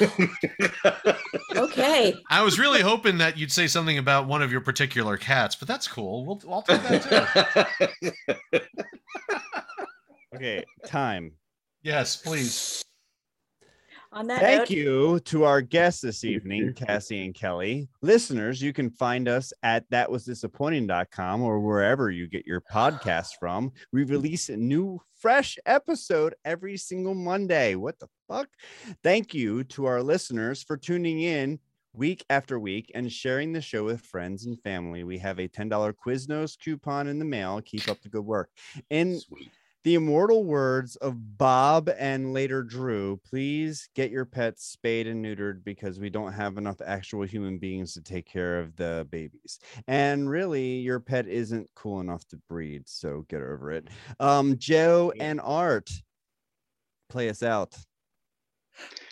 okay. 1.56 2.14
I 2.30 2.42
was 2.42 2.58
really 2.58 2.80
hoping 2.80 3.18
that 3.18 3.36
you'd 3.36 3.52
say 3.52 3.66
something 3.66 3.98
about 3.98 4.26
one 4.26 4.42
of 4.42 4.52
your 4.52 4.60
particular 4.60 5.16
cats, 5.16 5.56
but 5.56 5.68
that's 5.68 5.88
cool. 5.88 6.24
We'll 6.24 6.40
I'll 6.52 6.62
take 6.62 6.82
that 6.82 7.70
too. 8.50 8.60
Okay, 10.34 10.62
time. 10.86 11.32
yes, 11.82 12.16
please. 12.16 12.84
On 14.18 14.26
that 14.26 14.40
Thank 14.40 14.58
note, 14.62 14.70
you 14.70 15.20
to 15.26 15.44
our 15.44 15.60
guests 15.60 16.00
this 16.00 16.24
evening, 16.24 16.74
Cassie 16.74 17.24
and 17.24 17.32
Kelly. 17.32 17.88
Listeners, 18.02 18.60
you 18.60 18.72
can 18.72 18.90
find 18.90 19.28
us 19.28 19.52
at 19.62 19.88
thatwasdisappointing.com 19.90 21.40
or 21.40 21.60
wherever 21.60 22.10
you 22.10 22.26
get 22.26 22.44
your 22.44 22.60
podcast 22.60 23.34
from. 23.38 23.70
We 23.92 24.02
release 24.02 24.48
a 24.48 24.56
new, 24.56 25.00
fresh 25.20 25.56
episode 25.66 26.34
every 26.44 26.76
single 26.78 27.14
Monday. 27.14 27.76
What 27.76 28.00
the 28.00 28.08
fuck? 28.26 28.48
Thank 29.04 29.34
you 29.34 29.62
to 29.62 29.86
our 29.86 30.02
listeners 30.02 30.64
for 30.64 30.76
tuning 30.76 31.20
in 31.20 31.60
week 31.92 32.24
after 32.28 32.58
week 32.58 32.90
and 32.96 33.12
sharing 33.12 33.52
the 33.52 33.60
show 33.60 33.84
with 33.84 34.00
friends 34.00 34.46
and 34.46 34.60
family. 34.62 35.04
We 35.04 35.18
have 35.18 35.38
a 35.38 35.46
$10 35.46 35.94
Quiznos 35.94 36.58
coupon 36.58 37.06
in 37.06 37.20
the 37.20 37.24
mail. 37.24 37.60
Keep 37.64 37.88
up 37.88 38.02
the 38.02 38.08
good 38.08 38.26
work. 38.26 38.50
And 38.90 39.20
Sweet. 39.20 39.52
The 39.84 39.94
immortal 39.94 40.44
words 40.44 40.96
of 40.96 41.38
Bob 41.38 41.88
and 41.98 42.32
later 42.32 42.62
Drew, 42.62 43.18
please 43.24 43.88
get 43.94 44.10
your 44.10 44.24
pets 44.24 44.64
spayed 44.64 45.06
and 45.06 45.24
neutered 45.24 45.64
because 45.64 46.00
we 46.00 46.10
don't 46.10 46.32
have 46.32 46.58
enough 46.58 46.80
actual 46.84 47.22
human 47.22 47.58
beings 47.58 47.94
to 47.94 48.02
take 48.02 48.26
care 48.26 48.58
of 48.58 48.76
the 48.76 49.06
babies. 49.10 49.60
And 49.86 50.28
really, 50.28 50.78
your 50.78 51.00
pet 51.00 51.28
isn't 51.28 51.70
cool 51.74 52.00
enough 52.00 52.26
to 52.28 52.36
breed, 52.48 52.88
so 52.88 53.24
get 53.28 53.42
over 53.42 53.72
it. 53.72 53.88
Um, 54.20 54.58
Joe 54.58 55.12
and 55.18 55.40
Art, 55.40 55.90
play 57.08 57.28
us 57.28 57.42
out. 57.42 57.76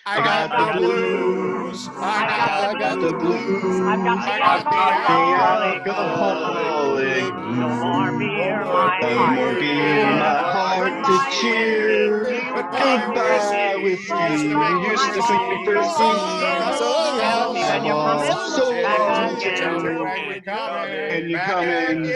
I 0.09 0.18
got 0.22 0.50
the 0.50 0.78
blues. 0.78 1.88
I 1.96 2.74
got, 2.78 3.00
the 3.00 3.11
blues. 3.18 3.80
I've 3.80 4.04
got 4.04 4.22
the 4.24 4.76
alcoholic. 4.78 5.84
alcoholic. 5.84 7.34
No 7.34 7.68
more 7.68 8.12
beer, 8.16 8.64
my 8.64 8.98
No 9.02 9.09
heart. 9.18 9.34
more 9.34 9.54
beer, 9.54 10.07
my 10.07 10.38
heart 10.52 10.94
to 11.07 11.14
cheer. 11.40 12.22
Goodbye, 12.54 13.80
whiskey. 13.82 14.14
You 14.14 14.90
used 14.90 15.12
to 15.12 15.22
sing 15.22 15.42
me 15.48 15.66
first 15.66 15.90
oh, 15.90 15.98
oh, 15.98 16.78
oh, 16.78 17.18
Tell 17.18 17.52
me 17.52 17.61
when 17.62 17.82
you're 17.84 18.07
coming 18.07 18.50
So 18.52 18.64
back 18.70 18.98
long. 19.00 19.36
again. 19.42 21.11
And 21.11 21.30
you're 21.30 21.40
coming 21.40 22.07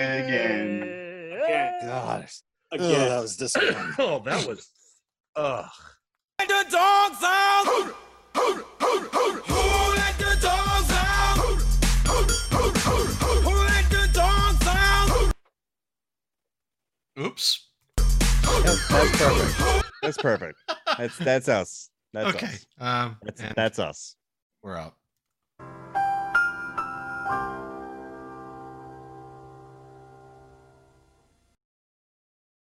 again. 0.00 0.68
God, 1.82 2.28
Again. 2.70 2.90
Ugh, 3.02 3.08
that 3.08 3.20
was 3.22 3.36
disappointing. 3.42 3.94
Oh, 3.98 4.20
that 4.24 4.46
was 4.46 4.68
ugh. 5.34 5.64
Let 6.38 6.48
the 6.48 6.64
dogs 6.70 7.22
out. 7.24 7.94
Let 8.34 10.18
the 10.18 10.38
dogs 10.42 10.90
out? 10.92 11.38
Let 13.46 13.90
the 13.90 14.10
dogs 14.12 14.66
out? 14.66 15.32
Oops. 17.18 17.68
That's, 17.96 18.88
that's 18.88 19.16
perfect. 19.18 19.54
That's 20.02 20.18
perfect. 20.18 20.58
That's 20.98 21.16
that's 21.18 21.48
us. 21.48 21.90
That's 22.12 22.36
Okay. 22.36 22.46
us. 22.46 22.66
Um 22.80 23.16
That's, 23.22 23.42
that's 23.54 23.78
us. 23.78 24.16
we're 24.62 24.76
out. 24.76 24.94